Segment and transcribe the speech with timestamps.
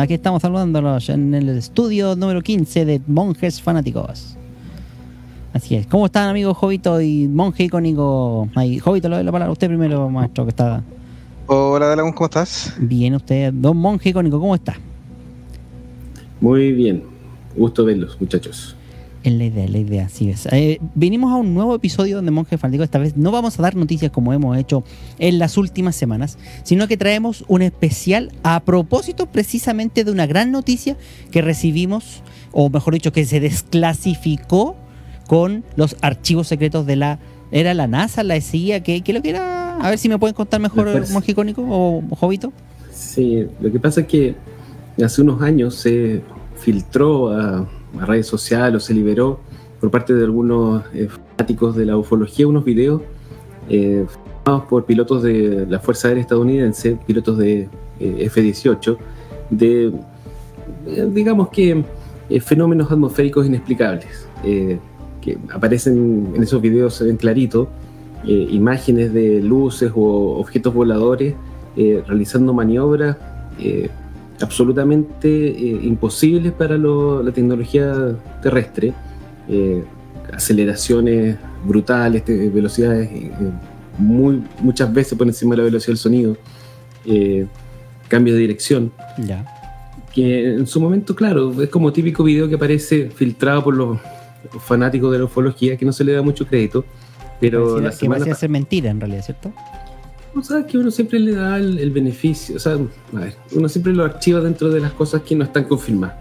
[0.00, 4.34] Aquí estamos saludándolos en el estudio número 15 de Monjes Fanáticos.
[5.52, 5.86] Así es.
[5.88, 8.48] ¿Cómo están, amigos Jovito y Monje icónico?
[8.54, 10.82] Ahí, Jovito, le doy la palabra a usted primero, maestro, que está
[11.46, 12.72] Hola, Dalagón, ¿cómo estás?
[12.78, 13.14] bien.
[13.14, 14.78] Usted, don Monje icónico, ¿cómo está?
[16.40, 17.02] Muy bien,
[17.54, 18.74] gusto verlos, muchachos.
[19.22, 20.46] Es la idea, es la idea, así es.
[20.50, 22.84] Eh, venimos a un nuevo episodio de Monje Fanático.
[22.84, 24.82] Esta vez no vamos a dar noticias como hemos hecho
[25.18, 30.50] en las últimas semanas, sino que traemos un especial a propósito precisamente de una gran
[30.50, 30.96] noticia
[31.30, 34.74] que recibimos, o mejor dicho, que se desclasificó
[35.26, 37.18] con los archivos secretos de la.
[37.52, 38.82] ¿Era la NASA, la CIA?
[38.82, 39.76] ¿Qué, qué es lo que era?
[39.76, 41.10] A ver si me pueden contar mejor.
[41.10, 42.52] Monje Icónico o Jovito.
[42.90, 44.34] Sí, lo que pasa es que
[45.04, 46.22] hace unos años se
[46.56, 47.68] filtró a,
[47.98, 49.40] a redes sociales o se liberó
[49.80, 53.02] por parte de algunos eh, fanáticos de la ufología unos videos
[53.68, 54.06] eh,
[54.68, 57.68] por pilotos de la Fuerza Aérea Estadounidense, pilotos de
[58.00, 58.96] eh, F-18,
[59.50, 59.92] de,
[60.86, 61.84] eh, digamos que,
[62.28, 67.68] eh, fenómenos atmosféricos inexplicables, que aparecen en esos videos, se ven clarito,
[68.24, 71.34] imágenes de luces o objetos voladores
[71.76, 73.16] realizando maniobras
[74.40, 78.92] absolutamente eh, imposibles para lo- la tecnología terrestre,
[79.48, 79.84] eh,
[80.32, 83.30] aceleraciones brutales, te- velocidades eh,
[83.98, 86.36] muy, muchas veces por encima de la velocidad del sonido,
[87.04, 87.46] eh,
[88.08, 89.44] cambios de dirección, Ya.
[90.12, 93.98] que en su momento, claro, es como típico video que aparece filtrado por los
[94.60, 96.84] fanáticos de la ufología, que no se le da mucho crédito,
[97.40, 99.52] pero Pareciera- la que parecía ser mentira en realidad, ¿cierto?
[100.34, 102.78] O sea, que uno siempre le da el, beneficio, o sea,
[103.52, 106.16] uno siempre lo archiva dentro de las cosas que no están confirmadas.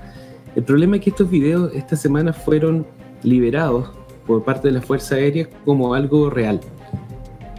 [0.56, 2.86] El problema es que estos videos esta semana fueron
[3.24, 3.90] liberados
[4.25, 6.59] por parte de la Fuerza Aérea como algo real,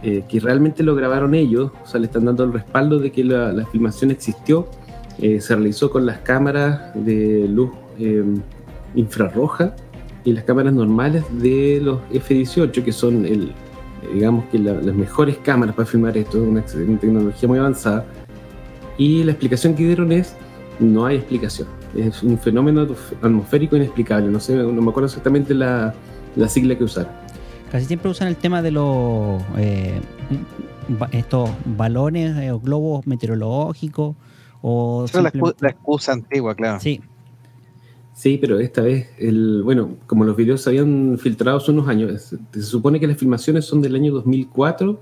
[0.03, 3.23] eh, que realmente lo grabaron ellos, o sea, le están dando el respaldo de que
[3.23, 4.67] la, la filmación existió,
[5.19, 8.23] eh, se realizó con las cámaras de luz eh,
[8.95, 9.75] infrarroja
[10.23, 13.53] y las cámaras normales de los F-18, que son el,
[14.13, 16.61] digamos que la- las mejores cámaras para filmar esto, es una,
[16.99, 18.05] tecnología muy avanzada.
[18.97, 20.35] Y la explicación que dieron es,
[20.79, 21.67] no hay explicación.
[21.95, 22.87] Es un fenómeno
[23.21, 24.29] atmosférico inexplicable.
[24.29, 25.93] No sé, no me acuerdo exactamente la,
[26.35, 27.11] la sigla que usaron.
[27.71, 29.99] Casi siempre usan el tema de los eh,
[31.11, 34.15] estos balones eh, o globos meteorológicos
[34.61, 36.79] o Esa es la, excu- simplemente- la excusa antigua, claro.
[36.79, 37.01] sí,
[38.21, 42.21] Sí, pero esta vez, el, bueno, como los videos se habían filtrado hace unos años,
[42.21, 45.01] se, se supone que las filmaciones son del año 2004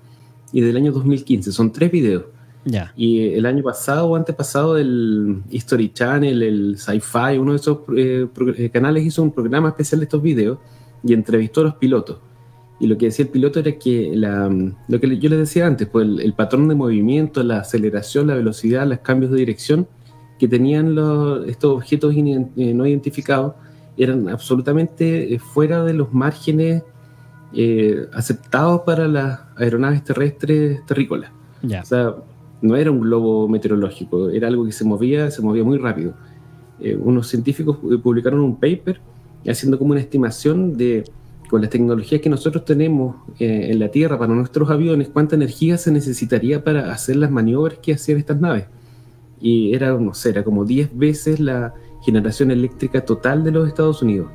[0.54, 1.52] y del año 2015.
[1.52, 2.24] Son tres videos.
[2.64, 2.94] ya.
[2.96, 8.26] Y el año pasado o antepasado, el History Channel, el Sci-Fi, uno de esos eh,
[8.56, 10.60] eh, canales hizo un programa especial de estos videos
[11.04, 12.20] y entrevistó a los pilotos.
[12.80, 14.50] Y lo que decía el piloto era que la,
[14.88, 18.36] lo que yo les decía antes, pues el, el patrón de movimiento, la aceleración, la
[18.36, 19.90] velocidad, los cambios de dirección
[20.40, 23.54] que tenían los- estos objetos inin- eh, no identificados
[23.98, 26.84] eran absolutamente eh, fuera de los márgenes
[27.54, 31.32] eh, aceptados para las aeronaves terrestres terrícolas.
[31.62, 31.82] Ya.
[31.82, 32.16] O sea,
[32.62, 36.14] no era un globo meteorológico, era algo que se movía, se movía muy rápido.
[36.80, 39.02] Eh, unos científicos publicaron un paper
[39.48, 41.04] haciendo como una estimación de,
[41.50, 45.78] con las tecnologías que nosotros tenemos eh, en la Tierra para nuestros aviones, cuánta energía
[45.78, 48.66] se necesitaría para hacer las maniobras que hacían estas naves.
[49.42, 54.02] Y era, no sé, era como 10 veces la generación eléctrica total de los Estados
[54.02, 54.30] Unidos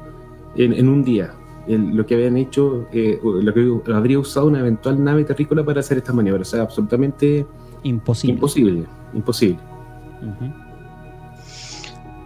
[0.57, 1.33] en, en un día.
[1.67, 5.81] El- lo que habían hecho, eh, lo que habría usado una eventual nave terrícola para
[5.81, 6.49] hacer estas maniobras.
[6.49, 7.47] O sea, absolutamente
[7.83, 8.35] Imposible.
[8.35, 9.59] Imposible, imposible.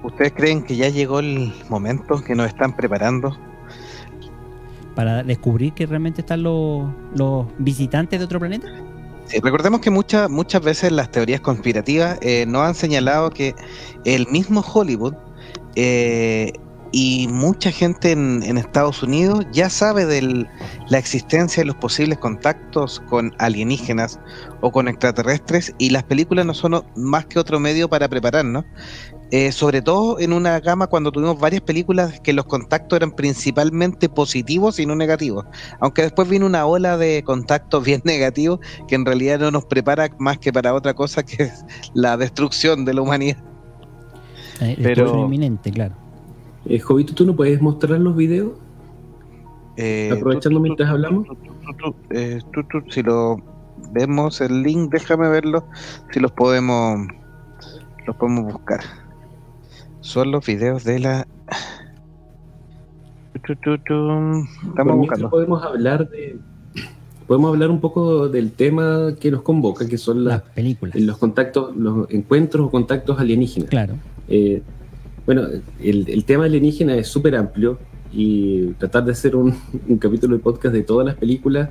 [0.05, 3.37] ¿Ustedes creen que ya llegó el momento que nos están preparando?
[4.95, 8.69] Para descubrir que realmente están los, los visitantes de otro planeta.
[9.43, 13.55] Recordemos que muchas muchas veces las teorías conspirativas eh, nos han señalado que
[14.05, 15.15] el mismo Hollywood
[15.77, 16.53] eh,
[16.93, 20.47] y mucha gente en, en Estados Unidos ya sabe de
[20.89, 24.19] la existencia de los posibles contactos con alienígenas
[24.63, 28.65] o con extraterrestres y las películas no son más que otro medio para prepararnos.
[29.31, 34.09] Eh, sobre todo en una gama cuando tuvimos varias películas que los contactos eran principalmente
[34.09, 35.45] positivos y no negativos.
[35.81, 40.09] Aunque después vino una ola de contactos bien negativos que en realidad no nos prepara
[40.19, 43.37] más que para otra cosa que es la destrucción de la humanidad.
[44.61, 45.95] Eh, Pero- inminente, claro.
[46.65, 48.53] Eh, Jovito, ¿tú no puedes mostrar los videos?
[49.77, 51.27] Eh, Aprovechando tú, tú, mientras hablamos.
[51.27, 53.37] tú, tú, tú, tú, tú, si lo
[53.93, 55.65] vemos el link, déjame verlo,
[56.13, 57.07] si los podemos
[58.07, 58.81] los podemos buscar.
[60.09, 61.27] Son los videos de la
[64.69, 65.29] estamos buscando.
[65.31, 66.37] podemos hablar de
[67.27, 70.95] podemos hablar un poco del tema que nos convoca, que son Las las- películas.
[70.97, 73.69] los contactos, los encuentros o contactos alienígenas.
[73.69, 73.95] Claro.
[74.29, 74.63] Eh,
[75.27, 75.43] bueno,
[75.79, 77.79] el, el tema alienígena es súper amplio
[78.11, 79.55] y tratar de hacer un,
[79.89, 81.69] un capítulo de podcast de todas las películas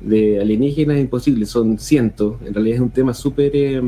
[0.00, 3.82] de alienígenas es imposible, son cientos, en realidad es un tema súper eh,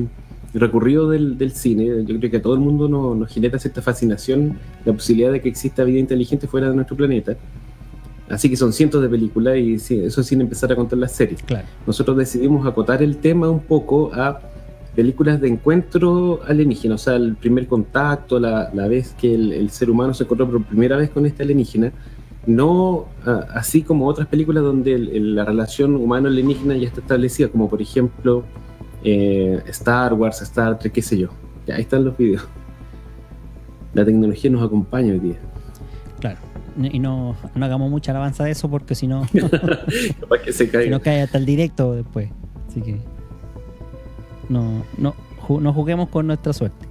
[0.60, 3.82] recurrido del, del cine, yo creo que a todo el mundo no- nos genera cierta
[3.82, 7.36] fascinación la posibilidad de que exista vida inteligente fuera de nuestro planeta.
[8.28, 11.66] Así que son cientos de películas y eso sin empezar a contar las series Claro.
[11.86, 14.40] nosotros decidimos acotar el tema un poco a
[14.96, 19.70] películas de encuentro alienígena, o sea, el primer contacto, la, la vez que el, el
[19.70, 21.92] ser humano se encontró por primera vez con este alienígena,
[22.46, 23.06] no
[23.54, 27.82] así como otras películas donde el- el- la relación humano-alienígena ya está establecida, como por
[27.82, 28.44] ejemplo
[29.06, 31.28] eh, Star Wars, Star Trek, qué sé yo.
[31.66, 32.44] Ya, ahí están los videos.
[33.94, 35.36] La tecnología nos acompaña hoy día.
[36.20, 36.38] Claro.
[36.82, 39.26] Y no, no hagamos mucha alabanza de eso porque si no,
[40.20, 40.90] Capaz que se si caiga.
[40.90, 42.28] no cae hasta el directo después.
[42.68, 42.98] Así que
[44.48, 45.14] no, no,
[45.46, 46.86] ju- no juguemos con nuestra suerte.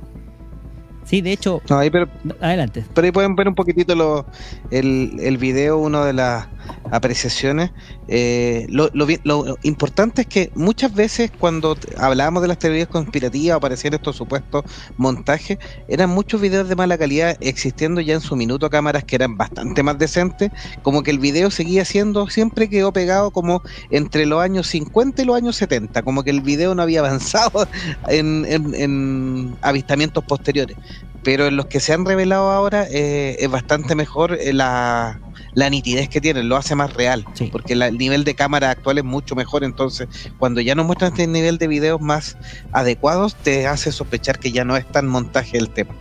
[1.03, 2.07] Sí, de hecho, No, ahí, pero,
[2.41, 2.83] adelante.
[2.95, 4.25] pero ahí pueden ver un poquitito lo,
[4.71, 6.47] el, el video, una de las
[6.91, 7.71] apreciaciones.
[8.07, 13.57] Eh, lo, lo importante es que muchas veces cuando hablábamos de las teorías conspirativas o
[13.57, 14.63] aparecían estos supuestos
[14.97, 15.57] montajes,
[15.87, 19.83] eran muchos videos de mala calidad existiendo ya en su minuto cámaras que eran bastante
[19.83, 20.51] más decentes,
[20.81, 25.25] como que el video seguía siendo, siempre quedó pegado como entre los años 50 y
[25.25, 27.67] los años 70, como que el video no había avanzado
[28.07, 30.77] en avistamientos posteriores.
[31.23, 35.19] Pero en los que se han revelado ahora eh, es bastante mejor eh, la,
[35.55, 37.49] la nitidez que tienen, lo hace más real, Sí.
[37.51, 40.07] porque la- el nivel de cámara actual es mucho mejor, entonces
[40.37, 42.37] cuando ya nos muestran este nivel de videos más
[42.73, 45.93] adecuados, te hace sospechar que ya no es tan montaje el tema.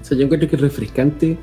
[0.00, 1.36] O sea, yo encuentro que es refrescante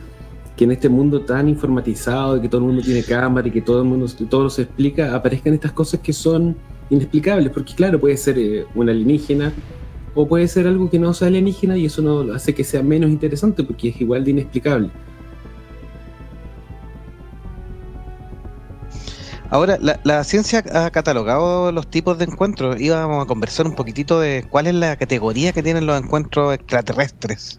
[0.56, 3.82] que en este mundo tan informatizado, que todo el mundo tiene cámara y que todo
[3.82, 6.56] el mundo todo se explica, aparezcan estas cosas que son
[6.90, 9.52] inexplicables, porque claro, puede ser eh, una alienígena
[10.14, 13.10] o puede ser algo que no sea alienígena y eso no hace que sea menos
[13.10, 14.90] interesante porque es igual de inexplicable.
[19.56, 22.78] Ahora, la, ciencia ha catalogado los tipos de encuentros.
[22.78, 27.57] Íbamos a conversar un poquitito de cuál es la categoría que tienen los encuentros extraterrestres.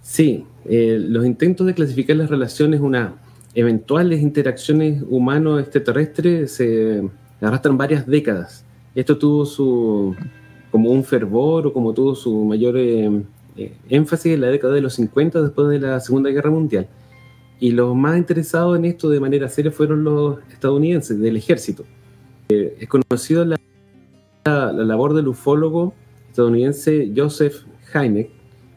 [0.00, 3.12] Sí, eh, los intentos de clasificar las relaciones, unas
[3.54, 7.02] eventuales interacciones humano-extraterrestres, se
[7.42, 8.64] arrastran varias décadas.
[8.94, 10.16] Esto tuvo su
[10.70, 13.10] como un fervor o como tuvo su mayor eh,
[13.58, 16.88] eh, énfasis en la década de los 50 después de la Segunda Guerra Mundial.
[17.60, 21.84] Y los más interesados en esto de manera seria fueron los estadounidenses, del ejército.
[22.48, 23.60] Eh, es conocido la,
[24.44, 25.94] la, la labor del ufólogo
[26.30, 27.64] estadounidense Joseph
[27.94, 28.30] Hynek,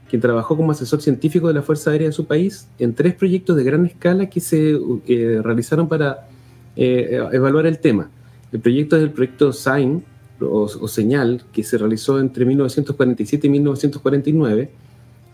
[0.09, 3.55] quien trabajó como asesor científico de la Fuerza Aérea de su país en tres proyectos
[3.55, 6.27] de gran escala que se eh, realizaron para
[6.75, 8.11] eh, evaluar el tema.
[8.51, 10.03] El proyecto es el proyecto SIGN,
[10.41, 14.69] o, o, Señal, que se realizó entre 1947 y 1949.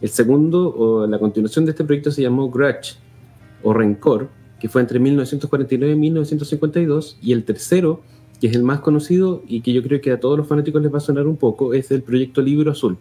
[0.02, 2.96] El segundo, o la continuación de este proyecto, se llamó Grudge,
[3.64, 7.18] o Rencor, que fue entre 1949 y 1952.
[7.22, 8.02] Y el tercero,
[8.40, 10.94] que es el más conocido y que yo creo que a todos los fanáticos les
[10.94, 12.98] va a sonar un poco, es el proyecto Libro Azul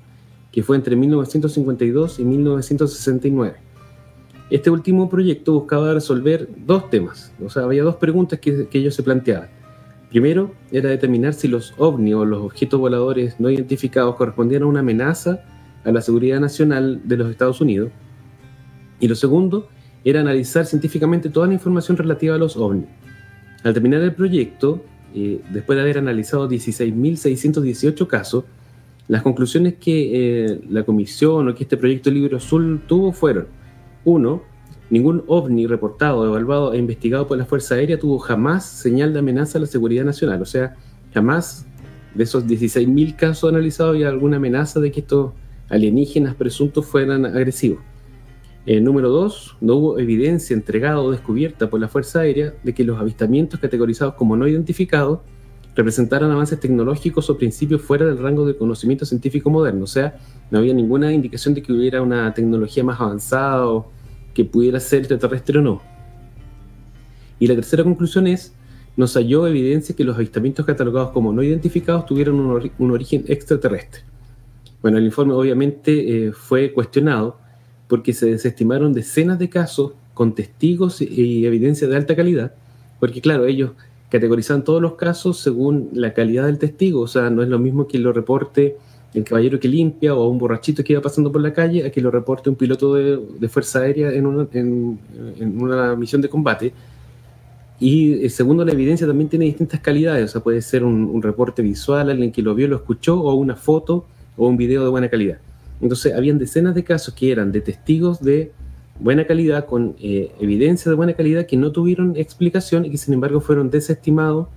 [0.52, 3.56] que fue entre 1952 y 1969.
[4.50, 8.94] Este último proyecto buscaba resolver dos temas, o sea, había dos preguntas que, que ellos
[8.94, 9.50] se planteaban.
[10.08, 14.80] Primero, era determinar si los ovni o los objetos voladores no identificados correspondían a una
[14.80, 15.44] amenaza
[15.84, 17.90] a la seguridad nacional de los Estados Unidos.
[19.00, 19.68] Y lo segundo,
[20.04, 22.86] era analizar científicamente toda la información relativa a los ovni.
[23.64, 24.82] Al terminar el proyecto,
[25.14, 28.44] eh, después de haber analizado 16.618 casos,
[29.08, 33.46] las conclusiones que eh, la comisión o que este proyecto Libro Azul tuvo fueron,
[34.04, 34.42] uno,
[34.90, 39.58] ningún ovni reportado, evaluado e investigado por la Fuerza Aérea tuvo jamás señal de amenaza
[39.58, 40.76] a la seguridad nacional, o sea,
[41.12, 41.66] jamás
[42.14, 45.32] de esos 16.000 casos analizados había alguna amenaza de que estos
[45.68, 47.80] alienígenas presuntos fueran agresivos.
[48.66, 52.84] Eh, número dos, no hubo evidencia entregada o descubierta por la Fuerza Aérea de que
[52.84, 55.20] los avistamientos categorizados como no identificados
[55.74, 59.84] representaran avances tecnológicos o principios fuera del rango de conocimiento científico moderno.
[59.84, 60.18] O sea,
[60.50, 63.90] no había ninguna indicación de que hubiera una tecnología más avanzada o
[64.34, 65.82] que pudiera ser extraterrestre o no.
[67.38, 68.54] Y la tercera conclusión es,
[68.96, 74.02] nos halló evidencia que los avistamientos catalogados como no identificados tuvieron un, origen extraterrestre.
[74.82, 77.38] Bueno, el informe obviamente eh, fue cuestionado
[77.88, 82.52] porque se desestimaron decenas de casos con testigos y evidencia de alta calidad,
[83.00, 83.72] porque claro, ellos
[84.10, 87.86] categorizan todos los casos según la calidad del testigo, o sea, no es lo mismo
[87.86, 88.76] que lo reporte
[89.14, 92.00] el caballero que limpia o un borrachito que iba pasando por la calle a que
[92.00, 94.98] lo reporte un piloto de, fuerza aérea en una, en,
[95.60, 96.72] una, misión de combate.
[97.80, 101.22] Y eh, segundo, la evidencia también tiene distintas calidades, o sea, puede ser un, un
[101.22, 104.04] reporte visual, alguien que lo vio, lo escuchó, o una foto
[104.36, 105.38] o un video de buena calidad.
[105.80, 108.52] Entonces, habían decenas de casos que eran de testigos de
[109.00, 113.14] buena calidad, con eh, evidencia de buena calidad, que no tuvieron explicación y que sin
[113.14, 114.48] embargo fueron desestimados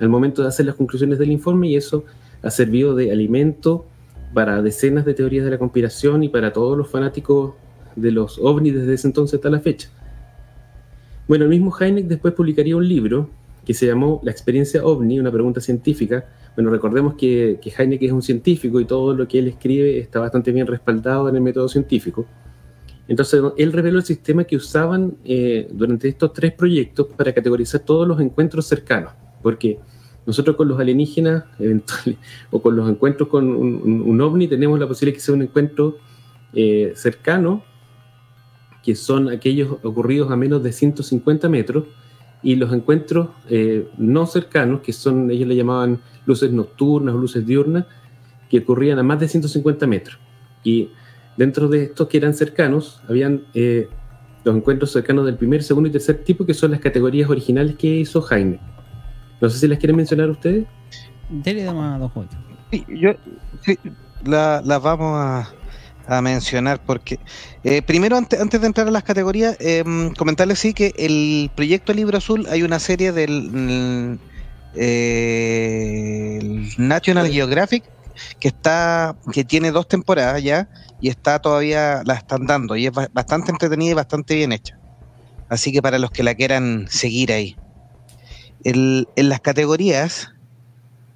[0.00, 2.04] al momento de hacer las conclusiones del informe y eso
[2.42, 3.86] ha servido de alimento
[4.34, 7.54] para decenas de teorías de la conspiración y para todos los fanáticos
[7.94, 9.88] de los ovnis desde ese entonces hasta la fecha.
[11.28, 13.30] Bueno, el mismo Heineck después publicaría un libro
[13.64, 16.26] que se llamó La experiencia ovni, una pregunta científica,
[16.56, 20.20] bueno, recordemos que, que Heineken es un científico y todo lo que él escribe está
[20.20, 22.26] bastante bien respaldado en el método científico.
[23.06, 28.08] Entonces, él reveló el sistema que usaban eh, durante estos tres proyectos para categorizar todos
[28.08, 29.78] los encuentros cercanos, porque
[30.24, 31.44] nosotros con los alienígenas
[32.50, 35.98] o con los encuentros con un, ovni tenemos la posibilidad que sea un encuentro
[36.54, 37.62] eh, cercano,
[38.82, 41.84] que son aquellos ocurridos a menos de 150 metros,
[42.44, 47.44] y los encuentros eh, no cercanos, que son, ellos le llamaban luces nocturnas o luces
[47.44, 47.86] diurnas,
[48.50, 50.18] que ocurrían a más de 150 metros.
[50.62, 50.90] Y
[51.38, 53.88] dentro de estos que eran cercanos, habían eh,
[54.44, 57.86] los encuentros cercanos del primer, segundo y tercer tipo, que son las categorías originales que
[57.86, 58.60] hizo Jaime.
[59.40, 60.66] No sé si las quieren mencionar ustedes.
[61.30, 62.12] Dele a dos
[62.70, 63.12] Sí, yo,
[63.62, 63.78] sí,
[64.24, 65.48] las vamos a,
[66.06, 67.18] a mencionar porque
[67.62, 71.92] eh, primero antes, antes, de entrar a las categorías em, comentarles sí que el proyecto
[71.94, 74.18] Libro Azul hay una serie del
[74.74, 77.84] eh, National Geographic
[78.38, 80.68] que está que tiene dos temporadas ya
[81.00, 84.78] y está todavía la están dando y es bastante entretenida y bastante bien hecha.
[85.48, 87.56] Así que para los que la quieran seguir ahí.
[88.64, 90.33] El, en las categorías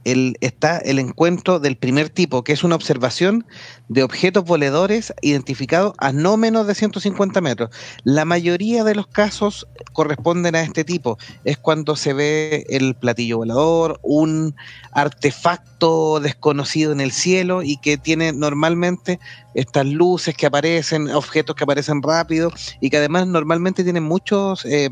[0.05, 3.45] está el encuentro del primer tipo, que es una observación
[3.89, 7.71] de objetos voladores identificados a no menos de 150 metros.
[8.05, 11.19] La mayoría de los casos corresponden a este tipo.
[11.45, 14.55] Es cuando se ve el platillo volador, un
[14.93, 19.19] artefacto desconocido en el cielo y que tiene normalmente
[19.55, 22.51] estas luces que aparecen, objetos que aparecen rápido
[22.81, 24.65] y que además normalmente tienen muchos...
[24.65, 24.91] Eh,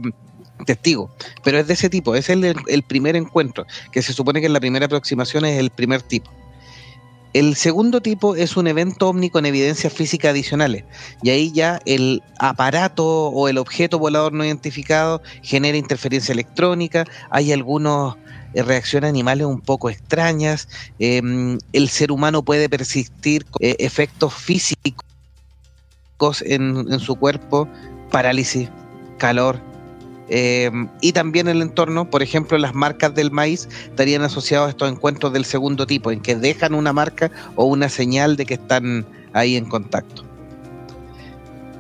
[0.64, 1.10] testigo,
[1.44, 4.52] pero es de ese tipo, es el, el primer encuentro, que se supone que en
[4.52, 6.30] la primera aproximación es el primer tipo.
[7.36, 10.84] El segundo tipo es un evento ovni con evidencias físicas adicionales.
[11.22, 17.04] Y ahí ya el aparato o el objeto volador no identificado genera interferencia electrónica.
[17.28, 18.14] Hay algunas
[18.54, 20.66] eh, reacciones animales un poco extrañas.
[20.98, 25.04] Em, el ser humano puede persistir eh, efectos físicos
[26.40, 27.68] en, en su cuerpo,
[28.10, 28.70] parálisis,
[29.18, 29.60] calor,
[30.28, 34.90] eh, y también el entorno, por ejemplo, las marcas del maíz estarían asociados a estos
[34.90, 39.06] encuentros del segundo tipo, en que dejan una marca o una señal de que están
[39.32, 40.24] ahí en contacto.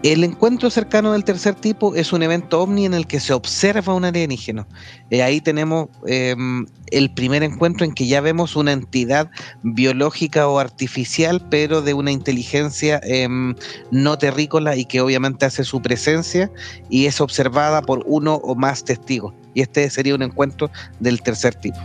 [0.06, 3.92] El encuentro cercano del tercer tipo es un evento ovni en el que se observa
[3.92, 4.68] un alienígeno.
[5.10, 9.28] Eh, ahí tenemos em, el primer encuentro en que ya vemos una entidad
[9.64, 13.56] biológica o artificial, pero de una inteligencia em,
[13.90, 16.52] no terrícola y que obviamente hace su presencia
[16.88, 19.34] y es observada por uno o más testigos.
[19.54, 20.70] Y este sería un encuentro
[21.00, 21.78] del tercer tipo.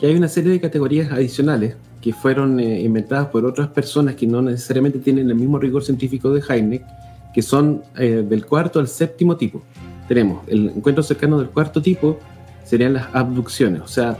[0.00, 4.26] Y hay una serie de categorías adicionales que fueron eh, inventadas por otras personas que
[4.26, 6.84] no necesariamente tienen el mismo rigor científico de Heineck,
[7.32, 9.62] que son eh, del cuarto al séptimo tipo.
[10.06, 12.18] Tenemos el encuentro cercano del cuarto tipo,
[12.62, 14.18] serían las abducciones, o sea,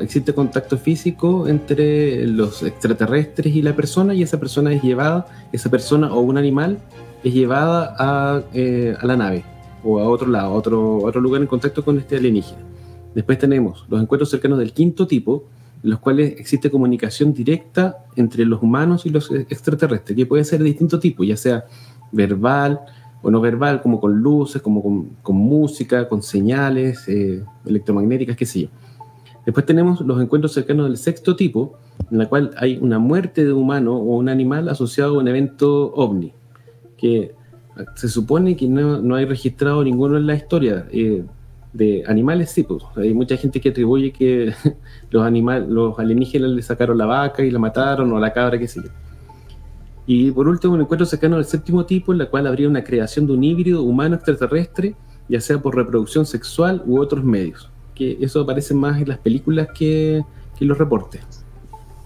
[0.00, 5.70] existe contacto físico entre los extraterrestres y la persona y esa persona es llevada, esa
[5.70, 6.78] persona o un animal
[7.22, 9.44] es llevada a, eh, a la nave
[9.84, 12.62] o a otro lado, a otro, a otro lugar en contacto con este alienígena.
[13.14, 15.44] Después tenemos los encuentros cercanos del quinto tipo,
[15.82, 20.58] en los cuales existe comunicación directa entre los humanos y los extraterrestres, que puede ser
[20.58, 21.64] de distinto tipo, ya sea
[22.12, 22.80] verbal
[23.22, 28.60] o no verbal, como con luces, como con, música, con señales eh, electromagnéticas, qué sé
[28.62, 28.68] yo.
[29.44, 31.78] Después tenemos los encuentros cercanos del sexto tipo,
[32.10, 35.92] en la cual hay una muerte de humano o un animal asociado a un evento
[35.94, 36.32] ovni,
[36.96, 37.34] que
[37.94, 40.86] se supone que no, no hay registrado ninguno en la historia.
[40.92, 41.24] Eh,
[41.72, 42.82] de animales, sí, pues.
[42.96, 44.52] Hay mucha gente que atribuye que
[45.10, 48.68] los, animales, los alienígenas le sacaron la vaca y la mataron, o la cabra, qué
[48.68, 48.90] sé yo.
[50.06, 53.26] Y por último, un encuentro cercano del séptimo tipo, en la cual habría una creación
[53.26, 54.96] de un híbrido humano extraterrestre,
[55.28, 57.70] ya sea por reproducción sexual u otros medios.
[57.94, 60.22] Que eso aparece más en las películas que,
[60.58, 61.22] que en los reportes,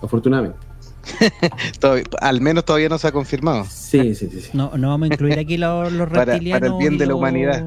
[0.03, 0.59] afortunadamente.
[2.21, 3.65] al menos todavía no se ha confirmado.
[3.69, 4.51] Sí, sí, sí.
[4.53, 6.61] No, no vamos a incluir aquí los, los reptilianos.
[6.61, 7.67] Para, el bien de la humanidad.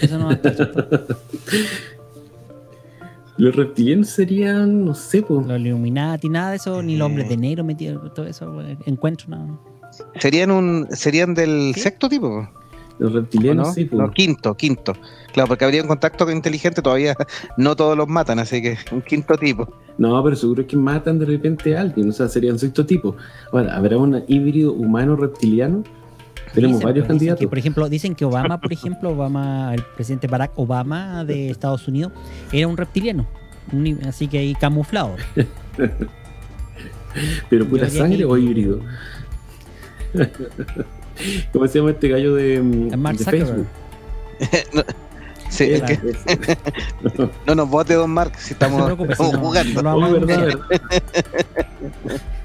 [0.00, 0.30] Eso no
[3.38, 5.46] Los reptilianos serían, no sé, pues.
[5.46, 8.52] Los Illuminati, nada de eso, ni los hombres de negro metidos, todo eso,
[8.84, 9.46] encuentro, nada.
[10.18, 12.48] Serían un, serían del sexto tipo.
[12.98, 14.00] Los reptilianos, sí, pues.
[14.00, 14.92] No, quinto, quinto.
[15.32, 17.14] Claro, porque habría un contacto inteligente, todavía
[17.56, 19.72] no todos los matan, así que un quinto tipo.
[19.98, 23.14] No, pero seguro que matan de repente a alguien, o sea, serían sexto tipo.
[23.52, 25.84] Ahora, ¿habrá un híbrido humano-reptiliano?
[26.52, 27.46] Tenemos varios candidatos.
[27.46, 32.12] por ejemplo, dicen que Obama, por ejemplo, Obama, el presidente Barack Obama de Estados Unidos,
[32.52, 33.26] era un reptiliano.
[34.06, 35.16] así que ahí camuflado.
[37.50, 38.80] ¿Pero pura sangre o híbrido?
[41.52, 43.66] ¿Cómo se llama este gallo de, mm, de Facebook?
[45.48, 45.98] Sí, es que
[47.46, 50.26] no nos vote Don Mark si estamos, jugando.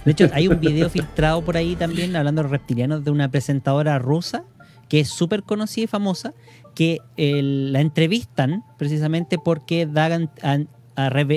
[0.05, 3.99] de hecho, hay un video filtrado por ahí también hablando de reptilianos de una presentadora
[3.99, 4.43] rusa
[4.89, 6.33] que es súper conocida y famosa,
[6.75, 10.29] que la entrevistan precisamente porque Dagan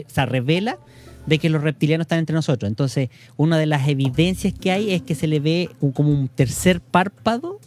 [0.06, 0.78] se revela
[1.26, 2.68] de que los reptilianos están entre nosotros.
[2.68, 6.80] Entonces, una de las evidencias que hay es que se le ve como un tercer
[6.80, 7.58] párpado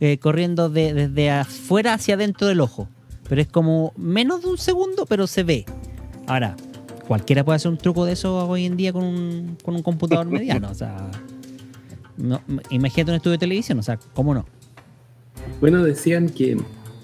[0.00, 2.88] eh, corriendo desde afuera hacia adentro del ojo.
[3.30, 5.64] Pero es como menos de un segundo, pero se ve.
[6.26, 6.56] Ahora,
[7.06, 10.26] cualquiera puede hacer un truco de eso hoy en día con un, con un computador
[10.30, 10.68] mediano.
[10.68, 11.08] O sea,
[12.16, 12.40] no,
[12.70, 14.46] imagínate un estudio de televisión, o sea, ¿cómo no?
[15.60, 16.56] Bueno, decían que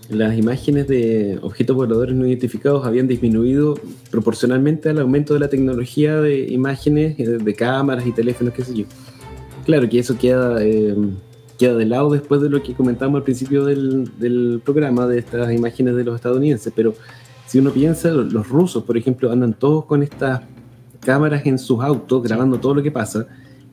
[0.09, 3.79] las imágenes de objetos voladores no identificados habían disminuido
[4.11, 8.75] proporcionalmente al aumento de la tecnología de imágenes, eh, de cámaras y teléfonos, qué sé
[8.75, 8.85] yo.
[9.65, 10.97] Claro que eso queda eh,
[11.57, 15.97] queda de lado después de lo que comentamos al principio del, programa, de estas imágenes
[15.97, 16.73] de los estadounidenses.
[16.75, 16.95] Pero
[17.47, 20.43] si uno piensa, los rusos, por ejemplo, andan todos con estas
[21.01, 23.27] cámaras en sus autos grabando todo lo que pasa.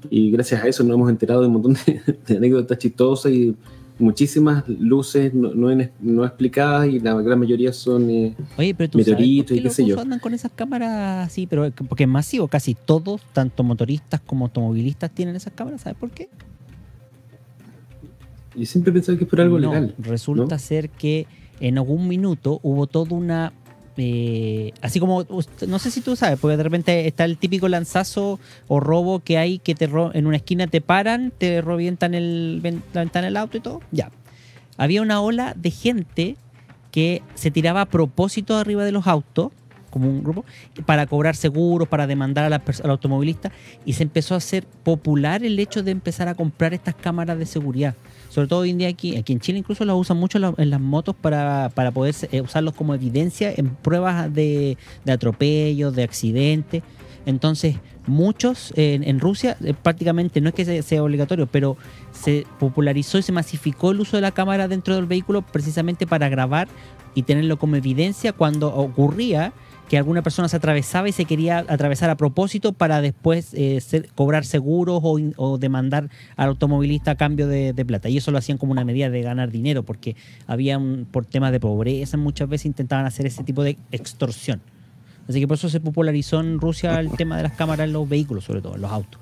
[0.10, 2.02] Y gracias a eso nos hemos enterado de un montón de,
[2.36, 3.56] anécdotas chistosas y
[4.00, 5.52] muchísimas luces no,
[6.02, 10.00] no, explicadas y la gran mayoría son eh, meteoritos y qué sé yo.
[10.00, 11.48] andan con esas cámaras así?
[11.48, 15.82] Pero porque es masivo, casi todos, tanto motoristas como automovilistas, tienen esas cámaras.
[15.82, 16.28] ¿Sabes por qué?
[18.56, 19.96] Yo siempre he pensado que es por algo legal.
[19.98, 21.28] Resulta ser que
[21.60, 23.54] en algún minuto hubo toda una.
[23.96, 25.24] Eh, así como,
[25.68, 29.38] no sé si tú sabes, porque de repente está el típico lanzazo o robo que
[29.38, 33.58] hay que te en una esquina te paran, te revientan el, la ventana del auto
[33.58, 33.82] y todo.
[33.92, 34.12] Ya.
[34.78, 36.38] Había una ola de gente
[36.92, 39.52] que se tiraba a propósito arriba de los autos
[39.94, 40.44] como un grupo,
[40.88, 43.52] para cobrar seguros, para demandar a al automovilista,
[43.86, 47.46] y se empezó a hacer popular el hecho de empezar a comprar estas cámaras de
[47.46, 47.94] seguridad.
[48.34, 50.82] Sobre todo hoy en día aquí, aquí en Chile incluso las usan mucho en las
[50.82, 54.76] motos para, poder eh, usarlos como evidencia en pruebas de,
[55.08, 56.82] atropellos, de accidentes.
[57.28, 57.76] Entonces,
[58.08, 61.78] muchos en, Rusia eh, prácticamente no es que sea obligatorio, pero
[62.12, 66.28] se popularizó y se masificó el uso de la cámara dentro del vehículo precisamente para
[66.28, 66.68] grabar
[67.14, 69.54] y tenerlo como evidencia cuando ocurría
[69.90, 73.82] que alguna persona se atravesaba y se quería atravesar a propósito para después eh,
[74.16, 78.10] cobrar seguros o, demandar al automovilista a cambio de, plata.
[78.10, 80.16] Y eso lo hacían como una medida de ganar dinero, porque
[80.48, 80.80] había
[81.12, 84.62] por temas de pobreza muchas veces intentaban hacer ese tipo de extorsión.
[85.28, 88.08] Así que por eso se popularizó en Rusia el tema de las cámaras en los
[88.08, 89.22] vehículos, sobre todo en los autos.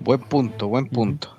[0.00, 1.35] Buen punto, buen punto.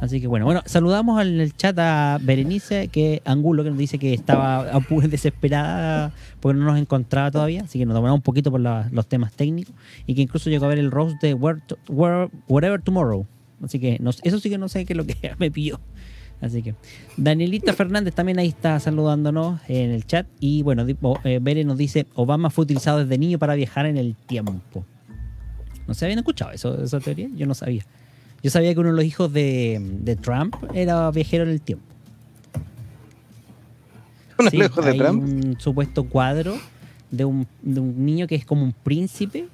[0.00, 4.14] Así que bueno, bueno, saludamos al chat a Berenice, que Angulo, que nos dice que
[4.14, 4.66] estaba
[5.08, 9.32] desesperada porque no nos encontraba todavía, así que nos tomamos un poquito por los temas
[9.32, 9.74] técnicos
[10.06, 13.26] y que incluso llegó a ver el roast de Whatever Tomorrow.
[13.62, 15.80] Así que eso sí que no sé qué es lo que me pidió.
[16.40, 16.76] Así que
[17.16, 20.26] Danielita Fernández también ahí está saludándonos en el chat.
[20.38, 20.86] Y bueno,
[21.24, 24.84] eh, Bere nos dice, Obama fue utilizado desde niño para viajar en el tiempo.
[25.86, 27.28] ¿No se habían escuchado eso, esa teoría?
[27.34, 27.84] Yo no sabía.
[28.42, 31.84] Yo sabía que uno de los hijos de, Trump era viajero en el tiempo.
[34.38, 35.22] ¿Uno de los hijos de Trump?
[35.22, 36.56] un supuesto cuadro
[37.10, 39.48] de un, de un niño que es como un príncipe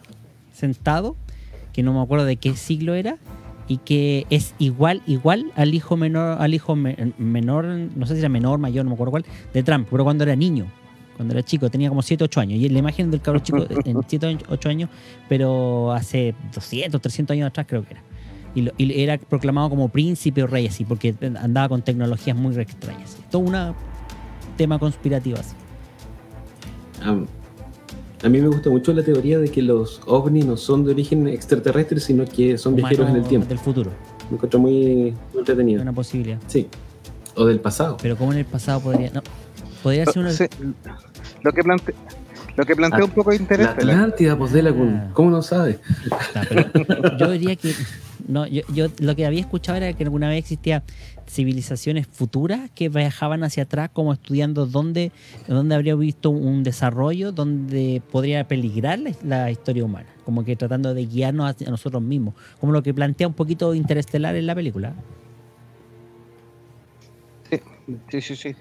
[0.53, 1.17] sentado,
[1.73, 3.17] que no me acuerdo de qué siglo era,
[3.67, 8.21] y que es igual, igual al hijo menor, al hijo me- menor, no sé si
[8.21, 10.67] era menor, mayor, no me acuerdo cuál, de Trump, pero cuando era niño,
[11.17, 12.61] cuando era chico, tenía como 7, 8 años.
[12.61, 14.91] Y la imagen del cabro chico en 7, 8 años,
[15.29, 18.03] pero hace 200, 300 años atrás creo que era.
[18.55, 22.57] Y, lo- y era proclamado como príncipe o rey así, porque andaba con tecnologías muy
[22.59, 23.17] extrañas.
[23.31, 23.75] Todo un
[24.57, 25.55] tema conspirativo así.
[27.03, 30.93] A, a mí me gusta mucho la teoría de que los ovnis no son de
[30.93, 33.49] origen extraterrestre, sino que son viajeros en el tiempo.
[33.49, 33.91] del futuro,
[34.31, 35.83] Me encuentro muy, entretenido.
[35.83, 36.39] una posibilidad.
[36.47, 36.69] Sí.
[37.37, 37.97] O del pasado.
[38.01, 39.11] Pero como en el pasado podría...
[39.11, 39.21] No,
[39.83, 40.31] podría ser una...
[40.31, 40.45] Sí,
[41.43, 41.95] lo que plantea,
[42.57, 43.67] lo que plantea un poco de interés.
[43.67, 45.11] La Atlántida, pues de la Ah.
[45.13, 45.79] ¿Cómo no sabe?
[46.21, 47.75] Está, pero yo diría que
[48.27, 50.83] no, yo, yo lo que había escuchado era que alguna vez existía
[51.29, 55.13] civilizaciones futuras que viajaban hacia atrás como estudiando dónde,
[55.47, 60.95] dónde habría visto un desarrollo donde podría peligrar la, la historia humana, como que tratando
[60.95, 64.95] de guiarnos hacia nosotros mismos, como lo que plantea un poquito interestelar en la película.
[68.11, 68.57] Sí, sí, sí.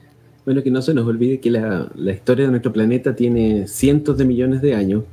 [0.46, 4.18] Bueno, que no se nos olvide que la, la historia de nuestro planeta tiene cientos
[4.18, 5.04] de millones de años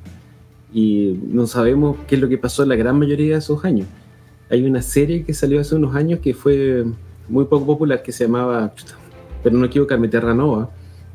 [0.72, 3.86] y no sabemos qué es lo que pasó en la gran mayoría de esos años.
[4.50, 6.84] Hay una serie que salió hace unos años que fue
[7.28, 8.72] muy poco popular que se llamaba,
[9.44, 10.68] pero no equivocarme, Terra Nova,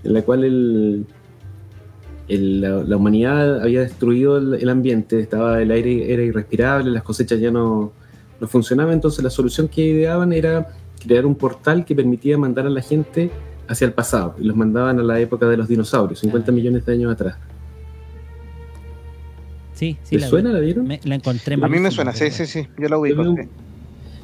[0.04, 1.06] en la cual el,
[2.30, 7.04] el- la, la humanidad había destruido el, el ambiente, estaba el aire era irrespirable, las
[7.04, 7.92] cosechas ya no,
[8.40, 10.70] no funcionaban, entonces la solución que ideaban era
[11.06, 13.30] crear un portal que permitía mandar a la gente
[13.68, 16.54] hacia el pasado, y los mandaban a la época de los dinosaurios, 50 Ah.
[16.54, 17.36] millones de años atrás.
[19.74, 20.16] Sí, sí.
[20.16, 20.52] ¿Les la, suena?
[20.52, 20.88] ¿La vieron?
[20.88, 22.68] me- la encontré A mí me suena, sí, sí, sí.
[22.78, 23.24] Yo ubico.
[23.24, 23.50] Yo vi sí.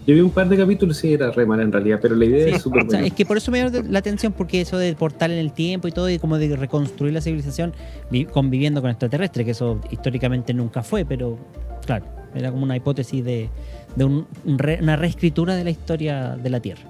[0.08, 2.48] Yo vi un par de capítulos, sí, era re mala en realidad, pero la idea
[2.48, 3.08] Sí, es súper o sea, buena.
[3.08, 5.88] es que por eso me llama la atención, porque eso del portal en el tiempo
[5.88, 7.74] y todo, y como de reconstruir la civilización
[8.10, 11.38] vi- conviviendo con extraterrestres, que eso históricamente nunca fue, pero
[11.86, 13.50] claro, era como una hipótesis de,
[13.96, 16.82] de un- un re- una reescritura de la historia de la Tierra.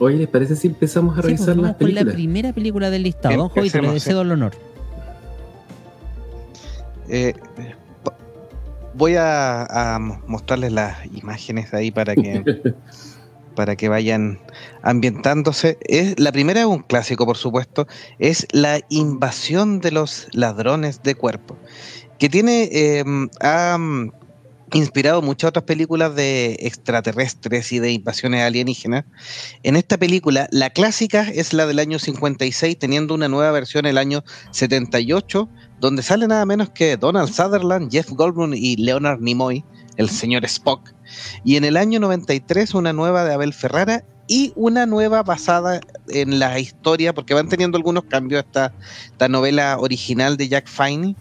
[0.00, 2.14] Oye, ¿les parece si empezamos a Sí, pues, revisar las con la películas?
[2.14, 3.36] primera película del listado.
[3.36, 4.52] Don Jovito, le deseo el honor.
[7.08, 7.34] Eh,
[8.94, 12.42] voy a, a mo- mostrarles las imágenes ahí para que
[13.56, 14.38] para que vayan
[14.82, 15.76] ambientándose.
[15.82, 17.86] Es, la primera es un clásico, por supuesto,
[18.18, 21.56] es la invasión de los ladrones de cuerpo,
[22.18, 23.28] que tiene eh, mm,
[24.72, 29.04] inspirado muchas otras películas de extraterrestres y de invasiones alienígenas.
[29.62, 33.98] En esta película, la clásica es la del año 56, teniendo una nueva versión el
[33.98, 35.48] año 78,
[35.80, 39.64] donde sale nada menos que Donald Sutherland, Jeff Goldblum y Leonard Nimoy,
[39.96, 40.92] el señor Spock.
[41.44, 46.38] Y en el año 93 una nueva de Abel Ferrara y una nueva basada en
[46.38, 48.72] la historia, porque van teniendo algunos cambios esta,
[49.28, 51.16] novela original de Jack Finney,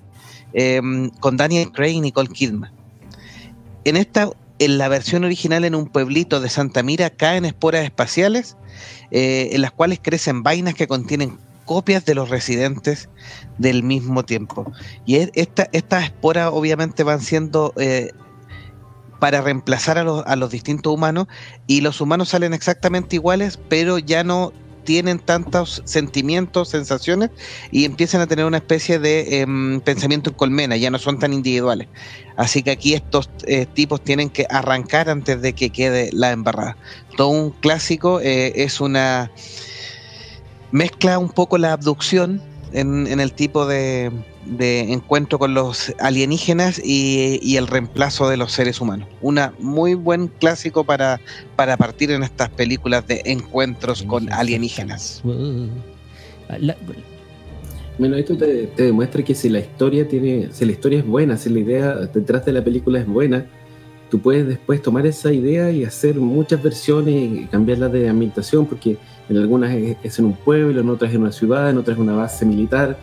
[0.54, 0.80] eh,
[1.20, 2.79] con Daniel Craig y Nicole Kidman.
[3.90, 8.56] En esta, en la versión original en un pueblito de Santa Mira caen esporas espaciales,
[9.10, 13.10] eh, en las cuales crecen vainas que contienen copias de los residentes
[13.58, 14.72] del mismo tiempo.
[15.08, 18.12] Y es- esta, estas esporas obviamente van siendo eh,
[19.20, 21.26] para reemplazar a los, a los distintos humanos
[21.66, 27.30] y los humanos salen exactamente iguales, pero ya no tienen tantos sentimientos, sensaciones
[27.72, 31.34] y empiezan a tener una especie de em, pensamiento en colmena, ya no son tan
[31.34, 31.88] individuales.
[32.38, 36.78] Así que aquí estos eh, tipos tienen que arrancar antes de que quede la embarrada.
[37.18, 39.32] Todo un clásico eh, es una
[40.72, 42.42] mezcla un poco la abducción
[42.74, 44.12] en, en el tipo de,
[44.46, 49.08] de encuentro con los alienígenas y, y el reemplazo de los seres humanos.
[49.22, 51.20] Una muy buen clásico para,
[51.56, 55.22] para partir en estas películas de encuentros con alienígenas.
[57.98, 61.36] Bueno, esto te, te demuestra que si la historia tiene, si la historia es buena,
[61.36, 63.46] si la idea detrás de la película es buena,
[64.10, 68.98] tú puedes después tomar esa idea y hacer muchas versiones y cambiarla de ambientación, porque
[69.30, 69.72] en algunas
[70.04, 72.98] es en un pueblo, en otras en una ciudad, en otras en una base militar,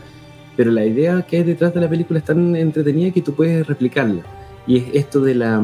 [0.57, 3.67] pero la idea que hay detrás de la película es tan entretenida que tú puedes
[3.67, 4.23] replicarla.
[4.67, 5.63] Y es esto de la,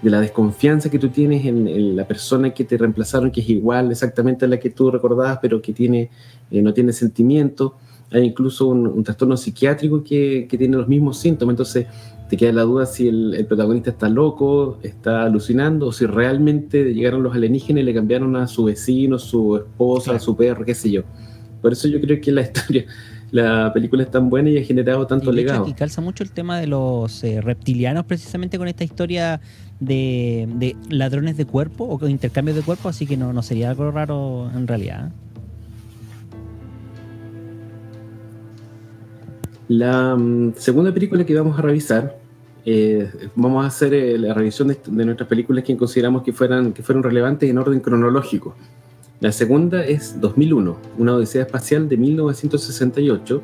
[0.00, 3.48] de la desconfianza que tú tienes en, en la persona que te reemplazaron, que es
[3.48, 6.10] igual exactamente a la que tú recordabas, pero que tiene,
[6.50, 7.76] eh, no tiene sentimiento.
[8.10, 11.52] Hay incluso un, un trastorno psiquiátrico que, que tiene los mismos síntomas.
[11.52, 11.86] Entonces
[12.32, 16.94] te queda la duda si el, el protagonista está loco, está alucinando, o si realmente
[16.94, 20.18] llegaron los alienígenas y le cambiaron a su vecino, su esposa, Claro.
[20.24, 21.02] su perro, qué sé yo.
[21.60, 22.86] Por eso yo creo que la historia,
[23.32, 25.64] la película es tan buena y ha generado tanto y legado.
[25.64, 29.42] aquí calza mucho el tema de los eh, reptilianos precisamente con esta historia
[29.78, 33.90] de, de ladrones de cuerpo o intercambios de cuerpo, así que no, no sería algo
[33.90, 35.08] raro en realidad.
[35.08, 35.12] ¿eh?
[39.72, 42.18] La mm, segunda película que vamos a revisar
[42.66, 46.74] eh, vamos a hacer eh, la revisión de, de, nuestras películas que consideramos que, fueran,
[46.74, 48.54] que fueron relevantes en orden cronológico.
[49.20, 53.42] La segunda es 2001, una odisea espacial de 1968,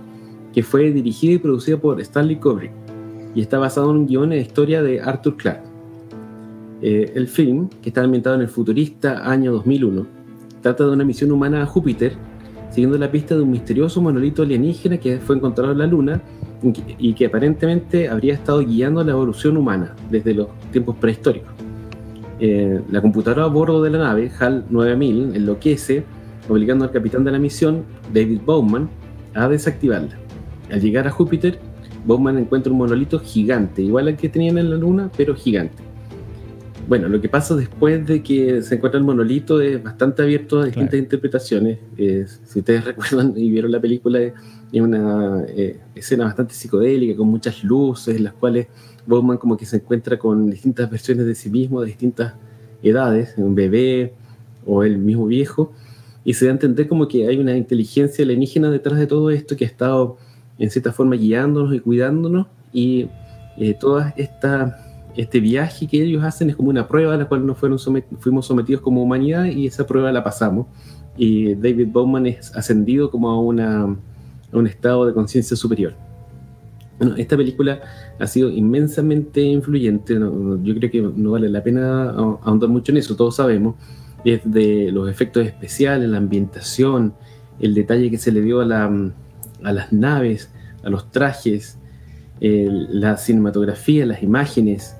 [0.52, 2.72] que fue dirigida y producida por Stanley Kubrick
[3.34, 5.64] y está basado en un guion de historia de Arthur Clarke.
[6.82, 10.06] Eh, el film, que está ambientado en el futurista año 2001,
[10.60, 12.12] trata de una misión humana a Júpiter,
[12.70, 16.20] siguiendo la pista de un misterioso monolito alienígena que fue encontrado en la Luna
[16.98, 21.50] y que aparentemente habría estado guiando la evolución humana desde los tiempos prehistóricos.
[22.40, 26.04] Eh, la computadora a bordo de la nave, HAL 9000, enloquece,
[26.48, 28.88] obligando al capitán de la misión, David Bowman,
[29.34, 30.16] a desactivarla.
[30.70, 31.58] Al llegar a Júpiter,
[32.04, 35.87] Bowman encuentra un monolito gigante, igual al que tenían en la Luna, pero gigante.
[36.88, 40.64] Bueno, lo que pasa después de que se encuentra el monolito es bastante abierto a
[40.64, 41.04] distintas claro.
[41.04, 41.78] interpretaciones.
[41.98, 44.32] Eh, si ustedes recuerdan y vieron la película, es
[44.72, 48.68] una eh, escena bastante psicodélica, con muchas luces, en las cuales
[49.06, 52.32] Bowman como que se encuentra con distintas versiones de sí mismo, de distintas
[52.82, 54.14] edades, un bebé
[54.64, 55.74] o el mismo viejo,
[56.24, 59.56] y se da a entender como que hay una inteligencia alienígena detrás de todo esto
[59.56, 60.16] que ha estado
[60.58, 63.10] en cierta forma guiándonos y cuidándonos, y
[63.58, 64.87] eh, toda esta
[65.18, 68.06] este viaje que ellos hacen es como una prueba a la cual nos fueron somet
[68.20, 70.68] fuimos sometidos como humanidad y esa prueba la pasamos.
[71.16, 75.94] Y David Bowman es ascendido como a, una, a un estado de conciencia superior.
[77.00, 77.80] Bueno, esta película
[78.16, 82.98] ha sido inmensamente influyente, no, yo creo que no vale la pena ahondar mucho en
[82.98, 83.74] eso, todos sabemos,
[84.24, 87.14] desde los efectos especiales, la ambientación,
[87.58, 88.84] el detalle que se le dio a, la,
[89.64, 90.50] a las naves,
[90.84, 91.76] a los trajes,
[92.40, 94.96] el, la cinematografía, las imágenes,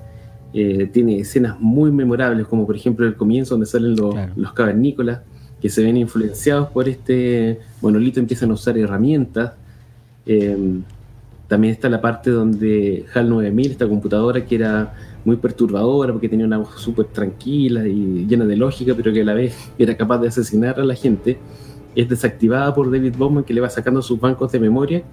[0.53, 4.33] eh, tiene escenas muy memorables, como por ejemplo el comienzo donde salen los, claro.
[4.35, 5.21] los cavernícolas,
[5.61, 9.53] que se ven influenciados por este monolito, empiezan a usar herramientas.
[10.25, 10.57] Eh,
[11.47, 14.93] también está la parte donde HAL 9000, esta computadora que era
[15.25, 19.25] muy perturbadora porque tenía una voz súper tranquila y llena de lógica, pero que a
[19.25, 21.37] la vez era capaz de asesinar a la gente,
[21.95, 25.03] es desactivada por David Bowman que le va sacando sus bancos de memoria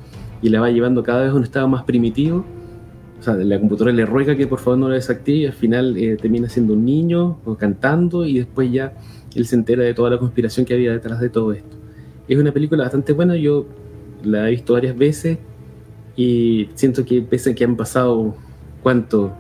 [0.42, 2.44] y la va llevando cada vez a un estado más primitivo
[3.24, 6.48] la computadora le ruega que por favor no lo desactive y al final eh, termina
[6.48, 8.92] siendo un niño o cantando y después ya
[9.34, 11.76] él se entera de toda la conspiración que había detrás de todo esto.
[12.28, 13.66] Es una película bastante buena, yo
[14.22, 15.38] la he visto varias veces
[16.16, 18.34] y siento que pese a que han pasado,
[18.82, 19.32] ¿cuánto?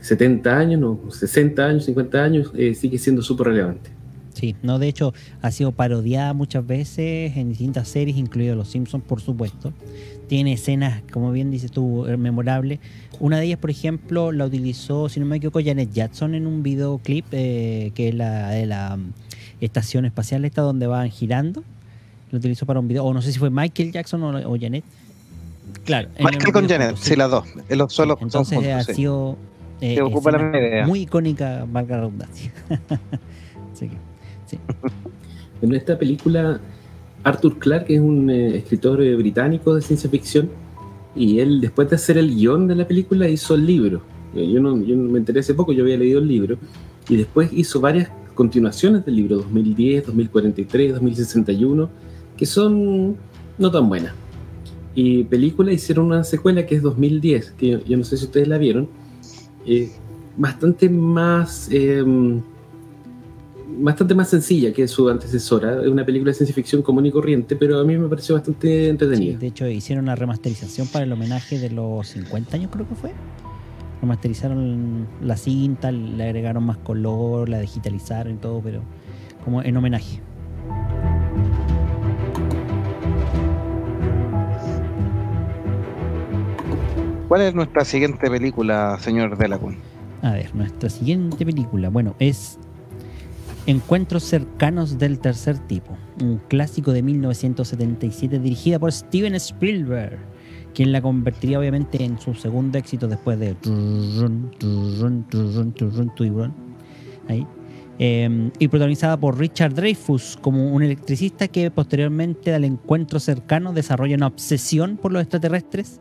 [0.00, 3.93] 70 años, no, 60 años, 50 años, eh, sigue siendo súper relevante.
[4.34, 9.04] Sí, no, de hecho ha sido parodiada muchas veces en distintas series, incluido Los Simpsons,
[9.04, 9.72] por supuesto.
[10.28, 12.80] Tiene escenas, como bien dices tú, eh, memorables.
[13.20, 16.62] Una de ellas, por ejemplo, la utilizó, si no me equivoco, Janet Jackson en un
[16.62, 19.12] videoclip, eh, que es la de la um,
[19.60, 21.62] estación espacial esta donde van girando.
[22.30, 24.84] Lo utilizó para un video, o no sé si fue Michael Jackson o, o Janet.
[25.84, 26.08] Claro.
[26.18, 27.44] Michael con Janet, sí, las dos.
[27.68, 28.94] Los solo Entonces juntos, ha sí.
[28.94, 29.36] sido
[29.80, 30.86] eh, ocupa la idea.
[30.86, 32.52] muy icónica, valga la redundancia.
[33.72, 33.96] Así que,
[34.46, 34.58] sí.
[35.62, 36.60] En esta película,
[37.22, 40.50] Arthur Clarke es un eh, escritor eh, británico de ciencia ficción
[41.16, 44.02] y él, después de hacer el guion de la película, hizo el libro.
[44.34, 46.58] Eh, Yo no, yo me enteré hace poco, yo había leído el libro
[47.08, 51.88] y después hizo varias continuaciones del libro, 2010, 2043, 2061,
[52.36, 53.16] que son
[53.56, 54.12] no tan buenas.
[54.94, 58.48] Y película hicieron una secuela que es 2010, que yo, yo no sé si ustedes
[58.48, 58.88] la vieron,
[59.66, 59.90] eh,
[60.36, 61.70] bastante más...
[63.66, 65.82] bastante más sencilla que su antecesora.
[65.82, 68.68] Es una película de ciencia ficción común y corriente, pero a mí me pareció bastante
[68.84, 69.38] Sí, entretenida.
[69.38, 73.12] de hecho, hicieron una remasterización para el homenaje de los 50 años, creo que fue.
[74.00, 78.82] Remasterizaron la cinta, le agregaron más color, la digitalizaron y todo, pero
[79.44, 80.20] como en homenaje.
[87.28, 89.76] ¿Cuál es nuestra siguiente película, señor Delacun?
[90.22, 92.58] A ver, nuestra siguiente película, bueno, es
[93.66, 100.18] Encuentros cercanos del tercer tipo, un clásico de 1977 dirigida por Steven Spielberg,
[100.74, 103.54] quien la convertiría obviamente en su segundo éxito después de
[106.14, 106.52] Tiburón.
[107.26, 107.46] Ahí.
[107.98, 114.16] Eh, y protagonizada por Richard Dreyfuss como un electricista que posteriormente al encuentro cercano desarrolla
[114.16, 116.00] una obsesión por los extraterrestres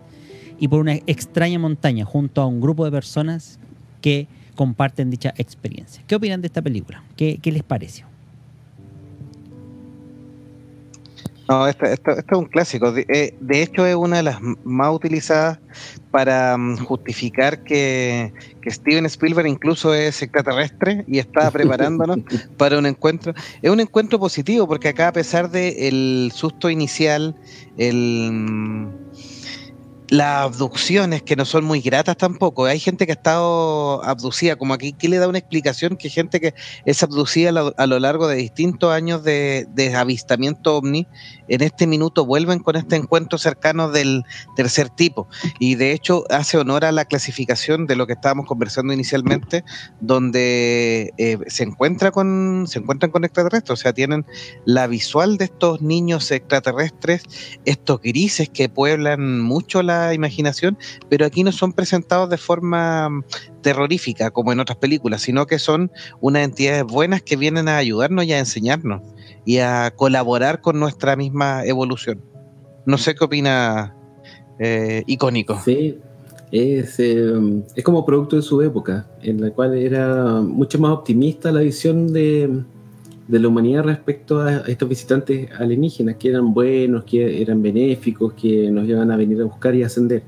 [0.59, 3.59] y por una extraña montaña junto a un grupo de personas
[4.01, 6.03] que comparten dicha experiencia.
[6.07, 7.03] ¿Qué opinan de esta película?
[7.15, 8.05] ¿Qué, qué les pareció?
[11.49, 12.91] No, esto, esto, esto es un clásico.
[12.93, 15.59] De, eh, de hecho, es una de las más utilizadas
[16.09, 22.19] para mm, justificar que, que Steven Spielberg incluso es extraterrestre y está preparándonos
[22.57, 23.33] para un encuentro.
[23.61, 27.35] Es un encuentro positivo porque acá, a pesar del susto inicial,
[27.77, 28.87] el, mm,
[30.13, 32.65] las abducciones que no son muy gratas tampoco.
[32.65, 36.39] Hay gente que ha estado abducida, como aquí, que le da una explicación que gente
[36.39, 36.53] que
[36.85, 39.65] es abducida a lo, largo de distintos años de,
[39.97, 41.07] avistamiento ovni,
[41.47, 44.21] en este minuto vuelven con este encuentro cercano del
[44.55, 45.27] tercer tipo.
[45.57, 49.63] Y de hecho hace honor a la clasificación de lo que estábamos conversando inicialmente,
[49.99, 54.27] donde eh, se encuentra con, se encuentran con extraterrestres, o sea, tienen
[54.65, 57.23] la visual de estos niños extraterrestres,
[57.65, 60.77] estos grises que pueblan mucho la imaginación,
[61.09, 63.23] pero aquí no son presentados de forma mm,
[63.61, 68.25] terrorífica como en otras películas, sino que son unas entidades buenas que vienen a ayudarnos
[68.25, 69.01] y a enseñarnos
[69.45, 72.21] y a colaborar con nuestra misma evolución.
[72.85, 73.95] No sé qué opina
[74.59, 75.61] eh, icónico.
[75.63, 75.99] Sí,
[76.51, 81.51] es, eh, es como producto de su época, en la cual era mucho más optimista
[81.51, 82.63] la visión de,
[83.27, 88.69] de la humanidad respecto a estos visitantes alienígenas, que eran buenos, que eran benéficos, que
[88.69, 90.23] nos iban a venir a buscar y ascender.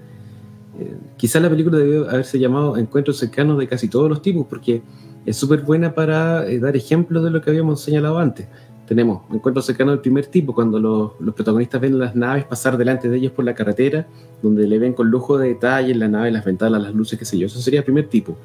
[0.79, 4.81] Eh, quizás la película debió haberse llamado Encuentros cercanos de casi todos los tipos, porque
[5.25, 8.47] es súper buena para eh, dar ejemplos de lo que habíamos señalado antes.
[8.87, 13.09] Tenemos encuentros cercanos del primer tipo, cuando los, los, protagonistas ven las naves pasar delante
[13.09, 14.05] de ellos por la carretera,
[14.43, 17.37] donde le ven con lujo de detalle la nave, las ventanas, las luces, qué sé
[17.37, 17.47] yo.
[17.47, 18.37] Eso sería el primer tipo.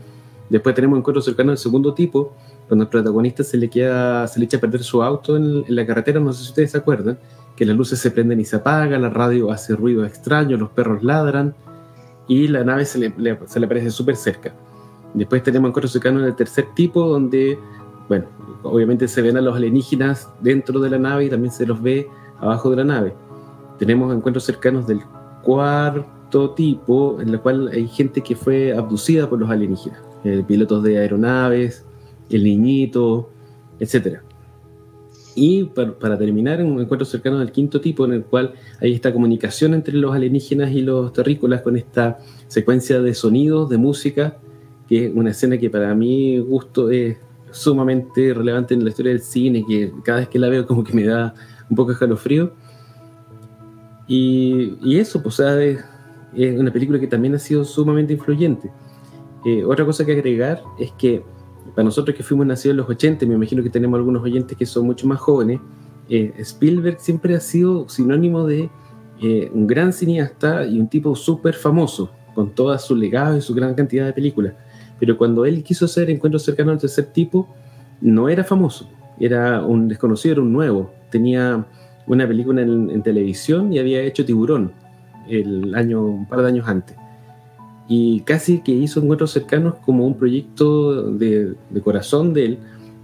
[0.48, 2.32] Después tenemos encuentros cercanos del segundo tipo,
[2.70, 5.84] cuando el protagonista se le queda, se le echa a perder su auto en, la
[5.84, 7.18] carretera, no sé si ustedes se acuerdan,
[7.56, 11.02] que las luces se prenden y se apagan, la radio hace ruido extraño, los perros
[11.02, 11.52] ladran
[12.28, 14.54] y la nave se le, se le aparece súper cerca.
[15.14, 17.58] Después tenemos encuentros cercanos del tercer tipo, donde,
[18.08, 18.26] bueno,
[18.62, 22.06] obviamente se ven a los alienígenas dentro de la nave y también se los ve
[22.38, 23.14] abajo de la nave.
[23.80, 25.00] Tenemos encuentros cercanos del
[25.42, 30.84] cuarto tipo, en el cual hay gente que fue abducida por los alienígenas, eh, pilotos
[30.84, 31.84] de aeronaves,
[32.30, 33.30] el niñito,
[33.78, 34.20] etc.
[35.34, 39.12] Y para, terminar, en un encuentro cercano del quinto tipo, en el cual hay esta
[39.12, 44.38] comunicación entre los alienígenas y los terrícolas con esta secuencia de sonidos, de música,
[44.88, 47.16] que es una escena que para mí gusto es
[47.52, 50.92] sumamente relevante en la historia del cine, que cada vez que la veo como que
[50.92, 51.34] me da
[51.68, 52.52] un poco escalofrío.
[54.08, 55.84] Y, eso, pues, es,
[56.34, 58.70] es, una película que también ha sido sumamente influyente.
[59.44, 61.22] Eh, otra cosa que agregar es que
[61.74, 64.66] para nosotros que fuimos nacidos en los 80, me imagino que tenemos algunos oyentes que
[64.66, 65.60] son mucho más jóvenes,
[66.08, 68.68] eh, Spielberg siempre ha sido sinónimo de
[69.20, 73.54] eh, un gran cineasta y un tipo súper famoso, con todo su legado y su
[73.54, 74.54] gran cantidad de películas.
[74.98, 77.48] Pero cuando él quiso hacer Encuentros cercanos al tercer tipo,
[78.00, 80.90] no era famoso, era un desconocido, era un nuevo.
[81.10, 81.66] Tenía
[82.06, 84.72] una película en, en televisión y había hecho Tiburón
[85.28, 86.96] el año, un par de años antes
[87.92, 92.58] y casi que hizo encuentros cercanos como un proyecto de, corazón de él,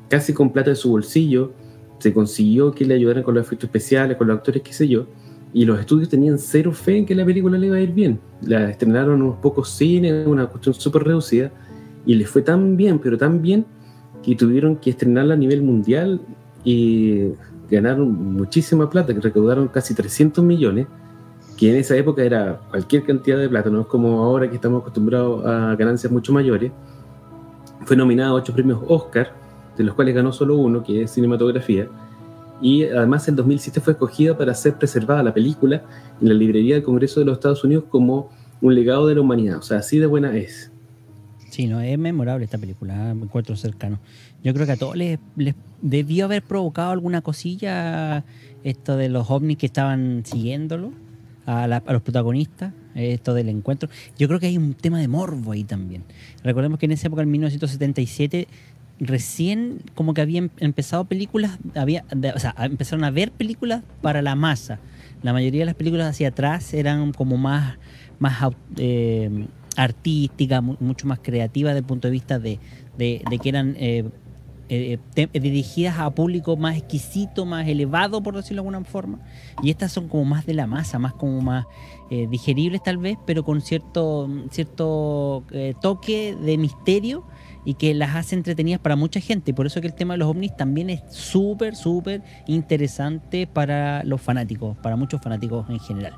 [0.08, 1.50] casi con plata de su bolsillo,
[1.98, 5.08] se consiguió que le ayudaran con los efectos especiales, con los actores, qué sé yo,
[5.52, 8.20] y los estudios tenían cero fe en que la película le iba a ir bien.
[8.42, 11.50] La estrenaron unos pocos cines, una cuestión súper reducida,
[12.06, 13.66] y les fue tan bien, pero tan bien,
[14.22, 16.20] que tuvieron que estrenarla a nivel mundial
[16.62, 17.32] y
[17.68, 20.86] ganaron muchísima plata, que recaudaron casi 300 millones,
[21.56, 24.82] que en esa época era cualquier cantidad de plata, no es como ahora que estamos
[24.82, 26.70] acostumbrados a ganancias mucho mayores.
[27.84, 29.32] Fue nominado a ocho premios Oscar,
[29.76, 31.88] de los cuales ganó solo uno, que es cinematografía.
[32.60, 35.82] Y además en 2007 fue escogida para ser preservada la película
[36.20, 39.58] en la librería del Congreso de los Estados Unidos como un legado de la humanidad.
[39.58, 40.70] O sea, así de buena es.
[41.50, 43.98] Sí, no, es memorable esta película, me encuentro cercano.
[44.42, 48.24] Yo creo que a todos les, les, debió haber provocado alguna cosilla
[48.62, 50.92] esto de los ovnis que estaban siguiéndolo
[51.46, 53.88] a, los protagonistas, esto del encuentro.
[54.18, 56.04] Yo creo que hay un tema de morbo ahí también.
[56.42, 58.48] Recordemos que en esa época, en 1977,
[58.98, 62.04] recién como que habían empezado películas, había,
[62.34, 64.80] o sea, empezaron a ver películas para la masa.
[65.22, 67.78] La mayoría de las películas hacia atrás eran como más,
[68.18, 72.58] más eh, artísticas, mucho más creativas desde el punto de vista de,
[72.98, 74.04] de, que eran eh,
[74.68, 79.20] eh, eh, dirigidas a público más exquisito, más elevado, por decirlo de alguna forma.
[79.62, 81.66] Y estas son como más de la masa, más como más
[82.10, 85.44] eh, digeribles tal vez, pero con cierto, cierto
[85.80, 87.24] toque de misterio
[87.64, 89.54] y que las hace entretenidas para mucha gente.
[89.54, 94.20] Por eso que el tema de los ovnis también es súper, súper interesante para los
[94.20, 96.14] fanáticos, para muchos fanáticos en general.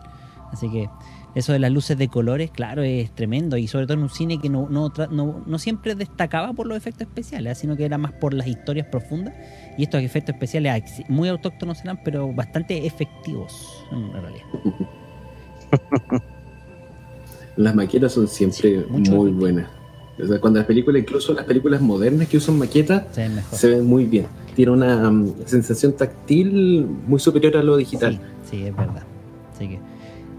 [0.52, 0.88] Así que
[1.34, 3.56] eso de las luces de colores, claro, es tremendo.
[3.56, 7.06] Y sobre todo en un cine que no, no, no, siempre destacaba por los efectos
[7.06, 9.34] especiales, sino que era más por las historias profundas.
[9.76, 14.44] Y estos efectos especiales muy autóctonos eran, pero bastante efectivos en realidad.
[17.56, 19.68] Las maquetas son siempre muy buenas.
[20.40, 23.04] cuando las películas, incluso las películas modernas que usan maquetas,
[23.50, 24.26] se ven muy bien.
[24.54, 28.20] Tiene una um, sensación táctil muy superior a lo digital.
[28.44, 29.02] Sí, sí, es verdad.
[29.52, 29.80] Así que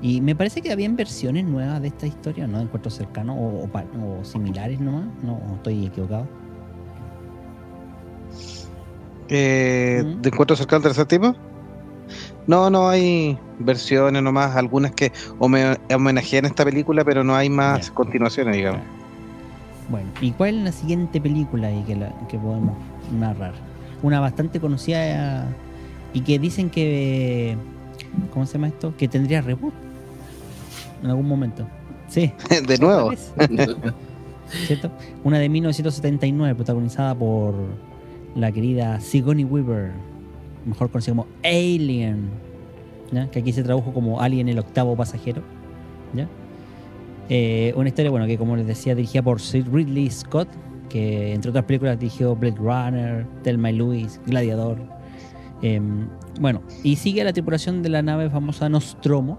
[0.02, 2.58] Y me parece que habían versiones nuevas de esta historia, ¿no?
[2.60, 5.06] De encuentros cercanos o, o o similares nomás.
[5.24, 6.26] No, estoy equivocado.
[9.28, 10.22] Eh, Mm.
[10.22, 11.36] ¿De encuentro cercano tercer tipo?
[12.48, 17.92] No, no hay versiones nomás, algunas que home- homenajean esta película, pero no hay más
[17.92, 18.82] continuaciones, digamos.
[19.90, 22.76] Bueno, ¿y cuál es la siguiente película ahí que, la- que podemos
[23.12, 23.54] narrar?
[24.02, 25.46] Una bastante conocida
[26.14, 27.58] y que dicen que.
[28.34, 28.96] ¿Cómo se llama esto?
[28.98, 29.74] Que tendría reboot
[31.04, 31.68] en algún momento.
[32.08, 32.34] Sí.
[32.68, 33.12] De nuevo.
[34.66, 34.90] ¿Cierto?
[35.24, 37.54] Una de 1979, protagonizada por
[38.36, 39.92] la querida Sigourney Weaver,
[40.66, 42.30] mejor conocida como Alien,
[43.12, 43.30] ¿ya?
[43.30, 45.44] que aquí se tradujo como Alien el octavo pasajero.
[46.16, 46.28] ¿ya?
[47.30, 50.50] Eh, una historia, bueno, que como les decía, dirigida por Sir Ridley Scott,
[50.90, 54.80] que entre otras películas dirigió Blade Runner, Thelma y Louise, Gladiador.
[55.62, 56.08] Em,
[56.40, 59.38] bueno, y sigue a la tripulación de la nave famosa Nostromo,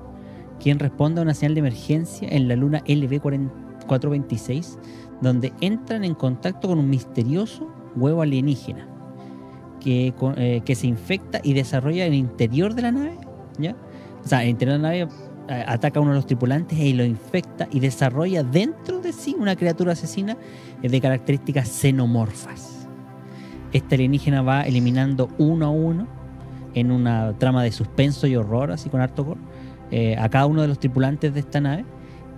[0.61, 4.79] quien responde a una señal de emergencia en la luna LV-426,
[5.21, 8.87] donde entran en contacto con un misterioso huevo alienígena
[9.81, 13.19] que, eh, se infecta y desarrolla en el interior de la nave.
[13.59, 13.75] ¿ya?
[14.25, 15.09] O sea, en el interior de la nave
[15.49, 19.35] eh, ataca a uno de los tripulantes y lo infecta y desarrolla dentro de sí
[19.39, 20.37] una criatura asesina
[20.83, 22.87] eh, de características xenomorfas.
[23.73, 26.07] Este alienígena va eliminando uno a uno
[26.75, 29.41] en una trama de suspenso y horror, así con harto gore,
[29.91, 31.85] eh, a cada uno de los tripulantes de esta nave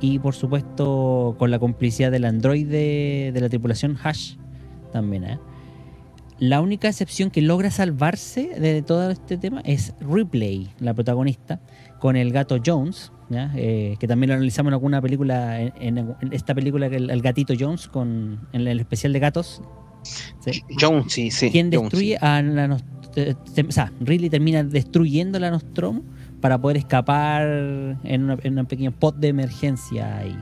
[0.00, 4.34] y por supuesto con la complicidad del androide de la tripulación Hash
[4.92, 5.24] también.
[5.24, 5.38] ¿eh?
[6.38, 11.60] La única excepción que logra salvarse de todo este tema es Ripley, la protagonista,
[12.00, 13.52] con el gato Jones, ¿ya?
[13.54, 17.86] Eh, que también lo analizamos en alguna película, en, esta película, el, el gatito Jones,
[17.86, 19.62] con, en el especial de gatos.
[20.40, 20.64] ¿sí?
[20.80, 21.50] Jones, sí, sí.
[21.52, 22.76] quien Jones, destruye a la
[23.14, 26.02] te- o sea, Ridley termina destruyendo la Nostromo
[26.42, 27.46] para poder escapar
[28.04, 30.36] en, una- en un pequeño pod de emergencia y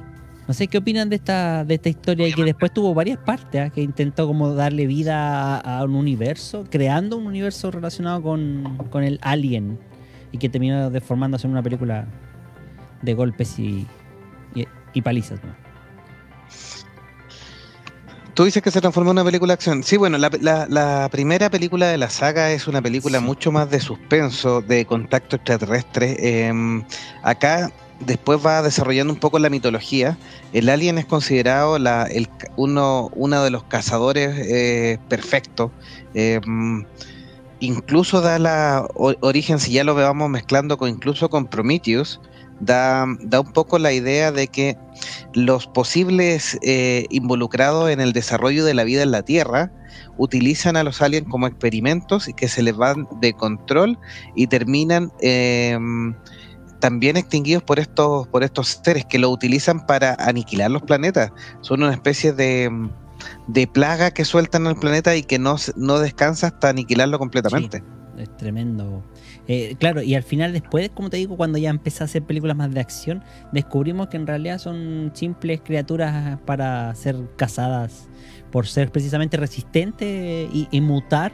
[0.49, 3.61] no sé qué opinan de esta de esta historia y que después tuvo varias partes
[3.61, 3.71] ¿ah?
[3.71, 9.05] que intentó como darle vida a, a un universo creando un universo relacionado con, con
[9.05, 9.79] el alien
[10.33, 12.07] y que terminó deformándose en una película
[13.03, 13.87] de golpes y,
[14.57, 15.70] y, y palizas ¿no?
[18.35, 19.83] Tú dices que se transformó en una película de acción.
[19.83, 23.25] Sí, bueno, la, la- la primera película de la saga es una película Sí.
[23.25, 26.47] mucho más de suspenso, de contacto extraterrestre.
[26.47, 26.85] Em,
[27.23, 30.19] acá después va desarrollando un poco la mitología.
[30.53, 35.73] El alien es considerado la, el, ca- uno, uno de los cazadores eh, perfectos.
[36.15, 36.85] Em,
[37.59, 42.21] incluso da la origen, si ya lo veamos mezclando con incluso con Prometheus,
[42.61, 44.77] da, da un poco la idea de que
[45.35, 49.73] los posibles eh, involucrados en el desarrollo de la vida en la Tierra
[50.17, 53.99] utilizan a los aliens como experimentos y que se les van de control
[54.35, 55.79] y terminan eh,
[56.81, 61.31] también extinguidos por estos, por estos seres que lo utilizan para aniquilar los planetas.
[61.61, 62.71] Son una especie de,
[63.47, 67.83] de plaga que sueltan al planeta y que no, no descansa hasta aniquilarlo completamente.
[68.17, 69.03] Es tremendo.
[69.53, 72.57] Eh, claro, y al final después, como te digo, cuando ya empecé a hacer películas
[72.57, 78.09] más de acción, descubrimos que en realidad son simples criaturas para ser cazadas
[78.53, 81.33] por ser precisamente resistentes y, y mutar,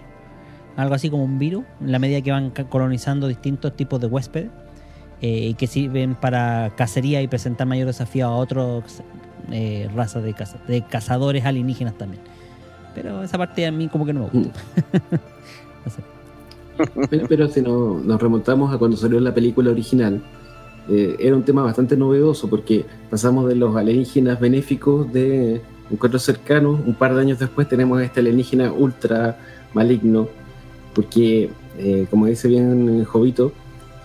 [0.76, 4.50] algo así como un virus, en la medida que van colonizando distintos tipos de huéspedes,
[5.20, 9.02] eh, y que sirven para cacería y presentar mayor desafío a otras
[9.50, 12.22] eh, razas de, caza- de cazadores alienígenas también.
[12.94, 14.60] Pero esa parte a mí como que no me gusta.
[15.84, 16.15] No sé.
[17.10, 20.20] Pero, pero si no- nos remontamos a cuando salió la película original,
[20.88, 25.60] eh, era un tema bastante novedoso porque pasamos de los alienígenas benéficos de
[25.90, 29.38] encuentros cercanos, un par de años después tenemos este alienígena ultra
[29.72, 30.28] maligno,
[30.94, 33.52] porque eh, como dice bien Jovito,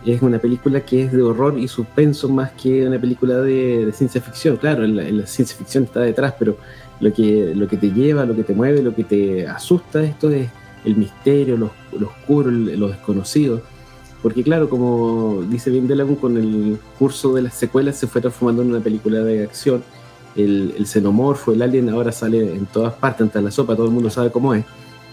[0.06, 3.92] es una película que es de horror y suspenso más que una película de, de
[3.94, 4.58] ciencia ficción.
[4.58, 6.58] Claro, la, la ciencia ficción está detrás, pero
[7.00, 10.30] lo que, lo que te lleva, lo que te mueve, lo que te asusta, esto
[10.32, 10.50] es
[10.86, 13.62] el misterio, lo, lo oscuro, el- lo desconocido.
[14.22, 18.62] Porque claro, como dice bien Delagun, con el curso de las secuelas se fue transformando
[18.62, 19.84] en una película de acción.
[20.36, 23.92] El, el xenomorfo, el alien, ahora sale en todas partes, en la sopa, todo el
[23.92, 24.64] mundo sabe cómo es.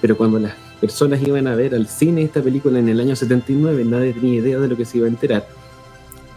[0.00, 3.84] Pero cuando las personas iban a ver al cine esta película en el año 79,
[3.84, 5.46] nadie tenía idea de lo que se iba a enterar,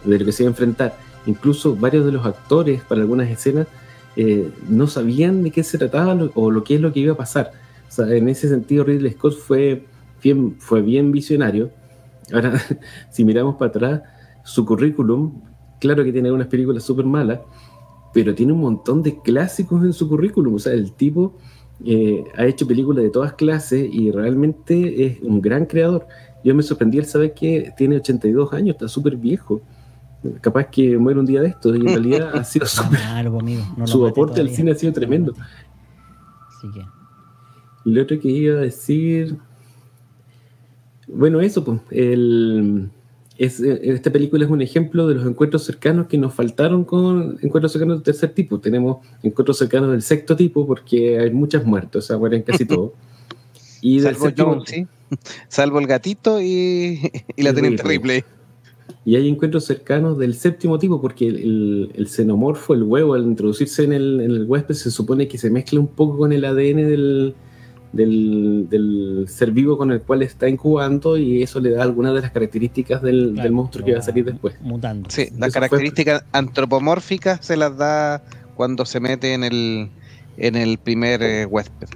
[0.04, 0.96] de lo que se iba a enfrentar.
[1.26, 3.68] Incluso varios de los actores para algunas escenas
[4.16, 7.16] eh, no sabían de qué se trataba o lo que es lo que iba a
[7.16, 7.52] pasar.
[7.92, 9.84] O sea, en ese sentido Ridley Scott fue
[10.22, 11.70] bien, fue bien visionario.
[12.32, 12.54] Ahora,
[13.10, 14.02] si miramos para atrás,
[14.44, 15.42] su currículum,
[15.78, 17.40] claro que tiene unas películas súper malas,
[18.14, 20.54] pero tiene un montón de clásicos en su currículum.
[20.54, 21.36] O sea, el tipo
[21.84, 26.06] eh, ha hecho películas de todas clases y realmente es un gran creador.
[26.42, 29.60] Yo me sorprendí al saber que tiene 82 años, está súper viejo.
[30.40, 33.62] capaz que muere un día de estos y en realidad ha sido súper- Claro, amigo,
[33.76, 35.34] no lo su aporte al cine ha sido tremendo.
[36.48, 36.80] Así que.
[37.84, 39.36] Lo otro que iba a decir.
[41.08, 41.80] Bueno, eso, pues.
[41.90, 42.88] El,
[43.38, 47.72] es, esta película es un ejemplo de los encuentros cercanos que nos faltaron con encuentros
[47.72, 48.60] cercanos del tercer tipo.
[48.60, 52.92] Tenemos encuentros cercanos del sexto tipo porque hay muchas muertes, o sea, mueren casi todos.
[53.84, 54.86] Y del Salvo séptimo- Jones, ¿sí?
[55.48, 57.00] Salvo el gatito y,
[57.34, 58.20] y la teniente Ripley.
[58.20, 58.24] Ripley.
[59.04, 63.24] Y hay encuentros cercanos del séptimo tipo, porque el, el- el xenomorfo, el huevo, al
[63.24, 66.44] introducirse en el, en el huésped, se supone que se mezcla un poco con el
[66.44, 67.34] ADN del,
[67.92, 72.22] del, del ser vivo con el cual está incubando, y eso le da algunas de
[72.22, 74.54] las características del, claro, del monstruo que va a salir después.
[74.60, 75.10] Mutando.
[75.10, 78.22] Sí, las fue- características antropomórficas se las da
[78.56, 79.90] cuando se mete en el,
[80.36, 81.88] en el primer eh, huésped.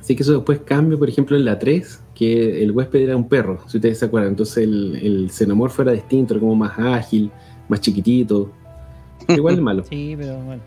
[0.00, 3.28] Así que eso después cambia, por ejemplo, en la 3, que el huésped era un
[3.28, 4.30] perro, si ustedes se acuerdan.
[4.32, 7.30] Entonces el, el xenomorfo era distinto, era como más ágil,
[7.68, 8.50] más chiquitito.
[9.28, 9.84] Igual de malo.
[9.88, 10.62] Sí, pero bueno.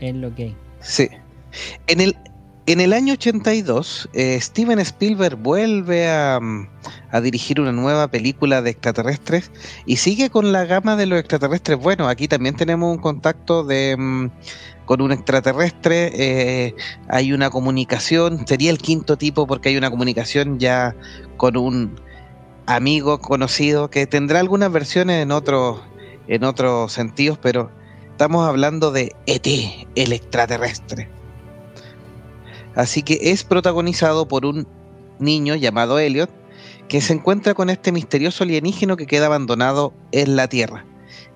[0.00, 0.56] Es lo que hay.
[0.80, 1.08] Sí.
[1.86, 2.14] En el,
[2.66, 6.68] en el año 82, eh, Steven Spielberg vuelve a, mm,
[7.10, 9.50] a dirigir una nueva película de extraterrestres
[9.86, 11.78] y sigue con la gama de los extraterrestres.
[11.78, 14.30] Bueno, aquí también tenemos un contacto de, mm,
[14.84, 16.74] con un extraterrestre, eh,
[17.08, 20.94] hay una comunicación, sería el quinto tipo porque hay una comunicación ya
[21.36, 21.96] con un
[22.66, 25.80] amigo conocido que tendrá algunas versiones en otros
[26.28, 27.70] en otros sentidos, pero
[28.12, 29.46] estamos hablando de ET,
[29.96, 31.19] el extraterrestre.
[32.80, 34.66] Así que es protagonizado por un
[35.18, 36.30] niño llamado Elliot
[36.88, 40.86] que se encuentra con este misterioso alienígeno que queda abandonado en la Tierra.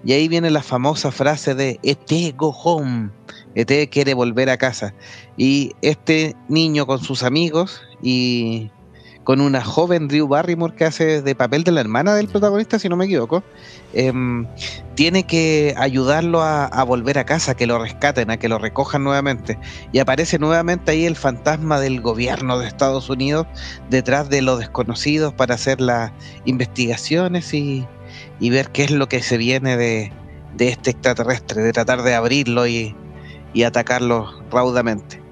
[0.07, 3.11] Y ahí viene la famosa frase de ET go home.
[3.55, 4.95] ET quiere volver a casa.
[5.36, 8.70] Y este niño con sus amigos y
[9.25, 12.89] con una joven Drew Barrymore que hace de papel de la hermana del protagonista, si
[12.89, 13.43] no me equivoco,
[13.95, 14.47] em,
[14.95, 19.59] tiene que ayudarlo a, volver a casa, que lo rescaten, a que lo recojan nuevamente.
[19.93, 23.47] Y aparece nuevamente ahí el fantasma del gobierno de Estados Unidos
[23.91, 26.12] detrás de los desconocidos para hacer las
[26.45, 27.87] investigaciones y,
[28.41, 30.12] y ver qué es lo que se viene de,
[30.55, 32.95] de este extraterrestre, de tratar de abrirlo y,
[33.55, 35.24] y atacarlo raudamente.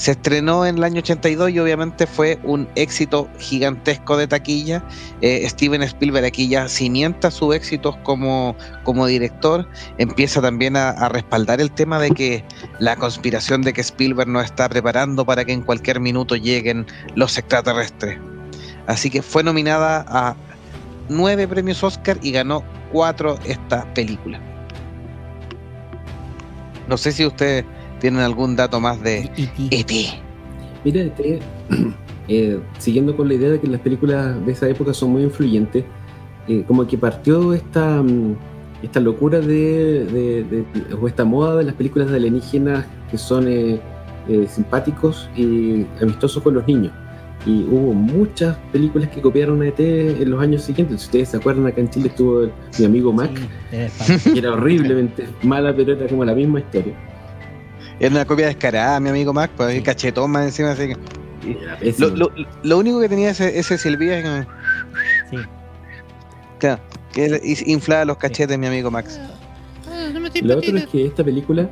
[0.00, 4.82] Se estrenó en el año 82 y obviamente fue un éxito gigantesco de taquilla.
[5.20, 9.68] Eh, Steven Spielberg aquí ya cimienta su éxito como, como director.
[9.98, 12.42] Empieza también a, a respaldar el tema de que
[12.78, 17.36] la conspiración de que Spielberg nos está preparando para que en cualquier minuto lleguen los
[17.36, 18.18] extraterrestres.
[18.86, 20.34] Así que fue nominada a
[21.10, 24.40] nueve premios Oscar y ganó cuatro esta película.
[26.88, 27.66] No sé si ustedes
[28.00, 29.30] tienen algún dato más de
[29.70, 29.90] ET.
[30.84, 31.38] Mira, este,
[32.28, 35.84] eh, siguiendo con la idea de que las películas de esa época son muy influyentes,
[36.48, 38.34] eh, como que partió esta, mm,
[38.82, 43.46] esta locura de, de- de- o esta moda de las películas de alienígenas que son
[43.46, 43.78] eh,
[44.28, 46.92] eh, simpáticos y amistosos con los niños.
[47.46, 51.00] Y hubo muchas películas que copiaron a ET en los años siguientes.
[51.00, 53.30] Si ustedes se acuerdan, acá en Chile estuvo el- mi amigo Mac,
[53.88, 56.92] sí, que era horriblemente mala, pero era como la misma historia.
[58.00, 59.82] Era una copia descarada, mi amigo Mac, pues Sí.
[59.82, 60.70] cachetón más encima.
[60.72, 62.30] Así que, lo, lo-
[62.62, 64.46] lo único que tenía ese, ese Silvía es que,
[65.30, 65.36] Sí.
[66.58, 66.80] claro,
[67.12, 69.20] que inflaba los cachetes, mi amigo Max.
[70.42, 71.68] Lo otro es que esta película,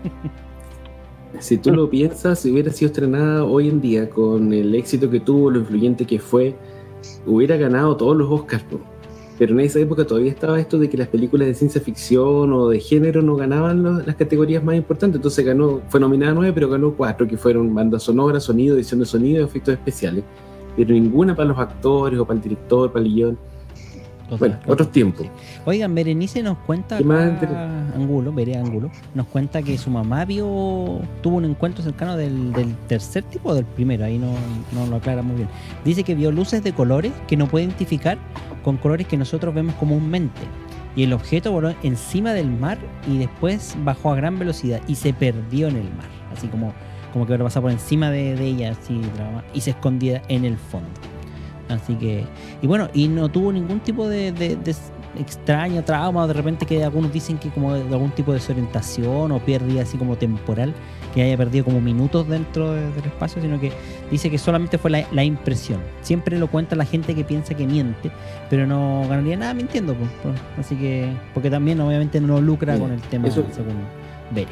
[1.41, 5.21] si tú lo piensas, si hubiera sido estrenada hoy en día con el éxito que
[5.21, 6.55] tuvo, lo influyente que fue,
[7.27, 8.63] hubiera ganado todos los Oscars.
[8.65, 8.81] po.
[9.39, 12.69] Pero en esa época todavía estaba esto de que las películas de ciencia ficción o
[12.69, 15.19] de género no ganaban las categorías más importantes.
[15.19, 19.07] Entonces ganó, fue nominada nueve, pero ganó cuatro, que fueron banda sonora, sonido, edición de
[19.07, 20.25] sonido y efectos especiales.
[20.77, 23.39] Pero ninguna para los actores o para el director, para el guion.
[24.37, 25.27] Bueno, otros tiempos.
[25.65, 30.25] Oigan, Berenice nos cuenta ¿Qué más acá, Angulo, Veré Angulo, nos cuenta que su mamá
[30.25, 34.33] vio, tuvo un encuentro cercano del, del tercer tipo o del primero, ahí no,
[34.73, 35.49] no lo aclara muy bien.
[35.85, 38.19] Dice que vio luces de colores que no puede identificar
[38.63, 40.41] con colores que nosotros vemos comúnmente.
[40.97, 45.13] Y el objeto voló encima del mar y después bajó a gran velocidad y se
[45.13, 46.09] perdió en el mar.
[46.37, 46.73] Así como,
[47.13, 49.01] como que ahora pasa por encima de, de ella así,
[49.55, 50.89] y se escondía en el fondo.
[51.69, 52.25] Así que,
[52.63, 54.75] y bueno, y no tuvo ningún tipo de, de- de
[55.19, 59.33] extraño trauma, o de repente que algunos dicen que como de algún tipo de desorientación
[59.33, 60.73] o pérdida así como temporal,
[61.15, 63.73] que haya perdido como minutos dentro de- del espacio, sino que
[64.11, 65.81] dice que solamente fue la, la impresión.
[66.03, 68.11] Siempre lo cuenta la gente que piensa que miente,
[68.49, 69.95] pero no ganaría nada mintiendo.
[69.95, 70.35] pues, pues.
[70.59, 73.75] Así que, porque también obviamente no lucra con el tema, eso- según
[74.31, 74.49] Bere.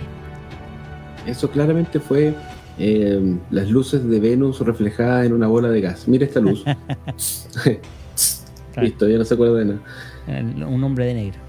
[1.26, 2.34] Eso claramente fue
[2.78, 6.06] eh, las luces de Venus reflejadas en una bola de gas.
[6.08, 6.64] Mira esta luz.
[8.80, 9.80] Listo, ya no se acuerda de nada.
[10.68, 11.40] Un hombre de negro.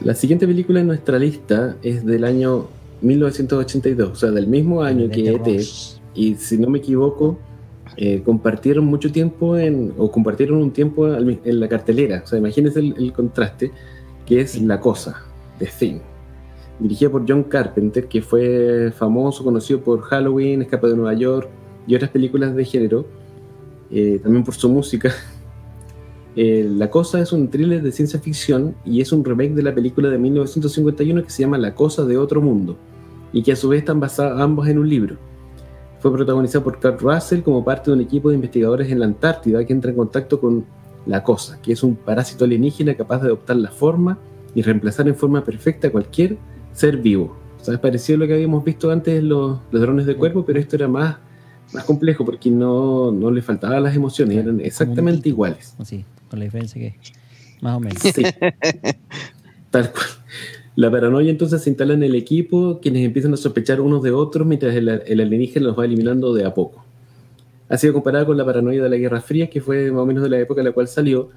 [0.00, 2.68] la siguiente película en nuestra lista es del año
[3.00, 5.64] 1982, o sea, del mismo año que ET.
[6.14, 7.38] Y si no me equivoco,
[7.96, 12.22] eh, compartieron mucho tiempo en, o compartieron un tiempo en la cartelera.
[12.24, 13.70] O sea, imagínense el, contraste,
[14.26, 15.22] que es La Cosa,
[15.58, 16.00] de Thing.
[16.82, 21.48] Dirigida por John Carpenter, que fue famoso, conocido por Halloween, Escape de Nueva York
[21.86, 23.06] y otras películas de género,
[23.88, 25.12] eh, también por su música.
[26.34, 29.74] Eh, la Cosa es un thriller de ciencia ficción y es un remake de la
[29.74, 32.78] película de 1951 que se llama La Cosa de Otro Mundo
[33.34, 35.18] y que a su vez están basados ambos en un libro.
[36.00, 39.62] Fue protagonizado por Kurt Russell como parte de un equipo de investigadores en la Antártida
[39.66, 40.64] que entra en contacto con
[41.04, 44.18] la cosa, que es un parásito alienígena capaz de adoptar la forma
[44.54, 46.38] y reemplazar en forma perfecta cualquier
[46.72, 47.36] ser vivo.
[47.60, 50.58] O sea, es parecido a lo que habíamos visto antes los, drones de cuerpo, pero
[50.58, 51.16] esto era más,
[51.72, 55.74] más complejo porque no, no le faltaban las emociones, eran exactamente iguales.
[55.84, 56.96] Sí, con la diferencia que
[57.60, 58.02] más o menos.
[58.02, 58.22] Sí.
[59.70, 60.06] Tal cual.
[60.74, 64.46] La paranoia entonces se instala en el equipo, quienes empiezan a sospechar unos de otros
[64.46, 66.84] mientras el, alienígena los va eliminando de a poco.
[67.68, 70.22] Ha sido comparada con la paranoia de la Guerra Fría, que fue más o menos
[70.22, 71.28] de la época en la cual salió,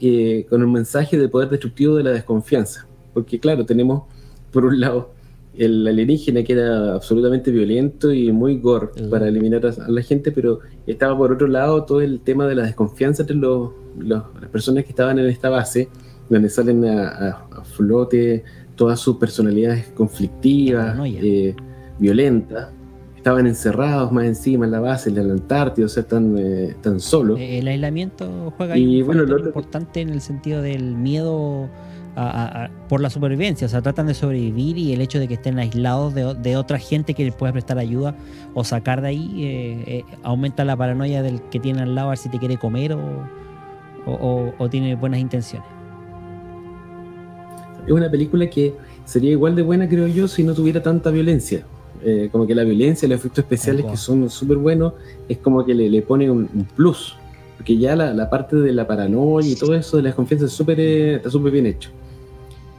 [0.00, 2.86] eh, con un mensaje de poder destructivo de la desconfianza.
[3.12, 4.04] Porque claro, tenemos
[4.52, 5.14] por un lado.
[5.54, 10.60] El alienígena que era absolutamente violento y muy gore para eliminar a, la gente, pero
[10.86, 13.36] estaba por otro lado todo el tema de la desconfianza entre
[13.98, 14.22] las
[14.52, 15.88] personas que estaban en esta base,
[16.28, 18.44] donde salen a flote
[18.76, 21.54] todas sus personalidades conflictivas, eh,
[21.98, 22.68] violentas,
[23.16, 27.00] estaban encerrados más encima en la base, en la Antártida, o sea, tan, eh, tan
[27.00, 27.36] solo.
[27.36, 31.68] Eh, el aislamiento juega y, un bueno, lo importante en el sentido del miedo
[32.88, 36.14] por la supervivencia, o sea, tratan de sobrevivir y el hecho de que estén aislados
[36.14, 38.16] de, otra gente que les pueda prestar ayuda
[38.54, 42.28] o sacar de ahí aumenta la paranoia del que tiene al lado a ver si
[42.30, 42.96] te quiere comer
[44.06, 45.76] o tiene buenas intenciones
[47.86, 51.64] es una película que sería igual de buena, creo yo, si no tuviera tanta violencia.
[52.04, 54.92] Eh, como que la violencia, los efectos especiales que son súper buenos,
[55.28, 57.16] es como que le, le pone un, plus.
[57.56, 60.78] Porque ya la, parte de la paranoia y todo eso de la desconfianza es super,
[60.78, 61.90] eh, está súper bien hecho.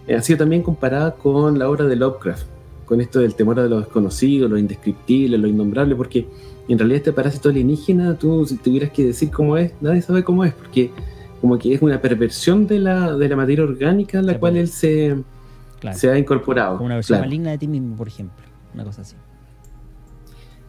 [0.07, 2.47] Eh, ha sido también comparada con la obra de Lovecraft,
[2.85, 6.27] con esto del temor a lo desconocido, lo indescriptible, lo innombrable, porque
[6.67, 10.45] en realidad este parásito alienígena, tú si tuvieras que decir cómo es, nadie sabe cómo
[10.45, 10.91] es, porque
[11.41, 14.69] como que es una perversión de la, de la materia orgánica en la cual él
[14.69, 15.17] se,
[15.93, 16.77] se ha incorporado.
[16.77, 18.45] Como una versión maligna de ti mismo, por ejemplo.
[18.73, 19.15] Una cosa así.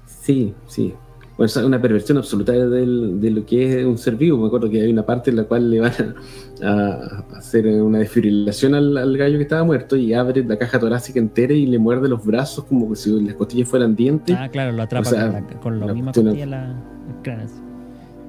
[0.05, 0.95] Sí, sí.
[1.39, 4.37] Bueno, es una perversión absoluta de lo que es un ser vivo.
[4.39, 6.17] Me acuerdo que hay una parte en la cual le van
[6.65, 11.53] a, hacer una desfibrilación al, gallo que estaba muerto y abre la caja torácica entera
[11.53, 14.35] y le muerde los brazos como si las costillas fueran dientes.
[14.37, 16.77] Ah, claro, lo atrapa con, la, con la misma costilla la,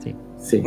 [0.03, 0.15] Sí.
[0.37, 0.63] Sí.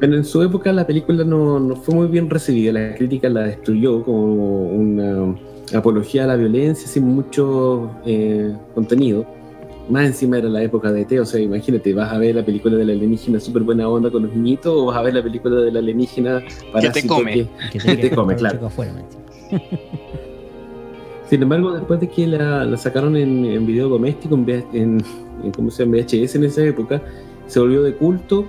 [0.00, 4.02] Pero en su época la película no, fue muy bien recibida, la crítica la destruyó
[4.02, 5.36] como una
[5.74, 9.35] apología a la violencia sin mucho eh, contenido.
[9.88, 12.76] Más encima era la época de T, o sea, imagínate, vas a ver la película
[12.76, 15.60] de la alienígena súper buena onda con los niñitos o vas a ver la película
[15.60, 17.48] de la alienígena para que te come.
[17.70, 18.68] Que, te, come, claro.
[21.30, 25.98] Sin embargo, después de que la, sacaron en, video doméstico, en, en, ¿cómo se llama?
[25.98, 27.00] VHS en esa época,
[27.46, 28.46] se volvió de culto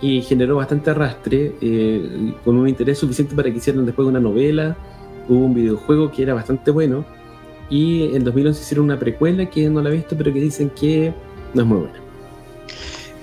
[0.00, 4.76] y generó bastante arrastre, eh, con un interés suficiente para que hicieran después una novela,
[5.28, 7.04] hubo un videojuego que era bastante bueno,
[7.70, 11.12] y en 2011 hicieron una precuela que no la he visto, pero que dicen que
[11.54, 12.06] no es muy buena.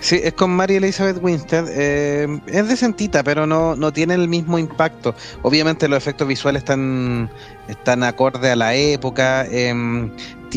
[0.04, 1.66] Sí, es con Mary Elizabeth Winstead.
[1.70, 5.16] Eh, es decentita, pero no, no tiene el mismo impacto.
[5.44, 7.30] Obviamente los efectos visuales están,
[7.70, 9.46] están acorde a la época.
[9.46, 10.12] Em,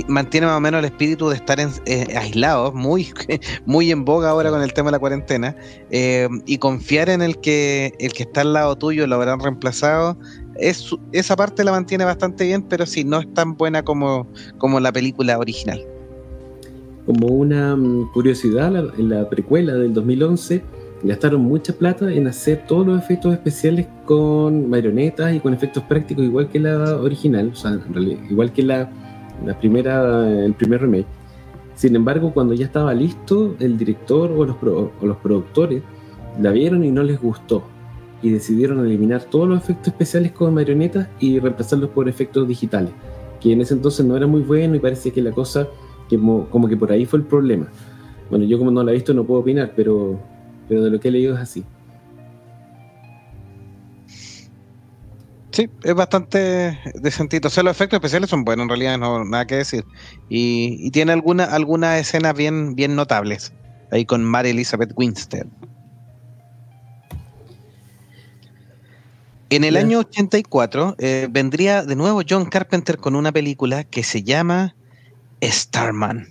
[0.09, 3.12] mantiene más o menos el espíritu de estar eh, aislados, muy,
[3.66, 5.55] muy en boga ahora con el tema de la cuarentena.
[5.91, 10.18] Em, y confiar en el que el que está al lado tuyo lo habrán reemplazado.
[10.59, 14.26] Es, esa parte la mantiene bastante bien, pero sí, no es tan buena como,
[14.59, 15.84] como la película original
[17.07, 20.62] como una mm, curiosidad, en la precuela del 2011
[21.04, 26.24] gastaron mucha plata en hacer todos los efectos especiales con marionetas y con efectos prácticos
[26.24, 27.78] igual que la original, o sea,
[28.28, 28.90] igual que la,
[29.44, 31.07] la primera, el primer remake.
[31.74, 35.82] Sin embargo, cuando ya estaba listo, el director o los, o los productores
[36.40, 37.62] la vieron y no les gustó
[38.22, 42.90] y decidieron eliminar todos los efectos especiales con marionetas y reemplazarlos por efectos digitales,
[43.40, 45.68] que en ese entonces no era muy bueno y parece que la cosa
[46.08, 47.66] como, que por ahí fue el problema.
[48.30, 50.18] Bueno, yo como no la he visto no puedo opinar, pero,
[50.68, 51.64] pero de lo que he leído es así.
[55.52, 57.48] Sí, es bastante decentito.
[57.48, 59.84] O sea, los efectos especiales son buenos, en realidad no nada que decir.
[60.28, 63.54] Y, tiene alguna, algunas escenas bien, bien notables.
[63.90, 65.46] Ahí con Mary Elizabeth Winstead.
[69.51, 74.22] En el año 84 eh, vendría de nuevo John Carpenter con una película que se
[74.22, 74.74] llama
[75.42, 76.28] Starman.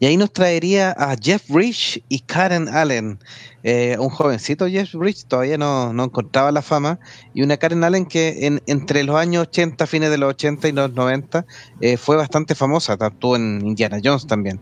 [0.00, 3.18] Y ahí nos traería a Jeff Bridge y Karen Allen.
[3.62, 6.98] Eh, un jovencito Jeff Bridge, todavía no, no encontraba la fama,
[7.34, 10.72] y una Karen Allen que en- entre los años 80, fines de los 80 y
[10.72, 11.44] los 90,
[11.80, 14.60] eh, fue bastante famosa, actuó en Indiana Jones también.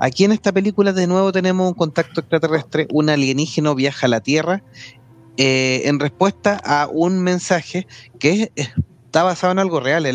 [0.00, 4.20] Aquí en esta película de nuevo tenemos un contacto extraterrestre, un alienígeno viaja a la
[4.22, 4.64] Tierra
[5.38, 7.86] eh, en respuesta a un mensaje
[8.20, 8.70] que es-
[9.06, 10.06] está basado en algo real.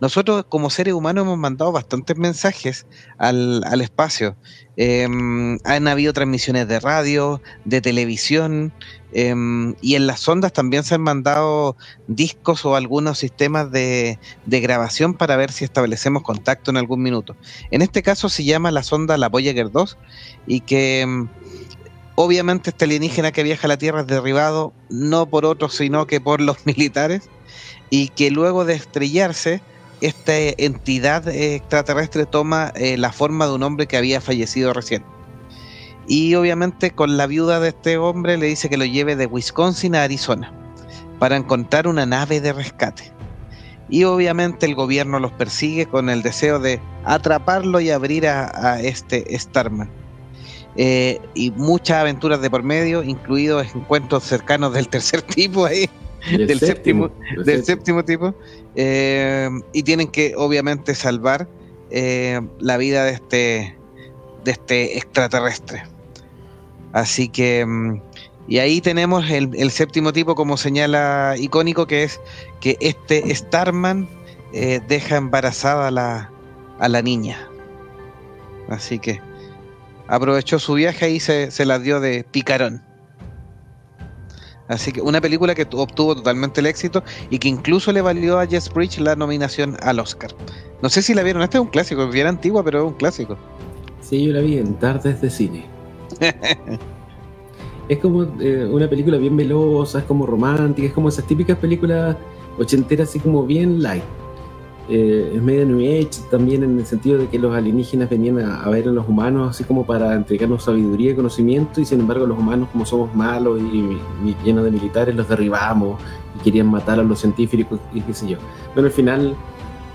[0.00, 2.86] nosotros como seres humanos hemos mandado bastantes mensajes
[3.18, 4.36] al, espacio.
[4.76, 8.74] Em, han habido transmisiones de radio, de televisión,
[9.12, 11.76] em, y en las ondas también se han mandado
[12.08, 17.36] discos o algunos sistemas de, de grabación para ver si establecemos contacto en algún minuto.
[17.70, 19.96] En este caso se llama la sonda la Voyager 2
[20.46, 21.28] y que em,
[22.16, 26.20] obviamente este alienígena que viaja a la Tierra es derribado no por otros sino que
[26.20, 27.30] por los militares
[27.90, 29.62] y que luego de estrellarse
[30.00, 35.04] esta entidad extraterrestre toma eh, la forma de un hombre que había fallecido recién.
[36.06, 39.96] Y obviamente con la viuda de este hombre le dice que lo lleve de Wisconsin
[39.96, 40.52] a Arizona
[41.18, 43.12] para encontrar una nave de rescate.
[43.88, 48.80] Y obviamente el gobierno los persigue con el deseo de atraparlo y abrir a, a
[48.80, 49.90] este Starman.
[50.78, 55.88] Eh, y muchas aventuras de por medio, incluidos encuentros cercanos del tercer tipo ahí
[56.30, 58.00] El del séptimo- el del séptimo.
[58.00, 58.34] séptimo tipo.
[58.74, 61.48] Eh, y tienen que obviamente salvar
[61.90, 63.76] eh, la vida de este
[64.44, 65.82] de este extraterrestre.
[66.92, 68.00] Así que mm,
[68.48, 72.20] y ahí tenemos el, el séptimo tipo como señala icónico que es
[72.60, 74.08] que este Starman
[74.88, 76.30] deja embarazada a la,
[76.78, 77.48] a la niña.
[78.68, 79.20] Así que
[80.08, 82.82] aprovechó su viaje y se, se la dio de picarón
[84.68, 88.40] Así que una película que tu- obtuvo totalmente el éxito y que incluso le valió
[88.40, 90.30] a Jess Bridge la nominación al Oscar.
[90.82, 92.94] No sé si la vieron, esta es un clásico, es bien antigua, pero es un
[92.94, 93.38] clásico.
[94.00, 95.64] Sí, yo la vi en tardes de cine.
[97.88, 102.16] es como eh, una película bien melosa, es como romántica, es como esas típicas películas
[102.58, 104.02] ochenteras, así como bien light.
[104.88, 108.62] Eh, es medio New Age también en el sentido de que los alienígenas venían a,
[108.62, 112.24] a ver a los humanos así como para entregarnos sabiduría y conocimiento, y sin embargo,
[112.24, 116.00] los humanos, como somos malos y, y llenos de militares, los derribamos
[116.38, 118.38] y querían matar a los científicos y qué sé yo.
[118.74, 119.34] Bueno, al final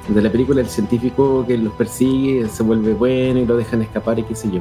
[0.09, 4.19] de la película, el científico que los persigue se vuelve bueno y lo dejan escapar
[4.19, 4.59] y qué sé yo.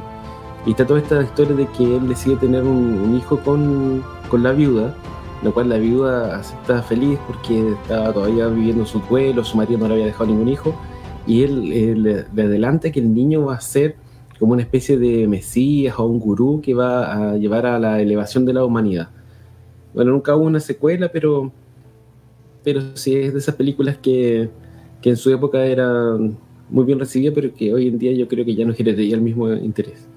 [0.65, 4.43] Y está toda esta historia de que él decide tener un, un hijo con, con
[4.43, 4.95] la viuda,
[5.41, 9.87] lo cual la viuda acepta feliz porque estaba todavía viviendo su duelo, su marido no
[9.87, 10.75] le había dejado ningún hijo,
[11.25, 13.95] y él eh, le, adelanta que el niño va a ser
[14.39, 18.45] como una especie de mesías o un gurú que va a llevar a la elevación
[18.45, 19.09] de la humanidad.
[19.93, 21.51] Bueno, nunca hubo una secuela, pero,
[22.63, 24.49] pero sí es de esas películas que,
[25.01, 26.37] que en su época eran
[26.69, 29.21] muy bien recibidas, pero que hoy en día yo creo que ya no generaría el
[29.21, 30.07] mismo interés.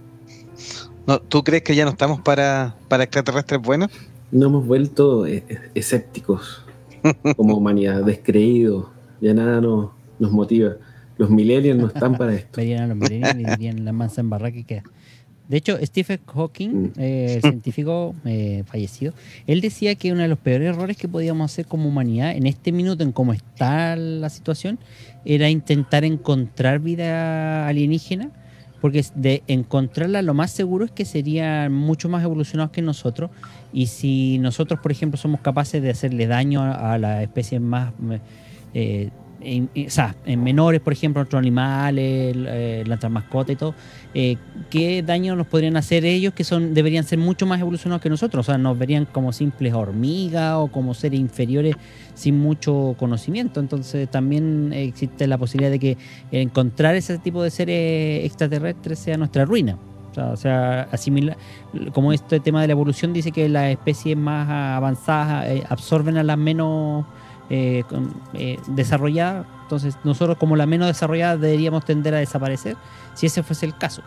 [1.07, 3.91] No, ¿Tú crees que ya no estamos para, para extraterrestres buenos?
[4.31, 6.65] No hemos vuelto eh, eh, escépticos
[7.37, 8.87] como humanidad, descreídos,
[9.21, 10.75] ya nada nos, nos motiva.
[11.17, 12.57] Los millennials no están para esto.
[12.57, 14.83] Verían a los millennials y dirían la mansa en barra que queda.
[15.49, 16.93] De hecho, Stephen Hawking, Mm.
[16.97, 19.13] eh, el científico eh, fallecido,
[19.47, 22.73] él decía que uno de los peores errores que podíamos hacer como humanidad en este
[22.73, 24.79] minuto, en cómo está la situación,
[25.25, 28.31] era intentar encontrar vida alienígena,
[28.81, 33.31] porque de encontrarla lo más seguro es que serían mucho más evolucionados que nosotros,
[33.75, 37.93] y si nosotros, por ejemplo, somos capaces de hacerle daño a, las especies más...
[38.73, 39.11] eh,
[39.41, 43.75] en- o sea, en menores, por ejemplo, otros animales, eh, nuestras mascotas y todo,
[44.15, 44.37] eh,
[44.71, 48.47] ¿qué daño nos podrían hacer ellos que son deberían ser mucho más evolucionados que nosotros?
[48.49, 51.77] O sea, nos verían como simples hormigas o como seres inferiores
[52.15, 53.61] sin mucho conocimiento.
[53.61, 55.99] Entonces también existe la posibilidad de que
[56.31, 59.77] encontrar ese tipo de seres extraterrestres sea nuestra ruina.
[60.17, 61.37] O sea, asimilar,
[61.93, 66.23] como este tema de la evolución dice que las especies más avanzadas eh, absorben a
[66.23, 67.05] las menos
[67.51, 67.85] eh,
[68.35, 69.47] eh, desarrolladas.
[69.63, 72.77] Entonces, nosotros como la menos desarrollada deberíamos tender a desaparecer
[73.15, 74.03] si ese fuese el caso.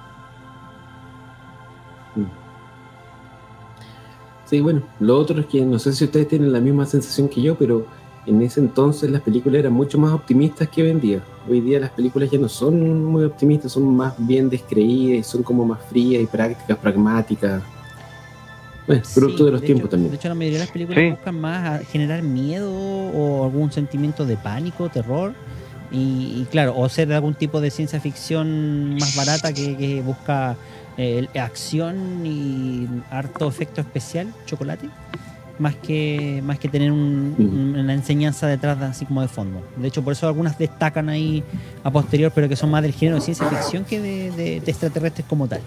[4.46, 7.42] Sí, bueno, lo otro es que no sé si ustedes tienen la misma sensación que
[7.42, 7.86] yo, pero
[8.28, 11.24] en ese entonces las películas eran mucho más optimistas que hoy en día.
[11.50, 15.44] Hoy día las películas ya no son muy optimistas, son más bien descreídas y son
[15.44, 17.62] como más frías y prácticas, pragmáticas.
[18.86, 20.12] Bueno, producto Sí, de los tiempos hecho, también.
[20.12, 21.10] De hecho, la mayoría de las películas Sí.
[21.12, 25.34] buscan más a generar miedo o algún sentimiento de pánico, terror.
[25.92, 30.02] Y, y claro, o ser de algún tipo de ciencia ficción más barata que, que
[30.02, 30.58] busca
[30.98, 34.90] eh, acción y harto efecto especial, chocolate.
[35.60, 39.62] Más que más que tener un- una enseñanza detrás de- así como de fondo.
[39.76, 41.44] De hecho, por eso algunas destacan ahí
[41.84, 44.72] a posterior, pero que son más del género de ciencia ficción que de, de- de
[44.72, 45.62] extraterrestres como tal.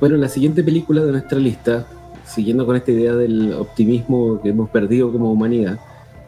[0.00, 1.86] Bueno, la siguiente película de nuestra lista,
[2.24, 5.78] siguiendo con esta idea del optimismo que hemos perdido como humanidad,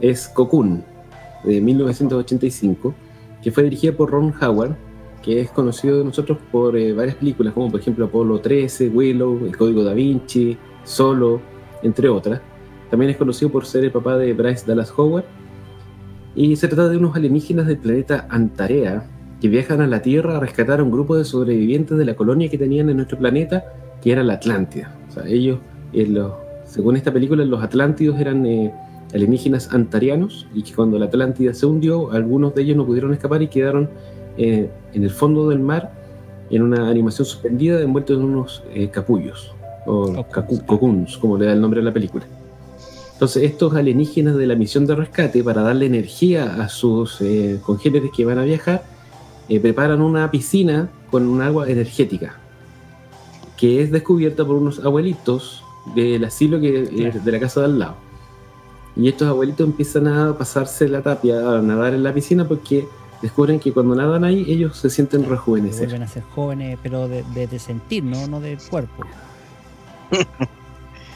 [0.01, 0.85] es Cocoon,
[1.45, 2.95] de 1985,
[3.43, 4.77] que fue dirigida por Ron Howard,
[5.23, 9.47] que es conocido de nosotros por eh, varias películas, como por ejemplo Apolo 13, Willow,
[9.47, 11.41] El Código Da Vinci, Solo,
[11.83, 12.41] entre otras.
[12.91, 15.25] También es conocido por ser el papá de Bryce Dallas Howard.
[16.35, 19.07] Y se trata de unos alienígenas del planeta Antarea,
[19.41, 22.49] que viajan a la Tierra a rescatar a un grupo de sobrevivientes de la colonia
[22.49, 23.65] que tenían en nuestro planeta,
[24.03, 24.97] que era la Atlántida.
[25.09, 25.59] O sea, ellos,
[25.93, 26.07] eh,
[26.65, 28.73] según esta película, los Atlántidos eran eh,
[29.15, 33.43] alienígenas antarianos y que cuando la Atlántida se hundió, algunos de ellos no pudieron escapar
[33.43, 33.91] y quedaron
[34.37, 35.93] eh, en el fondo del mar
[36.51, 39.55] en una animación suspendida envueltos en unos eh, capullos,
[39.87, 40.25] o
[40.67, 42.25] cocoons, como le da el nombre a la película.
[43.15, 48.11] Entonces, estos alienígenas de la misión de rescate, para darle energía a sus eh, congéneres
[48.15, 48.83] que van a viajar,
[49.49, 52.35] eh, preparan una piscina con un agua energética,
[53.57, 55.63] que es descubierta por unos abuelitos
[55.95, 57.21] del asilo que, eh, Claro.
[57.25, 57.95] de la casa de al lado.
[58.97, 62.87] Y estos abuelitos empiezan a pasarse la tapia, a nadar en la piscina, porque
[63.23, 65.85] descubren que cuando nadan ahí, ellos se sienten Que rejuvenecer.
[65.87, 68.27] vuelven a ser jóvenes, pero de, de- de sentir, ¿no?
[68.27, 69.05] no del cuerpo.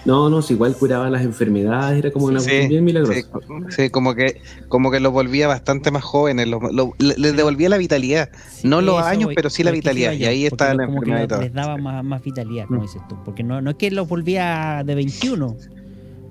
[0.05, 3.15] No, no, si igual curaba las enfermedades, era como una Sí, bien milagrosa.
[3.23, 3.27] Sí,
[3.71, 6.61] sí, como que como que los volvía bastante más jóvenes, lo-
[7.01, 8.31] les devolvía la vitalidad.
[8.49, 11.01] Sí, No los años, voy- pero sí la que vitalidad, y ahí está la como
[11.01, 11.41] que enfermedad todo.
[11.41, 12.83] Les daba más, más vitalidad, como Mm.
[12.83, 13.17] dices tú.
[13.25, 15.57] Porque no, no es que los volvía de 21,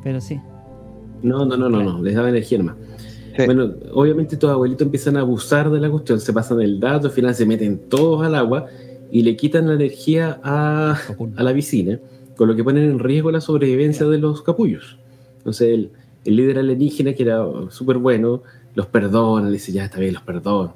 [0.06, 0.40] pero sí.
[1.22, 2.76] No, no, no, no, no, les daba energía nomás.
[3.38, 3.46] Sí.
[3.46, 7.14] Bueno, obviamente estos abuelitos empiezan a abusar de la cuestión, se pasan el dato, al
[7.14, 8.68] final se meten todos al agua
[9.12, 10.98] y le quitan la energía a,
[11.36, 12.00] a la piscina,
[12.38, 14.98] con lo que ponen en riesgo la sobrevivencia de los capullos.
[15.38, 15.92] Entonces el,
[16.24, 18.42] el líder alienígena, que era súper bueno,
[18.74, 20.76] los perdona, le dice, ya está bien, los perdono.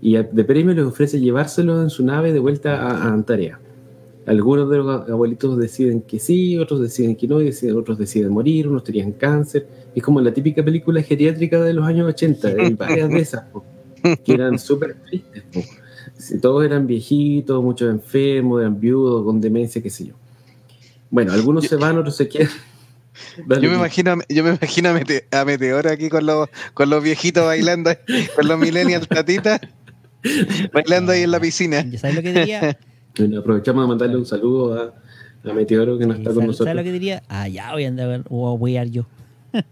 [0.00, 3.58] Y de premio les ofrece llevárselos en su nave de vuelta a, a Antarea.
[4.26, 8.32] Algunos de los abuelitos deciden que sí, otros deciden que no, y deciden- otros deciden
[8.32, 9.66] morir, unos tenían cáncer.
[9.94, 13.64] Es como la típica película geriátrica de los años 80, hay varias de esas, po,
[14.24, 15.42] que eran súper tristes.
[15.52, 15.60] po.
[16.40, 20.14] Todos eran viejitos, muchos enfermos, eran viudos, con demencia, qué sé yo.
[21.10, 22.48] Bueno, algunos se van, otros se quedan.
[23.46, 26.88] Dale, Yo me imagino, yo me imagino a, Mete- a Meteoro aquí con los, con
[26.90, 27.90] los viejitos bailando,
[28.34, 29.60] con los millennials tatitas,
[30.72, 31.84] bailando ahí en la piscina.
[31.88, 32.78] ¿Ya sabes lo que diría?
[33.18, 34.94] Bueno, aprovechamos de mandarle un saludo a,
[35.48, 36.66] a Meteoro que no está con ¿Sabes, nosotros.
[36.66, 37.22] sabes lo que diría?
[37.28, 39.06] Ah, ya voy a andar o voy a ir yo.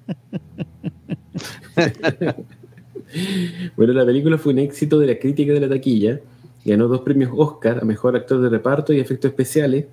[3.76, 6.20] Bueno, la película fue un éxito de la crítica de la taquilla.
[6.64, 9.86] Ganó dos premios Oscar a Mejor Actor de Reparto y Efectos Especiales.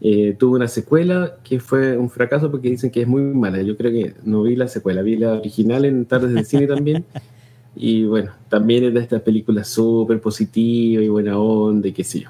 [0.00, 3.60] Eh, tuvo una secuela que fue un fracaso porque dicen que es muy mala.
[3.62, 7.04] Yo creo que no vi la secuela, vi la original en Tardes de Cine también.
[7.76, 12.20] Y bueno, también es de estas películas súper positiva y buena onda y qué sé
[12.20, 12.28] yo.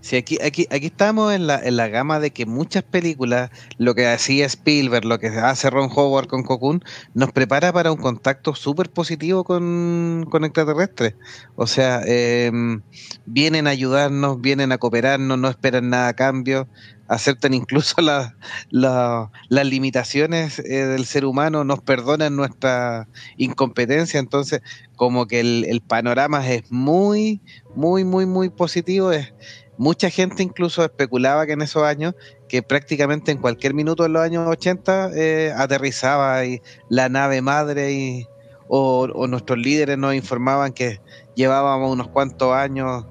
[0.00, 3.94] Sí, aquí, aquí, aquí estamos en la, en la gama de que muchas películas, lo
[3.94, 6.82] que hacía Spielberg, lo que hace Ron Howard con Cocoon,
[7.14, 11.14] nos prepara para un contacto súper positivo con, con extraterrestres.
[11.56, 12.82] O sea, em,
[13.26, 16.68] vienen a ayudarnos, vienen a cooperarnos, no esperan nada a cambio,
[17.12, 18.36] aceptan incluso la-
[18.70, 24.18] la- las limitaciones eh, del ser humano, nos perdonan nuestra incompetencia.
[24.18, 24.60] Entonces,
[24.96, 27.42] como que el, panorama es muy,
[27.74, 29.12] muy, muy, muy positivo.
[29.12, 29.34] Es,
[29.76, 32.14] mucha gente incluso especulaba que en esos años,
[32.48, 36.40] que prácticamente en cualquier minuto de los años 80 eh, aterrizaba
[36.88, 38.26] la nave madre y,
[38.68, 40.98] o nuestros líderes nos informaban que
[41.34, 43.04] llevábamos unos cuantos años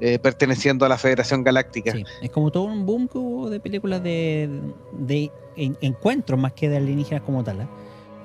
[0.00, 1.92] eh, perteneciendo a la Federación Galáctica.
[1.92, 4.48] Sí, es como todo un boom que hubo de películas de,
[4.92, 7.62] de en- encuentros más que de alienígenas como tal.
[7.62, 7.66] ¿eh?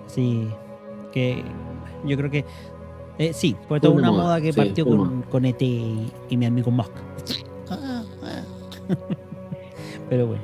[0.06, 0.48] Así
[1.14, 1.44] que
[2.06, 2.46] yo creo que
[3.18, 6.12] eh, sí, fue toda Una una moda, moda que sí, partió con, con ET y,
[6.30, 6.92] y mi amigo Musk.
[10.10, 10.42] Pero bueno.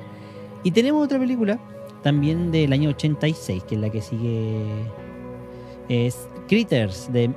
[0.64, 1.60] Y tenemos otra película
[2.04, 4.66] también del año 86, que es la que sigue.
[5.90, 7.32] Es Critters, de,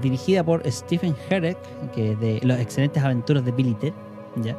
[0.00, 1.58] dirigida por Stephen Herrick,
[1.94, 3.92] que es de Las excelentes aventuras de Billy Ted,
[4.42, 4.56] ¿ya?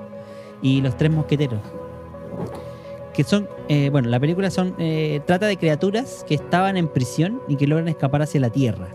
[0.61, 1.61] Y Los Tres Mosqueteros.
[3.13, 7.41] Que son, eh, bueno, la película son, eh, trata de criaturas que estaban en prisión
[7.47, 8.87] y que logran escapar hacia la Tierra.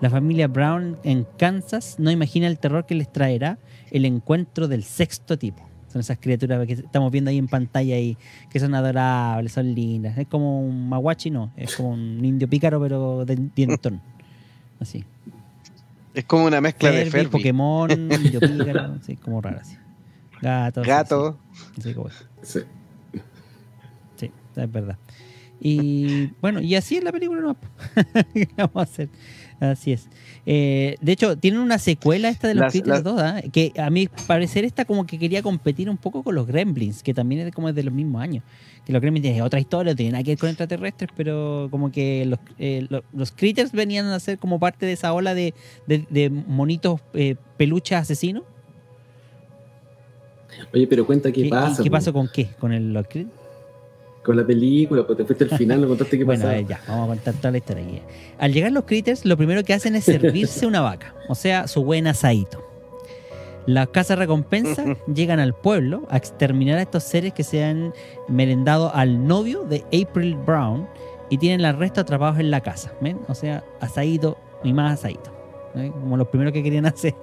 [0.00, 3.58] La familia Brown en Kansas no imagina el terror que les traerá
[3.90, 5.62] el encuentro del sexto tipo.
[5.90, 8.18] Son esas criaturas que estamos viendo ahí en pantalla y
[8.50, 10.18] que son adorables, son lindas.
[10.18, 14.00] Es como un maguachi, no, es como un indio pícaro, pero de dientón.
[14.80, 15.04] Así.
[16.14, 17.28] Es como una mezcla de Ferbi.
[17.30, 19.76] Pokémon, indio pícaro, sí, como raro así.
[20.40, 20.82] Gato.
[20.84, 21.38] sí, gato.
[21.74, 21.82] sí.
[21.82, 22.08] Sí, como-
[22.42, 22.60] Sí.
[24.16, 24.96] sí, es verdad.
[25.60, 27.56] Y bueno, y así es la película no
[28.34, 29.08] ¿Qué vamos a hacer?
[29.72, 30.08] Así es.
[30.46, 33.42] Eh, de hecho, tienen una secuela esta de los Las- Critters las- 2, ¿ah?
[33.52, 37.14] que a mi parecer esta como que quería competir un poco con los Gremlins, que
[37.14, 38.44] también es como de los mismos años.
[38.84, 41.90] Que los Gremlins tienen otra historia, no tienen nada que ver con extraterrestres, pero como
[41.90, 45.54] que los, eh, lo- los Critters venían a ser como parte de esa ola de,
[45.86, 48.42] de- de monitos eh, peluches asesinos.
[50.72, 51.82] Oye, pero cuenta qué, ¿Qué, pasa.
[51.82, 52.48] qué pasó con qué?
[52.60, 53.43] ¿Con el, los Critters?
[54.24, 56.58] Con la película, pues te fuiste al final, no contaste qué Bueno, pasaba.
[56.58, 58.00] eh, ya, vamos a contar toda la historia aquí.
[58.38, 61.84] Al llegar los critters, lo primero que hacen es servirse una vaca, o sea, su
[61.84, 62.62] buen asadito.
[63.66, 67.92] Las casas recompensa llegan al pueblo a exterminar a estos seres que se han
[68.28, 70.86] merendado al novio de April Brown
[71.30, 72.92] y tienen al resto atrapados en la casa.
[73.00, 73.18] ¿ven?
[73.28, 75.30] O sea, asadito y más asadito.
[75.76, 75.90] ¿eh?
[75.92, 77.14] Como los primeros que querían hacer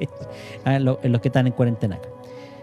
[0.66, 1.95] a lo- los que están en cuarentena.
[1.97, 2.10] acá.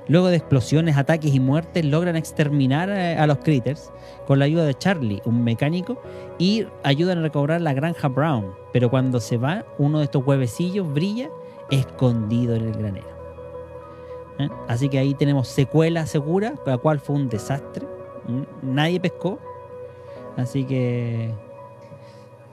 [0.09, 3.93] Luego de explosiones, ataques y muertes, logran exterminar eh, a los critters
[4.27, 6.01] con la ayuda de Charlie, un mecánico,
[6.39, 8.55] y ayudan a recobrar la granja Brown.
[8.73, 11.29] Pero cuando se va, uno de estos huevecillos brilla
[11.71, 13.19] escondido en el granero.
[14.39, 14.49] ¿Eh?
[14.67, 17.87] Así que ahí tenemos secuela segura, la cual fue un desastre.
[18.27, 19.39] Mm, Nadie pescó.
[20.37, 21.35] Así que...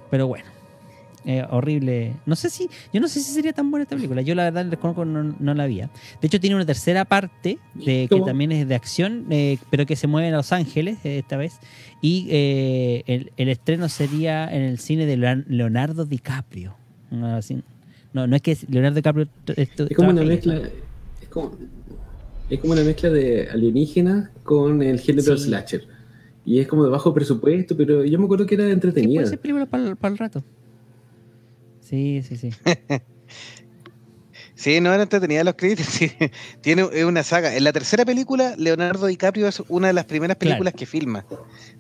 [0.09, 0.54] Pero bueno.
[1.25, 2.13] Eh, horrible.
[2.25, 2.69] No sé si.
[2.93, 4.21] Yo no sé si sería tan buena esta película.
[4.21, 5.77] Yo la verdad desconozco, no, no la vi.
[5.77, 5.87] De
[6.21, 10.07] hecho, tiene una tercera parte de, que también es de acción, eh, pero que se
[10.07, 11.53] mueve en Los Ángeles eh, esta vez.
[12.01, 16.75] Y eh, el, el estreno sería en el cine de Leon- Leonardo DiCaprio.
[17.11, 17.39] No,
[18.13, 19.27] no, no es que Leonardo DiCaprio.
[19.55, 20.55] Es como una mezcla.
[21.21, 21.51] Es como,
[22.49, 25.45] es como una mezcla de alienígena con el género Sí.
[25.45, 25.87] slasher.
[26.45, 29.21] Y es como de bajo presupuesto, pero yo me acuerdo que era Sí, entretenida.
[29.21, 30.43] puede ser película para el rato.
[31.87, 32.49] Sí, sí, sí.
[34.53, 35.55] Sí, no era entretenida los
[35.89, 36.11] sí.
[36.61, 37.55] Tiene es una saga.
[37.55, 40.51] En la tercera película, Leonardo DiCaprio es una de las primeras Claro.
[40.51, 41.25] películas que filma.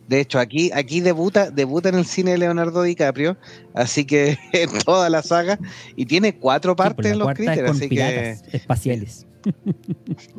[0.07, 3.37] De hecho, aquí, aquí debuta, debuta en el cine Leonardo DiCaprio,
[3.73, 5.59] así que en toda la saga,
[5.95, 9.25] y tiene cuatro pues partes en los así que piratas espaciales.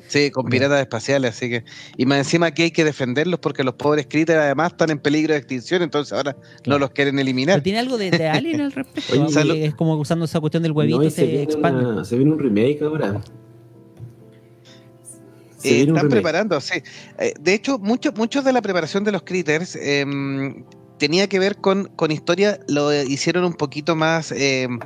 [0.09, 1.65] Sí, con piratas espaciales, así que,
[1.97, 5.33] y más encima aquí hay que defenderlos porque los pobres Critters además están en peligro
[5.35, 6.37] de extinción, entonces ahora
[6.67, 7.57] no los quieren eliminar.
[7.57, 9.13] Pero tiene algo de, de Alien al respecto.
[9.13, 9.29] Oye, ¿no?
[9.29, 9.55] salud.
[9.55, 11.85] Que es como usando esa cuestión del huevito, No, y se, se viene expande.
[11.87, 13.21] una- se viene un remake ahora.
[15.65, 16.83] Eh, están preparando, sí.
[17.19, 20.65] Eh, de hecho, mucho, muchos de la preparación de los critters em,
[20.99, 24.79] tenía que ver con, con historia, lo hicieron un poquito más, em,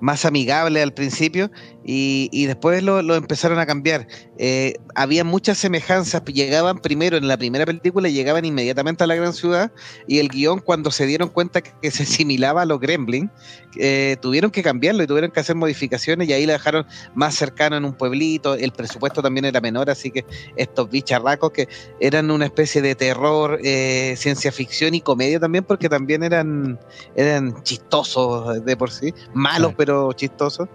[0.00, 1.50] más amigable al principio
[1.84, 4.06] y, y después lo, lo empezaron a cambiar.
[4.38, 9.32] Eh, había muchas semejanzas, llegaban primero en la primera película, llegaban inmediatamente a la gran
[9.32, 9.72] ciudad
[10.06, 13.30] y el guion cuando se dieron cuenta que, se asimilaba a los gremlins,
[13.78, 17.76] eh, tuvieron que cambiarlo y tuvieron que hacer modificaciones y ahí la dejaron más cercano
[17.76, 20.24] en un pueblito, el presupuesto también era menor, así que
[20.56, 21.68] estos bicharracos que
[22.00, 26.78] eran una especie de terror, eh, ciencia ficción y comedia también, porque también eran,
[27.14, 30.68] eran chistosos de por sí, malos pero chistosos.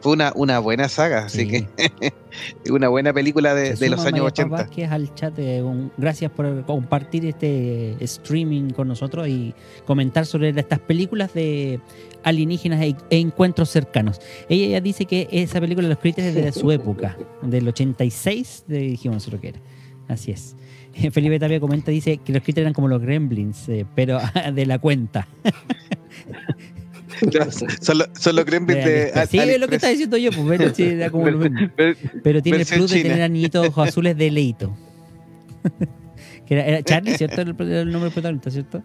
[0.00, 1.46] Fue una, una buena saga, así Sí.
[1.48, 2.12] que
[2.72, 4.56] una buena película de, de los años María 80.
[4.56, 5.38] Paz Vázquez al chat.
[5.38, 9.54] eh, un- gracias por compartir este streaming con nosotros y
[9.86, 11.80] comentar sobre estas películas de
[12.22, 14.20] alienígenas e, e encuentros cercanos.
[14.48, 18.64] Ella ya dice que esa película de los Critters es de su época, del 86,
[18.68, 19.60] de, dijimos nosotros que era.
[20.08, 20.56] Así es.
[21.12, 24.18] Felipe Tapia comenta, dice que los Critters eran como los Gremlins, eh, pero
[24.54, 25.28] de la cuenta.
[27.80, 29.30] Son los gremlins de, AliExpress.
[29.30, 31.70] sí, es lo que está diciendo yo, pues bueno, sí, era como lo mismo.
[32.22, 34.74] Pero- tiene el plus de tener anillitos ojos azules de Leito.
[36.46, 37.42] que era, era Charlie, ¿cierto?
[37.42, 38.82] El, el nombre del protagonista, ¿cierto?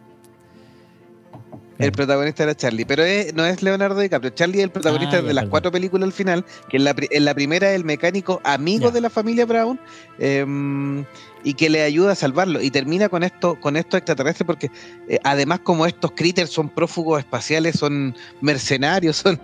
[1.78, 4.30] El protagonista era Charlie, pero es- no es Leonardo DiCaprio.
[4.32, 5.50] Charlie es el protagonista Ah, ya, de las perdón.
[5.52, 8.86] cuatro películas al final, que en la, pri- en la primera es el mecánico amigo
[8.88, 8.92] Ya.
[8.92, 9.78] de la familia Brown
[10.18, 11.04] em,
[11.46, 12.62] y que le ayuda a salvarlo.
[12.62, 14.72] Y termina con esto, con estos extraterrestres, porque
[15.08, 19.40] eh, además como estos critters son prófugos espaciales, son mercenarios, son,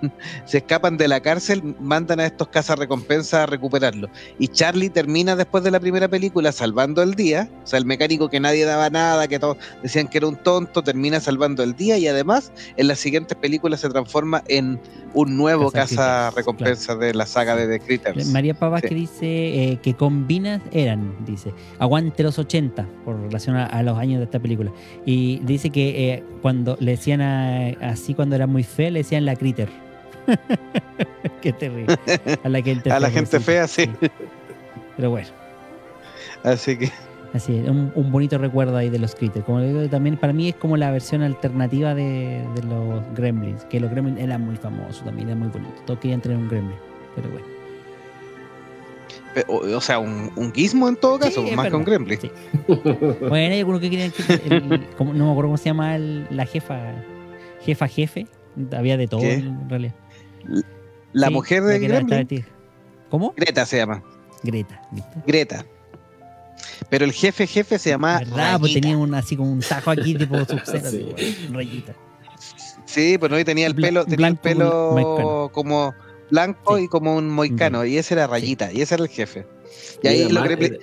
[0.45, 4.09] se escapan de la cárcel, mandan a estos cazarrecompensas a recuperarlo.
[4.39, 8.29] Y Charlie termina después de la primera película salvando el día, o sea, el mecánico
[8.29, 11.99] que nadie daba nada, que todos decían que era un tonto, termina salvando el día
[11.99, 14.79] y además en las siguientes películas se transforma en
[15.13, 18.27] un nuevo Caza caza recompensa de la saga de The Critters.
[18.27, 18.87] María Pavás Sí.
[18.87, 21.53] que dice eh, que combinas eran, dice,
[21.91, 24.71] aguante los 80 por relación a, a los años de esta película.
[25.05, 29.25] Y dice que eh, cuando le decían a- así cuando era muy fea, le decían
[29.25, 29.67] la critter.
[31.41, 31.97] Qué terrible.
[32.43, 33.89] A la, gente A la gente fea, sí.
[34.95, 35.27] Pero bueno.
[36.43, 36.89] Así que
[37.33, 39.45] Así es, un, un bonito recuerdo ahí de los critters.
[39.45, 43.65] Como digo, también para mí es como la versión alternativa de, de los gremlins.
[43.65, 45.85] Que los gremlins eran muy famosos también, eran muy bonitos.
[45.85, 46.77] Todos querían tener un gremlin.
[47.15, 47.45] Pero bueno.
[49.33, 52.19] Pe- O, o sea, un, un gizmo en todo caso, Sí, más que un gremlin.
[52.19, 52.31] sí.
[52.67, 56.27] Bueno, hay algunos que quieren que el- como- no me acuerdo cómo se llama el-
[56.29, 56.79] la jefa,
[57.63, 58.27] jefa jefe,
[58.75, 59.35] había de todo ¿Qué?
[59.35, 59.93] en realidad.
[61.13, 62.45] La Sí, mujer de gremlin,
[63.09, 63.33] ¿Cómo?
[63.35, 64.03] Greta se llama.
[64.43, 65.11] Greta, ¿viste?
[65.27, 65.65] Greta.
[66.89, 68.59] Pero el jefe jefe se llama ¿Verdad?
[68.59, 71.47] Pues tenía un, así como un tajo aquí tipo sub-zero, Sí.
[71.51, 71.93] rayita.
[72.85, 75.93] Sí, pues no, y tenía el pelo, tenía el pelo como
[76.31, 76.85] blanco Sí.
[76.85, 79.45] y como un moicano, y ese era Rayita, y ese era el jefe.
[80.01, 80.77] Y Y ahí era, lo mal- era-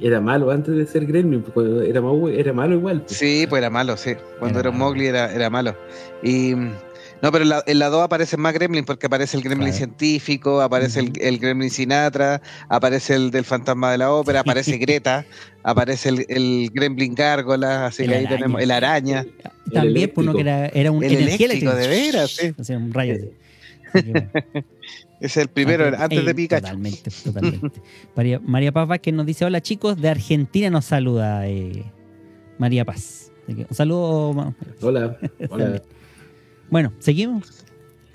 [0.00, 2.00] era malo antes de ser Gremlin, porque cuando era,
[2.40, 3.02] era malo igual.
[3.02, 3.16] pues.
[3.16, 4.14] Sí, pues era malo, sí.
[4.38, 4.78] Cuando Era era, un.
[4.78, 5.76] Mowgli era, era malo.
[6.22, 6.72] Y mm,
[7.22, 9.76] no, pero en la, en la 2 aparece más Gremlin porque aparece el Gremlin Claro.
[9.78, 15.24] científico, aparece el, el Gremlin Sinatra, aparece el del fantasma de la ópera, aparece Greta,
[15.62, 18.36] aparece el, el Gremlin Gárgola, así El que ahí araña.
[18.36, 19.26] tenemos el araña,
[19.72, 22.52] También, pues uno que era, era un el energía eléctrico, de veras, sí.
[22.58, 23.30] O sea, un rayo así.
[25.20, 26.62] Es el primero, Antes- antes de Pikachu.
[26.62, 27.80] Totalmente, totalmente.
[28.16, 31.84] María, María Paz Vázquez nos dice: Hola chicos, de Argentina nos saluda eh,
[32.58, 33.30] María Paz.
[33.46, 34.54] Que un saludo.
[34.80, 35.16] Hola,
[35.50, 35.80] hola.
[36.70, 37.64] Bueno, seguimos.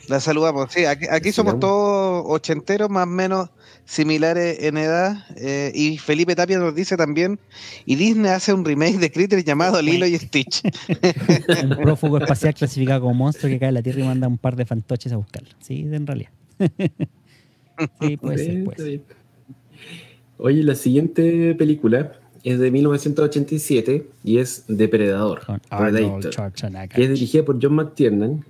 [0.09, 3.49] La saludamos, sí, aquí, aquí somos todos ochenteros, más o menos
[3.87, 5.25] similares en edad.
[5.37, 7.39] eh, y Felipe Tapia nos dice también,
[7.85, 10.61] y Disney hace un remake de Critter llamado Lilo y Stitch.
[11.63, 14.55] Un prófugo espacial clasificado como monstruo que cae en la Tierra y manda un par
[14.55, 15.49] de fantoches a buscarlo.
[15.59, 16.29] Sí, en realidad.
[18.01, 19.01] sí, puede ser, puede ser.
[20.37, 22.11] Oye, la siguiente película
[22.43, 26.51] es de 1987 y es Depredador, Predator,
[26.89, 28.45] que es dirigida por John McTiernan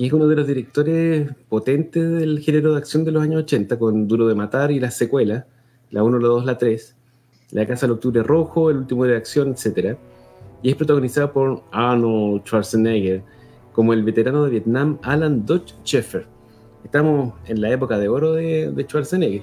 [0.00, 3.78] y es uno de los directores potentes del género de acción de los años 80
[3.78, 5.44] con Duro de Matar y las secuelas,
[5.90, 6.96] la 1, la 2, la 3,
[7.50, 9.98] La Casa del Octubre Rojo, El Último de Acción, etc.
[10.62, 13.22] Y es protagonizada por Arnold Schwarzenegger
[13.74, 16.24] como el veterano de Vietnam Alan Dodge Sheffer.
[16.82, 19.42] Estamos en la época de oro de, de Schwarzenegger.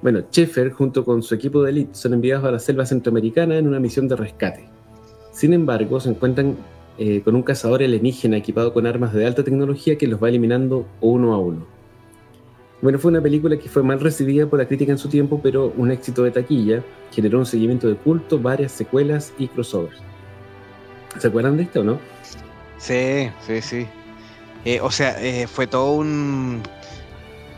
[0.00, 3.68] Bueno, Sheffer junto con su equipo de élite son enviados a la selva centroamericana en
[3.68, 4.70] una misión de rescate.
[5.32, 6.56] Sin embargo, se encuentran
[7.00, 10.86] eh, con un cazador alienígena equipado con armas de alta tecnología que los va eliminando
[11.00, 11.66] uno a uno.
[12.82, 15.72] Bueno, fue una película que fue mal recibida por la crítica en su tiempo, pero
[15.76, 19.96] un éxito de taquilla, generó un seguimiento de culto, varias secuelas y crossovers.
[21.18, 21.98] ¿Se acuerdan de esto o no?
[22.76, 23.86] Sí, sí, sí.
[24.66, 26.62] Eh, o sea, eh, fue todo un...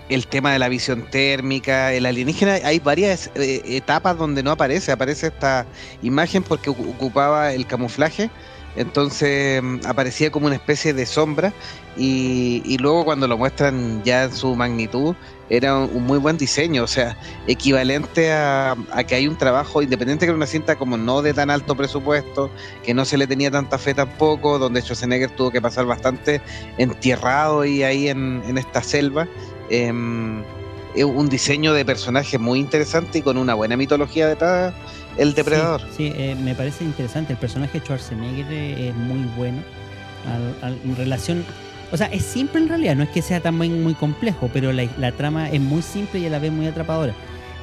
[0.09, 5.28] El tema de la visión térmica, el alienígena, hay varias etapas donde no aparece, aparece
[5.28, 5.66] esta
[6.03, 8.30] imagen porque ocu- ocupaba el camuflaje,
[8.77, 11.53] entonces mm, aparecía como una especie de sombra
[11.97, 15.14] y, luego cuando lo muestran ya en su magnitud,
[15.51, 18.75] era un, muy buen diseño, o sea, equivalente a,
[19.07, 22.51] que hay un trabajo independiente que era una cinta como no de tan alto presupuesto,
[22.83, 26.41] que no se le tenía tanta fe tampoco, donde Schwarzenegger tuvo que pasar bastante
[26.79, 29.29] entierrado y ahí en, en esta selva.
[29.68, 29.91] Es
[31.05, 34.75] un diseño de personaje muy interesante y con una buena mitología detrás,
[35.19, 35.81] el depredador.
[35.97, 37.33] Sí, sí, eh, me parece interesante.
[37.33, 39.59] El personaje de Schwarzenegger eh, es muy bueno
[40.27, 41.45] al- al- en relación.
[41.91, 44.87] O sea, es simple en realidad, no es que sea también muy complejo, pero la,
[44.99, 47.13] la trama es muy simple y a la vez muy atrapadora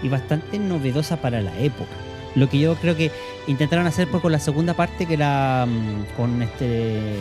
[0.04, 1.90] y bastante novedosa para la época.
[2.36, 3.10] Lo que yo creo que
[3.48, 7.16] intentaron hacer pues, con la segunda parte, que era mm, con este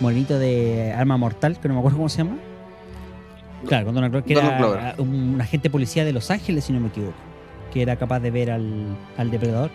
[0.00, 2.36] monito de arma mortal, que no me acuerdo cómo se llama.
[3.66, 6.80] Claro, con Donald Glover, que Donald era un agente policía de Los Ángeles, si no
[6.80, 7.14] me equivoco,
[7.72, 8.84] que era capaz de ver al,
[9.16, 9.70] al depredador.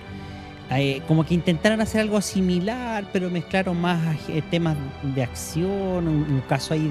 [0.69, 3.99] Eh, como que intentaron hacer algo similar, pero mezclaron más
[4.51, 4.75] temas
[5.15, 6.87] de acción, un, caso ahí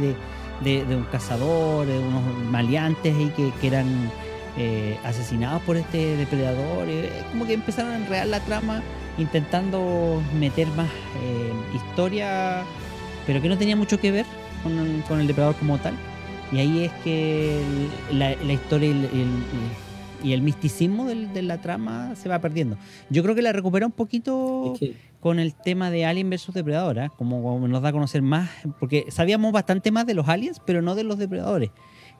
[0.64, 3.86] de, de- un cazador, de unos maleantes ahí que, que eran
[4.56, 6.88] eh, asesinados por este depredador.
[6.88, 8.82] eh, como que empezaron a enredar la trama
[9.18, 10.88] intentando meter más
[11.74, 12.62] historia,
[13.26, 14.26] pero que no tenía mucho que ver
[14.62, 15.94] con, con el depredador como tal.
[16.52, 17.60] Y ahí es que
[18.10, 19.10] la, la historia y el-
[20.22, 22.76] y el misticismo del- de la trama se va perdiendo.
[23.10, 26.54] Yo creo que la recupera un poquito Es que- con el tema de Alien versus
[26.54, 27.12] Depredador, ¿ah?
[27.16, 28.48] como, como nos da a conocer más,
[28.78, 31.70] porque sabíamos bastante más de los aliens, pero no de los depredadores.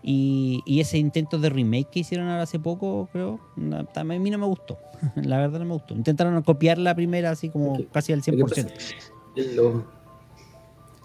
[0.02, 4.30] Y, y ese intento de remake que hicieron ahora hace poco, creo, no, a mí
[4.30, 4.78] no me gustó.
[5.16, 5.94] La verdad no me gustó.
[5.94, 8.44] Intentaron copiar la primera así como casi al Lo que 100%.
[8.44, 8.68] pasa-
[9.36, 9.82] En los,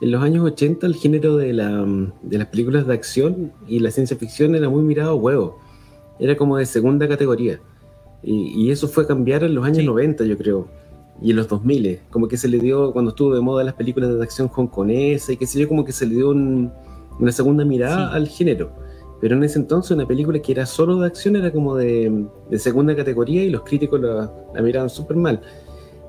[0.01, 1.85] en los años 80 el género de, la,
[2.22, 5.59] de las películas de acción y la ciencia ficción era muy mirado a huevo.
[6.22, 7.60] Era como de segunda categoría.
[8.23, 9.85] Y, y eso fue a cambiar en los años Sí.
[9.85, 10.68] 90, yo creo.
[11.22, 11.99] Y en los 2000.
[12.10, 15.38] Como que se le dio, cuando estuvo de moda las películas de acción hongkonesa y
[15.38, 16.72] qué sé yo, como que se le dio un-
[17.19, 18.15] una segunda mirada Sí.
[18.15, 18.72] al género.
[19.19, 22.57] Pero en ese entonces una película que era solo de acción era como de, de
[22.60, 25.41] segunda categoría y los críticos la, la miraban súper mal.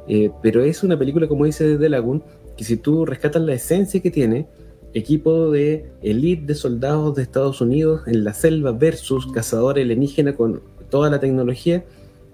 [0.09, 2.23] Eh, pero es una película, como dice The Lagoon,
[2.57, 4.47] que si tú rescatas la esencia que tiene,
[4.95, 10.63] equipo de elite de soldados de Estados Unidos en la selva versus cazador alienígena con
[10.91, 11.85] toda la tecnología,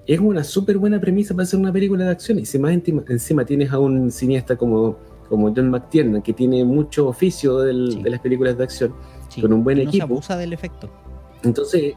[0.07, 2.39] es una súper buena premisa para hacer una película de acción.
[2.39, 4.97] Y si más encima, tienes a un cineasta como,
[5.29, 8.95] como John McTiernan, que tiene mucho oficio de las películas de acción,
[9.41, 10.07] con un buen equipo.
[10.07, 10.91] Se abusa del efecto.
[11.45, 11.95] Entonces,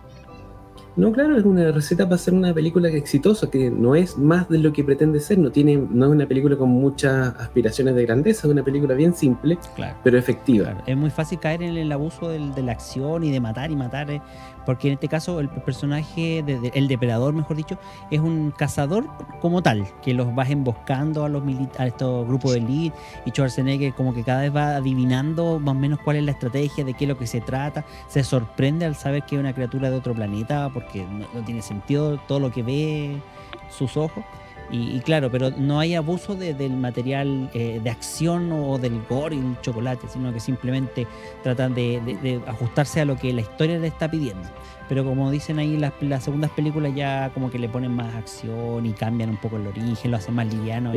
[0.95, 4.57] no, claro, es una receta para hacer una película exitosa, que no es más de
[4.57, 8.47] lo que pretende ser, no, tiene, no es una película con muchas aspiraciones de grandeza,
[8.47, 9.57] es una película bien simple,
[10.03, 10.76] pero efectiva.
[10.85, 14.11] Es muy fácil caer en el abuso de la acción y de matar y matar.
[14.11, 14.22] Eh,
[14.65, 16.39] porque en este caso el personaje,
[16.73, 17.77] el depredador mejor dicho,
[18.09, 19.07] es un cazador
[19.39, 21.43] como tal, que los va emboscando a los
[21.77, 25.79] a estos grupos de elite y Schwarzenegger como que cada vez va adivinando más o
[25.79, 28.95] menos cuál es la estrategia, de qué es lo que se trata, se sorprende al
[28.95, 32.63] saber que es una criatura de otro planeta porque no, tiene sentido todo lo que
[32.63, 33.21] ve
[33.69, 34.23] sus ojos.
[34.72, 39.39] Y, claro, pero no hay abuso del material eh, de acción o del gore y
[39.39, 41.06] el chocolate, sino que simplemente
[41.43, 44.48] tratan de, ajustarse a lo que la historia le está pidiendo.
[44.88, 48.85] Pero como dicen ahí, las, las, segundas películas ya como que le ponen más acción
[48.85, 50.93] y cambian un poco el origen, lo hacen más liviano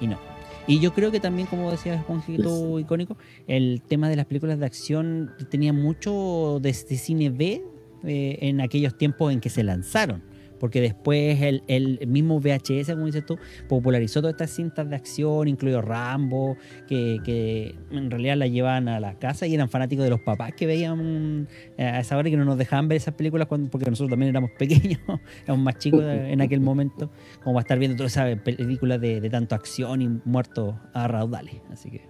[0.00, 0.18] y, no.
[0.66, 4.64] Y yo creo que también, como decía Juanjito icónico, el tema de las películas de
[4.64, 7.62] acción tenía mucho de, cine B
[8.04, 10.33] eh, en aquellos tiempos en que se lanzaron
[10.64, 13.38] porque después el, mismo VHS, como dices tú,
[13.68, 16.56] popularizó todas estas cintas de acción, incluido Rambo,
[16.88, 20.64] que, en realidad la llevaban a la casa y eran fanáticos de los papás que
[20.64, 23.90] veían eh, a esa hora y que no nos dejaban ver esas películas cuando, porque
[23.90, 25.00] nosotros también éramos pequeños,
[25.44, 27.10] éramos más chicos en aquel momento,
[27.42, 31.56] como a estar viendo todas esas películas de, tanto acción y muertos a raudales.
[31.70, 32.00] Así que.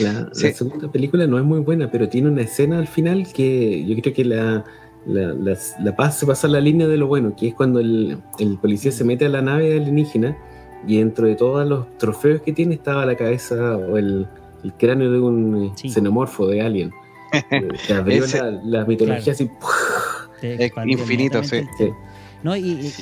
[0.00, 3.84] La, la, segunda película no es muy buena, pero tiene una escena al final que
[3.84, 4.64] yo creo que la,
[5.06, 8.18] la, la, la paz pasa la línea de lo bueno, que es cuando el,
[8.60, 10.36] policía se mete a la nave alienígena
[10.86, 14.26] y dentro de todos los trofeos que tiene estaba la cabeza o el,
[14.78, 16.90] cráneo de un xenomorfo de alien.
[17.86, 18.24] que abrió
[18.62, 19.50] la, mitología así.
[20.86, 21.62] Infinito, sí.
[22.42, 22.92] No, y,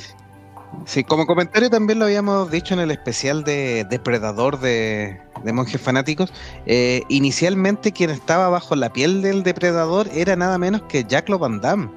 [0.85, 6.33] Sí, como comentario también lo habíamos dicho en el especial de Depredador de, Monjes Fanáticos.
[6.65, 11.61] Eh, inicialmente quien estaba bajo la piel del depredador era nada menos que Jack Van
[11.61, 11.89] Damme.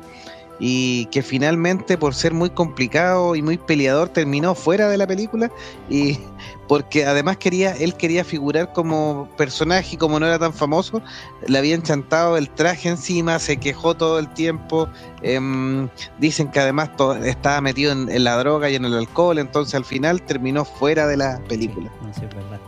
[0.59, 5.51] Y que finalmente, por ser muy complicado y muy peleador, terminó fuera de la película.
[5.91, 6.19] Y
[6.69, 11.01] porque además quería, él quería figurar como personaje y como no era tan famoso,
[11.47, 14.89] le había enchantado el traje encima, se quejó todo el tiempo,
[15.23, 15.89] em,
[16.19, 16.91] dicen que además
[17.25, 21.17] estaba metido en, la droga y en el alcohol, entonces al final terminó fuera de
[21.17, 21.91] la película.
[22.15, 22.61] Sí, es verdad.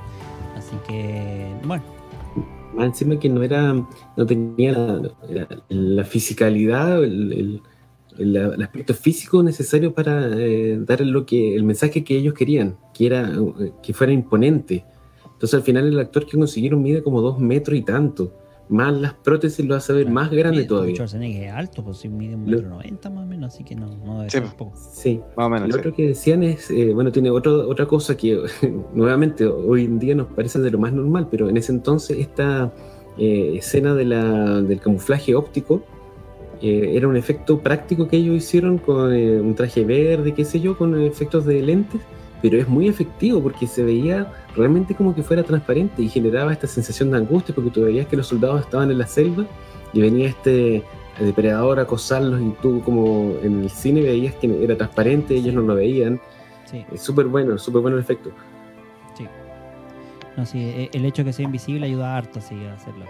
[0.56, 1.82] Así que, bueno.
[2.78, 5.01] encima que no era, no tenía
[5.69, 7.62] la, fisicalidad, el el,
[8.62, 13.31] aspecto físico necesario para eh, dar lo que, el mensaje que ellos querían, que era
[13.31, 14.85] eh, que fuera imponente.
[15.24, 18.35] Entonces al final el actor que consiguieron mide como dos metros y tanto.
[18.69, 20.95] Más las prótesis lo hace ver más grande todavía.
[20.95, 23.97] Schwarzenegger es alto, pues sí mide un metro noventa más o menos, así que no,
[24.05, 24.74] no debe ser poco.
[24.77, 25.70] Sí, más o menos.
[25.70, 28.39] Lo otro que decían es, eh, bueno, tiene otro, otra cosa que
[28.95, 32.73] nuevamente hoy en día nos parece de lo más normal, pero en ese entonces esta
[33.16, 35.82] escena de la, del camuflaje óptico
[36.60, 40.60] eh, era un efecto práctico que ellos hicieron con eh, un traje verde, qué sé
[40.60, 42.01] yo, con efectos de lentes,
[42.43, 46.66] pero es muy efectivo porque se veía realmente como que fuera transparente y generaba esta
[46.66, 49.47] sensación de angustia porque tú veías que los soldados estaban en la selva
[49.93, 50.82] y venía este
[51.20, 55.62] depredador a acosarlos y tú como en el cine veías que era transparente, ellos no
[55.62, 56.20] lo veían.
[56.93, 58.30] Es súper bueno, súper bueno el efecto.
[59.16, 59.26] Sí.
[60.36, 63.06] No, sí, el hecho de que sea invisible ayuda harto así, a hacerlo.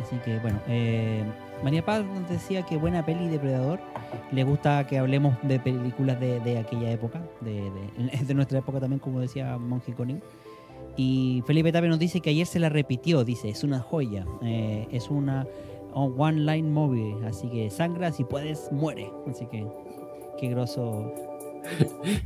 [0.00, 1.22] Así que bueno, eh,
[1.62, 3.80] María Paz nos decía que buena peli Depredador.
[4.32, 7.70] Le gusta que hablemos de películas de, aquella época, de,
[8.26, 10.22] de, nuestra época también, como decía Monje Conin.
[10.96, 14.88] Y Felipe Tapia nos dice que ayer se la repitió, dice, es una joya, eh,
[14.90, 15.46] es una
[15.92, 19.10] one line movie, así que sangra, si puedes, muere.
[19.28, 19.66] Así que,
[20.38, 21.12] qué groso.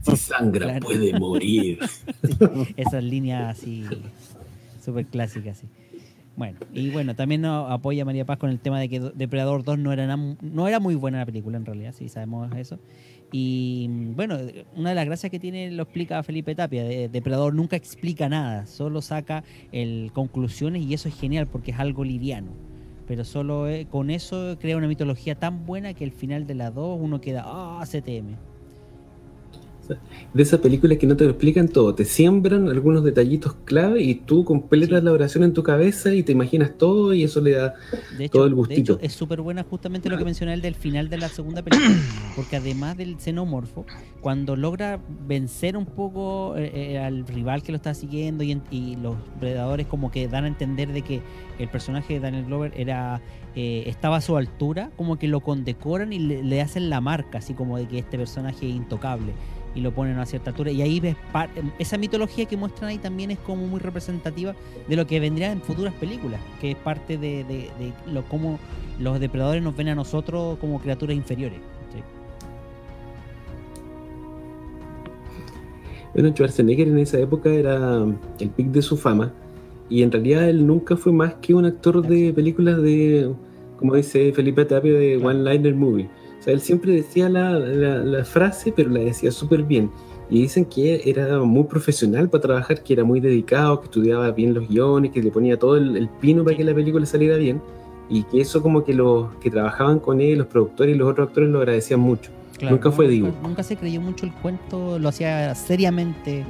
[0.03, 1.81] Si sangra, puede morir.
[2.77, 3.85] esas líneas así,
[4.85, 5.67] súper clásicas, sí.
[6.35, 9.79] Bueno, y bueno, también nos apoya María Paz con el tema de que Depredador 2
[9.79, 12.79] no era, no era muy buena la película en realidad, sí sabemos eso.
[13.33, 14.39] Y bueno,
[14.75, 19.03] una de las gracias que tiene lo explica Felipe Tapia, Depredador nunca explica nada, solo
[19.03, 22.53] saca el, conclusiones y eso es genial porque es algo liviano.
[23.07, 26.71] Pero solo eh, con eso crea una mitología tan buena que el final de la
[26.71, 28.52] 2 uno queda, ah, CTM.
[30.35, 34.15] De esas películas que no te lo explican todo, te siembran algunos detallitos clave y
[34.15, 35.05] tú completas Sí.
[35.05, 37.75] la oración en tu cabeza y te imaginas todo y eso le da
[38.19, 38.93] De hecho, todo el de gustito.
[38.95, 41.91] hecho, es súper buena justamente lo que mencioné el del final de la segunda película,
[42.37, 43.85] porque además del xenomorfo,
[44.21, 48.63] cuando logra vencer un poco eh, eh, al rival que lo está siguiendo y, en-
[48.71, 51.21] y los predadores como que dan a entender de que
[51.59, 53.21] el personaje de Daniel Glover era
[53.55, 57.39] eh, estaba a su altura, como que lo condecoran y le, le hacen la marca,
[57.39, 59.33] así como de que este personaje es intocable
[59.75, 60.71] y lo ponen a cierta altura.
[60.71, 61.17] Y ahí ves
[61.79, 64.55] esa mitología que muestran ahí también es como muy representativa
[64.89, 68.59] de lo que vendría en futuras películas, que es parte de, de, de lo cómo
[68.99, 71.59] los depredadores nos ven a nosotros como criaturas inferiores.
[71.93, 72.03] ¿sí?
[76.15, 78.05] Bueno, Schwarzenegger en esa época era
[78.39, 79.33] el pic de su fama
[79.89, 83.31] y en realidad él nunca fue más que un actor de películas de,
[83.79, 85.17] como dice Felipe Tapia, de.
[85.17, 86.09] One Liner Movie.
[86.43, 89.93] O sea, él siempre decía la, la- la frase, pero la decía súper bien.
[90.29, 94.53] Y dicen que era muy profesional para trabajar, que era muy dedicado, que estudiaba bien
[94.53, 97.63] los guiones, que le ponía todo el, el pino para que la película saliera bien.
[98.09, 101.29] Y que eso como que los que trabajaban con él, los productores y los otros
[101.29, 102.31] actores lo agradecían mucho.
[102.61, 103.29] Nunca fue divo.
[103.29, 106.45] Nunca, nunca se creyó mucho el cuento, lo hacía seriamente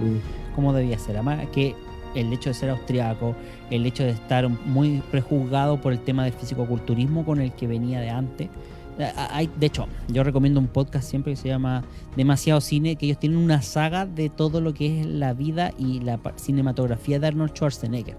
[0.55, 1.16] como debía ser.
[1.16, 1.74] Además que
[2.14, 3.35] el hecho de ser austriaco,
[3.70, 8.01] el hecho de estar muy prejuzgado por el tema del fisicoculturismo con el que venía
[8.01, 8.48] de antes.
[8.98, 11.85] Eh, de hecho, yo recomiendo un podcast siempre que se llama
[12.16, 16.01] Demasiado Cine, que ellos tienen una saga de todo lo que es la vida y
[16.01, 18.16] la cinematografía de Arnold Schwarzenegger.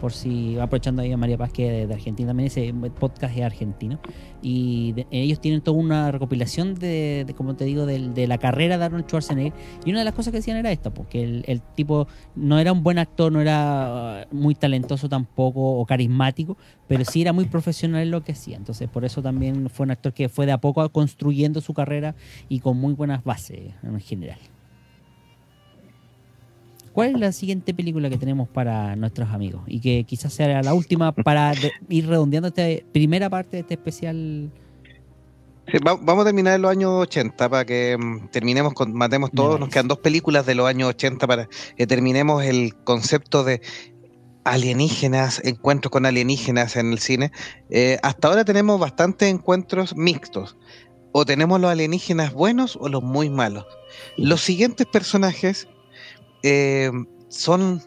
[0.00, 3.42] Por si aprovechando ahí a María Paz, que es de Argentina también, ese podcast es
[3.42, 3.98] argentino.
[4.42, 8.76] Y de- ellos tienen toda una recopilación de, de, como te digo, de, la carrera
[8.78, 9.52] de Arnold Schwarzenegger.
[9.84, 12.72] Y una de las cosas que decían era esta, porque el, el tipo no era
[12.72, 17.46] un buen actor, no era uh, muy talentoso tampoco o carismático, pero sí era muy
[17.46, 18.56] profesional en lo que hacía.
[18.56, 22.14] Entonces, por eso también fue un actor que fue de a poco construyendo su carrera
[22.48, 24.38] y con muy buenas bases en general.
[26.96, 29.60] ¿Cuál es la siguiente película que tenemos para nuestros amigos?
[29.66, 31.52] Y que quizás sea la última para
[31.90, 34.50] ir redondeando esta primera parte de este especial.
[35.70, 39.30] Sí, va- vamos a terminar en los años 80 para que mm, terminemos con, matemos
[39.30, 39.60] todos.
[39.60, 43.60] Nos quedan dos películas de los años 80 para que terminemos el concepto de
[44.44, 47.30] alienígenas, encuentros con alienígenas en el cine.
[47.68, 50.56] Eh, hasta ahora tenemos bastantes encuentros mixtos.
[51.12, 53.66] O tenemos los alienígenas buenos o los muy malos.
[54.16, 55.68] Los siguientes personajes
[56.42, 56.90] eh,
[57.28, 57.82] son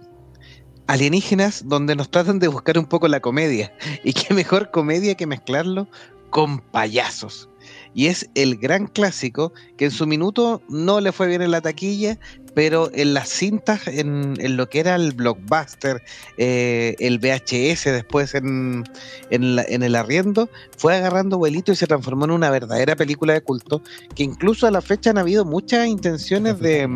[0.88, 3.74] alienígenas donde nos tratan de buscar un poco la comedia.
[4.04, 5.88] Y qué mejor comedia que mezclarlo
[6.30, 7.50] con payasos.
[7.94, 11.62] Y es el gran clásico que en su minuto no le fue bien en la
[11.62, 12.20] taquilla,
[12.54, 16.02] pero en las cintas, en, lo que era el blockbuster,
[16.38, 18.84] eh, el VHS después en,
[19.30, 23.42] en, en el arriendo, fue agarrando vuelito y se transformó en una verdadera película de
[23.42, 23.82] culto,
[24.16, 26.88] que incluso a la fecha han habido muchas intenciones de,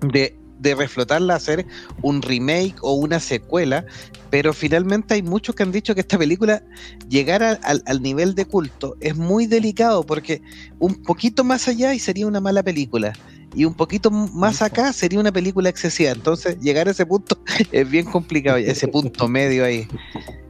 [0.00, 1.66] de, de reflotarla, hacer
[2.02, 3.84] un remake o una secuela,
[4.30, 6.62] pero finalmente hay muchos que han dicho que esta película
[7.08, 10.42] llegar al nivel de culto es muy delicado porque
[10.78, 13.12] un poquito más allá y sería una mala película
[13.54, 16.10] y un poquito más acá sería una película excesiva.
[16.10, 17.38] Entonces llegar a ese punto
[17.72, 19.86] es bien complicado, ese punto medio ahí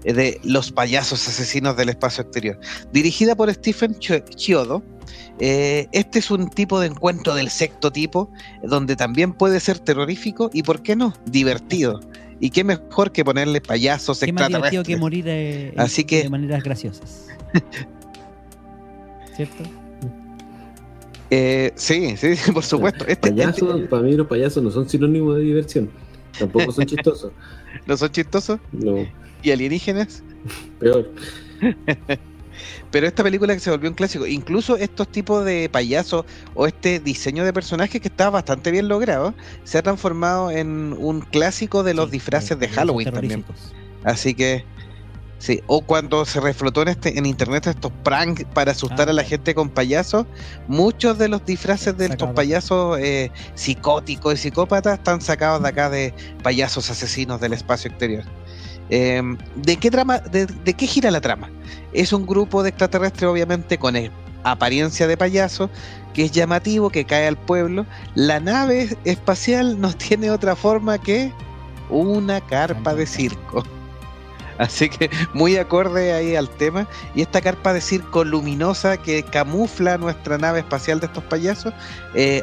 [0.04, 2.58] eh, de los payasos asesinos del espacio exterior.
[2.92, 4.82] Dirigida por Stephen Chio- Chiodo.
[5.38, 8.30] eh, este es un tipo de encuentro del sexto tipo,
[8.62, 12.00] donde también puede ser terrorífico y, ¿por qué no?, divertido.
[12.40, 16.30] Y qué mejor que ponerle payasos Qué más divertido que morir eh, Así que- de
[16.30, 17.26] maneras graciosas.
[19.36, 19.64] ¿Cierto?
[21.30, 23.04] Eh, sí, sí, sí, por supuesto.
[23.06, 25.90] Este, Payasos, este- para mí los payasos no son sinónimos de diversión.
[26.38, 27.32] Tampoco son chistosos.
[27.86, 28.60] ¿No son chistosos?
[28.72, 29.06] No,
[29.42, 30.22] ¿Y alienígenas?
[30.78, 31.12] peor.
[32.90, 36.24] Pero esta película que se volvió un clásico, incluso estos tipos de payasos
[36.54, 39.34] o este diseño de personajes que está bastante bien logrado,
[39.64, 43.44] se ha transformado en un clásico de los Sí, disfraces de Halloween también.
[44.04, 44.64] Así que
[45.38, 49.14] sí, o cuando se reflotó en este en internet estos pranks para asustar Ah, a
[49.14, 49.28] la claro.
[49.28, 50.26] gente con payasos,
[50.66, 55.90] muchos de los disfraces de estos payasos eh, psicóticos y psicópatas están sacados de acá
[55.90, 58.24] de payasos asesinos del espacio exterior.
[58.90, 59.22] Eh,
[59.56, 61.50] ¿De qué trama, de, de qué gira la trama?
[61.92, 63.94] Es un grupo de extraterrestres, obviamente, con
[64.44, 65.70] apariencia de payaso,
[66.14, 67.86] que es llamativo, que cae al pueblo.
[68.14, 71.32] La nave espacial no tiene otra forma que
[71.90, 73.64] una carpa de circo.
[74.58, 76.86] Así que muy acorde ahí al tema.
[77.14, 81.72] Y esta carpa de circo luminosa que camufla nuestra nave espacial de estos payasos,
[82.14, 82.42] eh,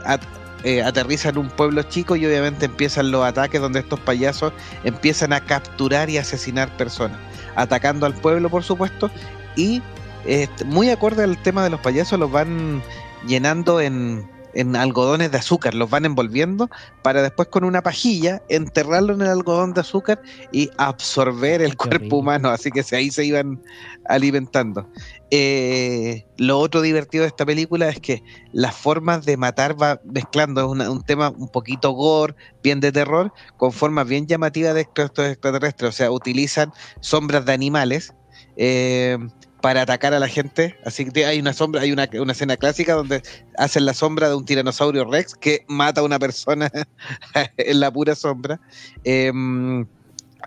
[0.63, 5.33] eh, aterriza en un pueblo chico y obviamente empiezan los ataques donde estos payasos empiezan
[5.33, 7.19] a capturar y asesinar personas,
[7.55, 9.11] atacando al pueblo por supuesto.
[9.55, 9.81] Y
[10.25, 12.81] eh, muy acorde al tema de los payasos, los van
[13.27, 16.69] llenando en, en algodones de azúcar, los van envolviendo
[17.03, 20.22] para después con una pajilla enterrarlo en el algodón de azúcar
[20.52, 22.18] y absorber el Qué cuerpo horrible.
[22.18, 23.61] humano, así que ahí se iban
[24.06, 24.90] alimentando.
[25.32, 30.61] Eh, lo otro divertido de esta película es que las formas de matar va mezclando,
[30.61, 34.82] es una- un tema un poquito gore, bien de terror, con formas bien llamativas de
[34.82, 36.72] estos extraterrestres, o sea, utilizan
[37.02, 38.14] sombras de animales.
[38.57, 39.18] eh,
[39.65, 40.77] para atacar a la gente.
[40.85, 43.23] Así que hay una sombra, hay una, una escena clásica donde
[43.57, 46.69] hacen la sombra de un tiranosaurio Rex que mata a una persona
[47.57, 48.61] en la pura sombra.
[49.03, 49.87] Em,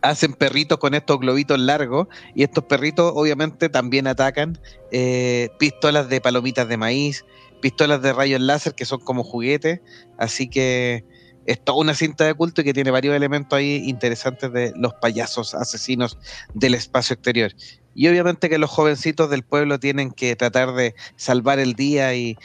[0.02, 4.56] hacen perritos con estos globitos largos y estos perritos obviamente también atacan
[4.92, 7.24] eh, pistolas de palomitas de maíz,
[7.60, 9.80] pistolas de rayos láser que son como juguetes,
[10.16, 11.04] así que
[11.48, 14.92] es toda una cinta de culto y que tiene varios elementos ahí interesantes de los
[14.94, 16.18] payasos asesinos
[16.54, 17.52] del espacio exterior.
[17.98, 22.36] Y obviamente que los jovencitos del pueblo tienen que tratar de salvar el día y,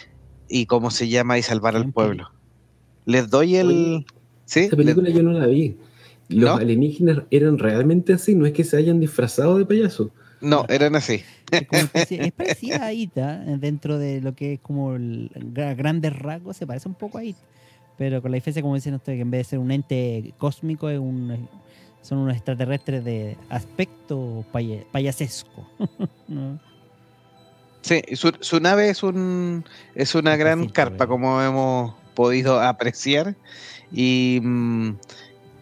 [0.50, 2.32] y cómo se llama, y salvar al pueblo.
[3.06, 4.04] Les doy el...
[4.46, 4.62] ¿Sí?
[4.62, 5.78] Esta película yo no la vi.
[6.30, 6.56] Los ¿No?
[6.56, 10.10] alienígenas eran realmente así, no es que se hayan disfrazado de payaso.
[10.42, 11.22] No, eran así.
[11.52, 15.30] Es, como especie- es parecida a Ita, dentro de lo que es como el,
[15.78, 17.40] grandes rasgos, se parece un poco a Ita.
[18.00, 20.90] Pero con la diferencia, como dicen ustedes, que en vez de ser un ente cósmico,
[20.90, 21.48] es un,
[22.04, 25.68] son unos extraterrestres de aspecto paya- payasesco.
[26.28, 26.60] ¿no?
[27.82, 29.66] Sí, su, su nave es un
[29.96, 33.36] es una Un gran carpa, como hemos podido apreciar.
[33.92, 34.92] Y, mm,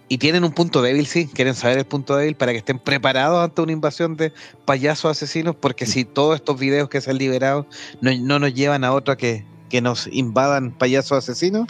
[0.09, 1.27] y tienen un punto débil, sí.
[1.27, 4.33] Quieren saber el punto débil para que estén preparados ante una invasión de
[4.65, 7.65] payasos asesinos, porque si todos estos videos que se han liberado
[8.01, 11.65] no, no nos llevan a otra que, que nos invadan payasos asesinos,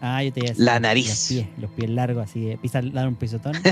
[0.00, 1.26] Ah, yo te iba a decir, La los nariz.
[1.28, 3.52] pies, los pies largos, así, de pisar, dar un pisotón.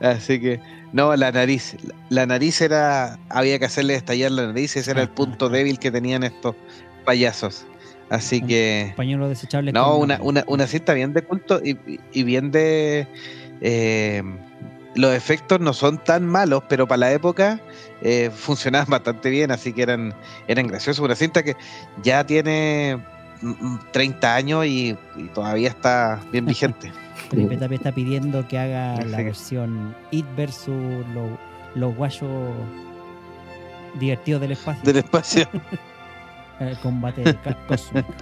[0.00, 0.60] Así que,
[0.92, 1.76] no, la nariz.
[2.08, 3.18] La nariz era.
[3.28, 6.56] Había que hacerle estallar la nariz, ese era el punto débil que tenían estos
[7.04, 7.64] payasos.
[8.10, 8.92] Así Un que.
[8.96, 9.72] Pañuelo desechable.
[9.72, 11.78] No, con- una, una, una cinta bien de culto y,
[12.12, 13.06] y bien de.
[13.60, 14.22] eh,
[14.94, 17.60] los efectos no son tan malos, pero para la época
[18.02, 20.12] eh, funcionaban bastante bien, así que eran,
[20.48, 21.02] eran graciosos.
[21.02, 21.56] Una cinta que
[22.02, 22.98] ya tiene
[23.92, 26.92] 30 años y, y todavía está bien vigente.
[27.30, 31.04] Felipe Tapia está pidiendo que haga la versión It versus
[31.74, 32.52] los guayos
[33.98, 34.82] divertidos del espacio.
[34.84, 35.48] Del espacio.
[36.60, 38.12] El combate ca- cósmico.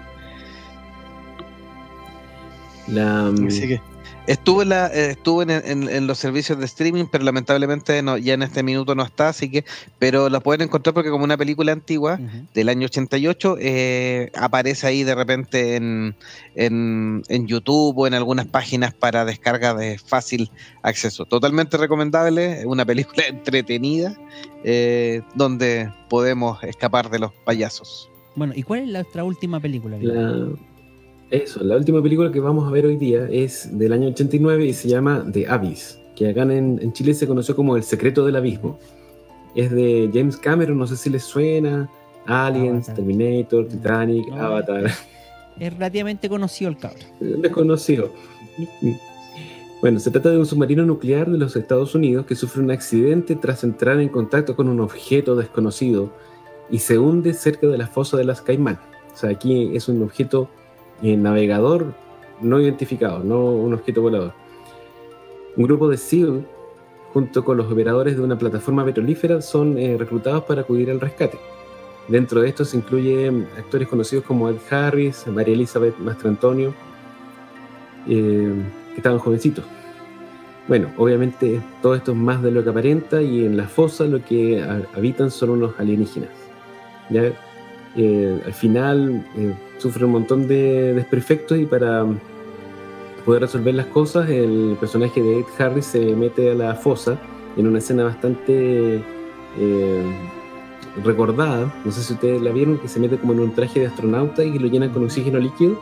[2.89, 3.81] La, Así que
[4.33, 8.17] estuvo, en, la, eh, estuvo en, en- en los servicios de streaming, pero lamentablemente no,
[8.19, 9.65] ya en este minuto no está, así que,
[9.99, 12.19] pero la pueden encontrar porque como una película antigua
[12.55, 16.15] del año 88 eh, aparece ahí de repente en,
[16.55, 20.51] en, en YouTube o en algunas páginas para descarga de fácil
[20.83, 21.25] acceso.
[21.27, 24.17] Totalmente recomendable, una película entretenida
[24.65, 28.09] eh, donde podemos escapar de los payasos.
[28.37, 29.97] Bueno, ¿y cuál es la- nuestra última película?
[30.01, 30.49] La-
[31.31, 34.73] eso, la última película que vamos a ver hoy día es del año 89 y
[34.73, 38.37] se llama The Abyss, que acá en, en Chile se conoció como El secreto del
[38.37, 38.79] abismo.
[39.55, 41.89] Es de James Cameron, no sé si les suena.
[42.27, 42.95] Aliens, Avatar.
[42.97, 44.37] Terminator, Titanic, No.
[44.37, 44.91] Avatar.
[45.59, 47.03] Es relativamente conocido el cabrón.
[47.21, 48.13] desconocido.
[49.81, 53.35] Bueno, se trata de un submarino nuclear de los Estados Unidos que sufre un accidente
[53.37, 56.13] tras entrar en contacto con un objeto desconocido
[56.71, 58.79] y se hunde cerca de la fosa de las Caimán.
[59.13, 60.49] O sea, aquí es un objeto
[61.03, 61.95] navegador
[62.41, 64.33] no identificado, no un objeto volador.
[65.57, 66.47] Un grupo de SEAL,
[67.13, 71.39] junto con los operadores de una plataforma petrolífera, son eh, reclutados para acudir al rescate.
[72.09, 76.73] Dentro de estos se incluyen actores conocidos como Ed Harris, María Elizabeth Mastrantonio,
[78.09, 78.53] eh,
[78.91, 79.65] que estaban jovencitos.
[80.69, 84.25] Bueno, obviamente todo esto es más de lo que aparenta y en la fosa lo
[84.25, 86.31] que ha- habitan son unos alienígenas.
[87.11, 87.33] ¿ya?
[87.97, 92.07] Eh, al final eh, sufre un montón de desperfectos y para
[93.25, 97.19] poder resolver las cosas el personaje de Ed Harris se mete a la fosa
[97.57, 99.03] en una escena bastante
[99.59, 100.03] eh,
[101.05, 103.87] recordada, no sé si ustedes la vieron, que se mete como en un traje de
[103.87, 105.81] astronauta y lo llenan con oxígeno líquido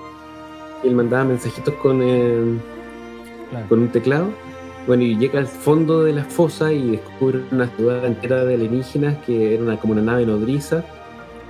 [0.82, 2.58] y él mandaba mensajitos con, eh,
[3.50, 3.66] Claro.
[3.68, 4.26] con un teclado.
[4.86, 9.18] Bueno, y llega al fondo de la fosa y descubre una ciudad entera de alienígenas
[9.24, 10.84] que era una, como una nave nodriza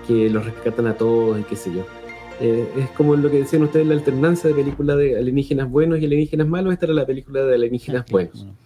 [0.06, 1.84] que los rescatan a todos y qué sé yo.
[2.40, 6.04] Eh, es como lo que decían ustedes, la alternancia de películas de alienígenas buenos y
[6.04, 6.72] alienígenas malos.
[6.72, 8.44] Esta era la película de alienígenas buenos.
[8.44, 8.56] Bueno,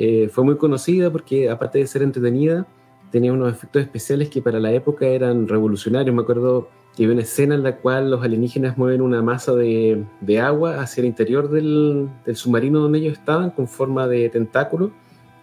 [0.00, 2.66] Eh, fue muy conocida porque, aparte de ser entretenida,
[3.10, 6.14] tenía unos efectos especiales que para la época eran revolucionarios.
[6.14, 10.04] Me acuerdo que había una escena en la cual los alienígenas mueven una masa de,
[10.20, 14.92] de agua hacia el interior del, del submarino donde ellos estaban, con forma de tentáculo,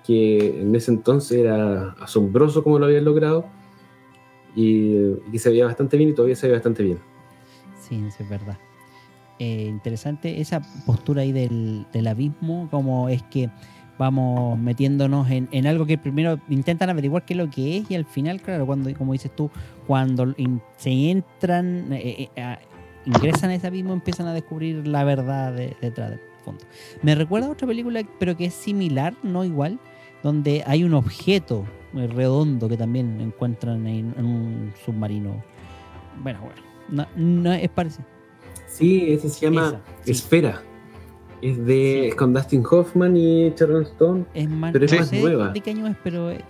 [0.06, 3.46] que en ese entonces era asombroso como lo habían logrado.
[4.56, 4.96] y,
[5.28, 7.00] y que se veía bastante bien y todavía se ve bastante bien.
[7.88, 8.57] Sí, eso es verdad.
[9.40, 13.49] Eh, interesante esa postura ahí del, del abismo, como es que
[13.98, 17.95] vamos metiéndonos en, en algo que primero intentan averiguar qué es lo que es y
[17.95, 19.49] al final, claro, cuando, como dices tú,
[19.88, 20.34] cuando
[20.78, 22.56] se entran, eh, eh,
[23.06, 26.64] ingresan a ese abismo, empiezan a descubrir la verdad de- detrás del fondo.
[27.03, 29.80] Me recuerda a otra película, pero que es similar, no igual,
[30.24, 35.44] donde hay un objeto redondo que también encuentran en, en un submarino.
[36.22, 38.06] Bueno, bueno, no, no es parecido.
[38.68, 40.12] Sí, ese se llama Esa, sí.
[40.12, 40.62] Esfera.
[41.41, 42.07] Es de Sí.
[42.10, 44.26] es con Dustin Hoffman y Sharon Stone.
[44.34, 45.49] Es más, Pero es no más sé nueva.
[45.49, 46.41] de qué año es, pero eh,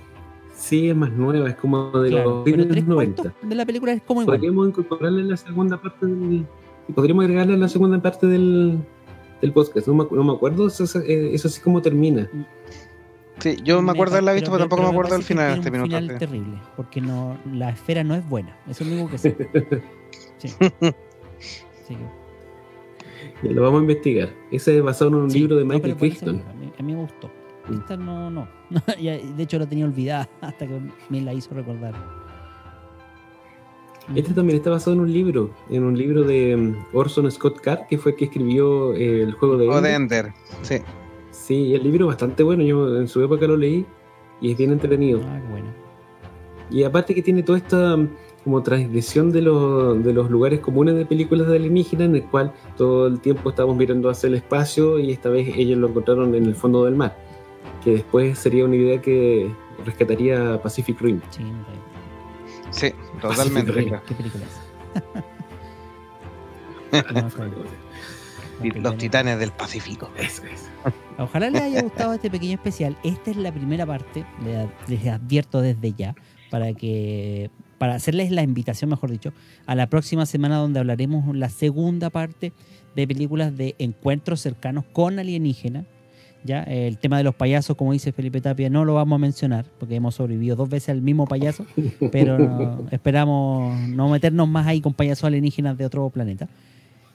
[0.55, 3.47] Sí, es más nueva, es como de claro, los pero tres los cuartos 90.
[3.49, 4.37] de la película es como igual.
[4.37, 6.45] Podríamos incorporarla en la segunda parte del.
[6.95, 8.79] Podríamos agregarla en la segunda parte del,
[9.41, 9.87] del podcast.
[9.87, 12.29] No me, no me acuerdo eso, eso, eh, eso sí como termina.
[13.39, 16.17] Sí, yo me acuerdo de haberla visto, pero, tampoco me acuerdo del final este final
[16.17, 18.55] terrible, porque no, la esfera no es buena.
[18.69, 19.35] Eso es lo único que sé.
[20.47, 21.97] Sí.
[23.43, 24.29] Lo vamos a investigar.
[24.51, 26.43] Ese es basado en un sí, libro de no, Michael parece Crichton.
[26.49, 27.29] A mí, a mí me gustó.
[27.67, 27.73] Mm.
[27.73, 28.47] Esta no, no.
[28.97, 31.93] De hecho, la tenía olvidada hasta que me la hizo recordar.
[34.13, 37.87] Este también está basado en un libro, en un libro de mm, Orson Scott Card,
[37.89, 40.31] que fue el que escribió eh, el juego de O de Ender.
[40.61, 40.77] Sí.
[41.31, 43.85] Sí, el libro es bastante bueno, yo en su época lo leí
[44.41, 45.21] y es bien entretenido.
[45.25, 45.67] Ah, qué bueno.
[46.69, 48.09] Y aparte que tiene toda esta mm,
[48.45, 52.53] como transgresión de, los- de los lugares comunes de películas de alienígenas, en el cual
[52.77, 56.45] todo el tiempo estábamos mirando hacia el espacio y esta vez ellos lo encontraron en
[56.45, 57.17] el fondo del mar,
[57.83, 59.51] que después sería una idea que
[59.83, 61.19] rescataría Pacific Rim.
[61.31, 61.43] Sí.
[62.69, 63.71] Sí, totalmente.
[63.71, 63.85] Rim.
[63.85, 64.03] Rica.
[64.07, 64.61] ¿Qué película es?
[67.13, 67.51] No, claro.
[68.75, 70.09] Los titanes del Pacífico.
[70.17, 70.69] Eso es.
[71.17, 72.95] Ojalá les haya gustado este pequeño especial.
[73.03, 76.15] Esta es la primera parte, le- les advierto desde ya,
[76.51, 79.33] para que para hacerles la invitación, mejor dicho,
[79.65, 82.53] a la próxima semana donde hablaremos la segunda parte
[82.95, 85.85] de películas de encuentros cercanos con alienígenas.
[86.43, 89.65] Ya, el tema de los payasos, como dice Felipe Tapia, no lo vamos a mencionar,
[89.79, 91.65] porque hemos sobrevivido dos veces al mismo payaso,
[92.11, 96.47] pero no- esperamos no meternos más ahí con payasos alienígenas de otro planeta.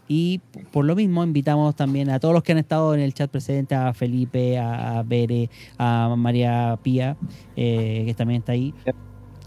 [0.08, 0.40] Y
[0.72, 3.76] por lo mismo invitamos también a todos los que han estado en el chat presente,
[3.76, 7.16] a Felipe, a, a Bere, a María Pía,
[7.54, 8.74] eh, que también está ahí.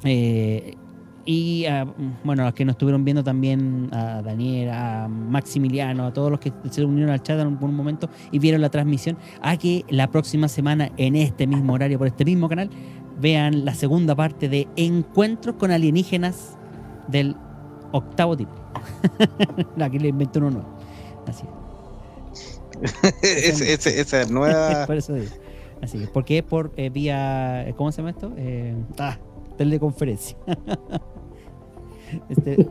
[0.06, 0.76] Eh,
[1.26, 1.86] y a,
[2.24, 6.40] bueno, a los que nos estuvieron viendo también, a Daniel, a Maximiliano, a todos los
[6.40, 10.10] que se unieron al chat en algún momento y vieron la transmisión, a que la
[10.12, 12.70] próxima semana, en este mismo horario, por este mismo canal,
[13.20, 16.58] vean la segunda parte de Encuentros con alienígenas
[17.08, 17.36] del
[17.92, 18.52] octavo tipo.
[19.82, 20.68] Aquí le invento uno nuevo.
[21.28, 21.54] Así es.
[23.62, 24.86] Ese- esa nueva.
[24.88, 25.32] por eso digo.
[25.82, 27.66] Así es, porque es por eh, vía.
[27.78, 28.34] ¿Cómo se llama esto?
[28.38, 29.18] Eh, ah,
[29.58, 30.38] teleconferencia.
[32.30, 32.68] Este,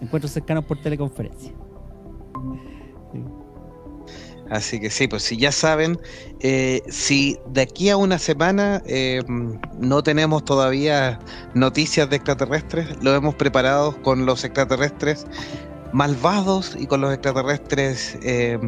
[0.00, 1.52] encuentros cercanos por teleconferencia.
[3.12, 3.22] Sí.
[4.52, 5.98] Así que sí, pues si ya saben,
[6.40, 9.22] eh, si de aquí a una semana eh,
[9.78, 11.18] no tenemos todavía
[11.54, 15.26] noticias de extraterrestres, lo hemos preparado con los extraterrestres
[15.92, 18.58] malvados y con los extraterrestres eh,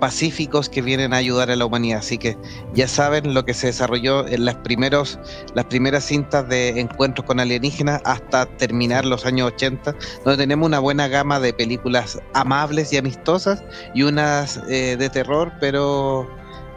[0.00, 1.98] pacíficos que vienen a ayudar a la humanidad.
[1.98, 2.36] Así que
[2.74, 5.18] ya saben lo que se desarrolló en las, primeros,
[5.54, 9.94] las primeras cintas de encuentros con alienígenas hasta terminar los años 80,
[10.24, 13.62] donde tenemos una buena gama de películas amables y amistosas
[13.94, 16.28] y unas eh, de terror, pero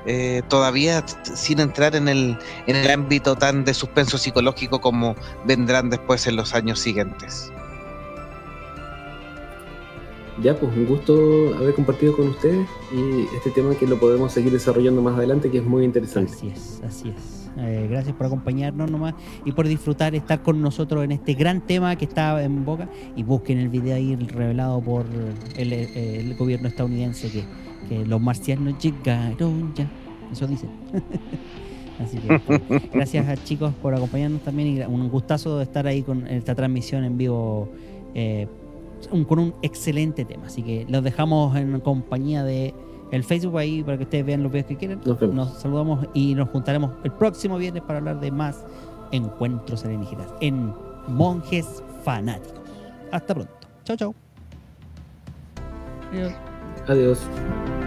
[0.06, 1.04] eh, todavía
[1.34, 5.16] sin entrar en el, en el ámbito tan de suspenso psicológico como
[5.46, 7.54] vendrán después en los años siguientes.
[10.42, 14.52] Ya, pues un gusto haber compartido con ustedes y este tema que lo podemos seguir
[14.52, 16.32] desarrollando más adelante, que es muy interesante.
[16.34, 17.52] Así es, así es.
[17.58, 19.14] Eh, gracias por acompañarnos nomás
[19.46, 22.90] y por disfrutar, estar con nosotros en este gran tema que está en boca.
[23.16, 25.06] Y busquen el video ahí revelado por
[25.56, 27.44] el, eh, gobierno estadounidense que,
[28.08, 29.88] los marcianos llegaron ya.
[30.32, 30.70] Eso dicen.
[32.00, 36.26] Así que gracias a chicos por acompañarnos también y un gustazo de estar ahí con
[36.26, 37.70] esta transmisión en vivo
[38.16, 38.48] eh,
[39.12, 40.46] un- con un excelente tema.
[40.48, 42.74] Así que los dejamos en compañía de
[43.12, 44.88] el Facebook ahí para que ustedes vean los videos que.
[44.88, 45.36] Nos vemos.
[45.36, 48.64] Nos saludamos y nos juntaremos el próximo viernes para hablar de más
[49.12, 50.74] encuentros alienígenas en
[51.08, 52.62] Monjes Fanáticos.
[53.12, 53.54] Hasta pronto.
[53.84, 54.16] Chao, chao.
[56.12, 56.34] Adiós.
[56.88, 57.83] Adiós.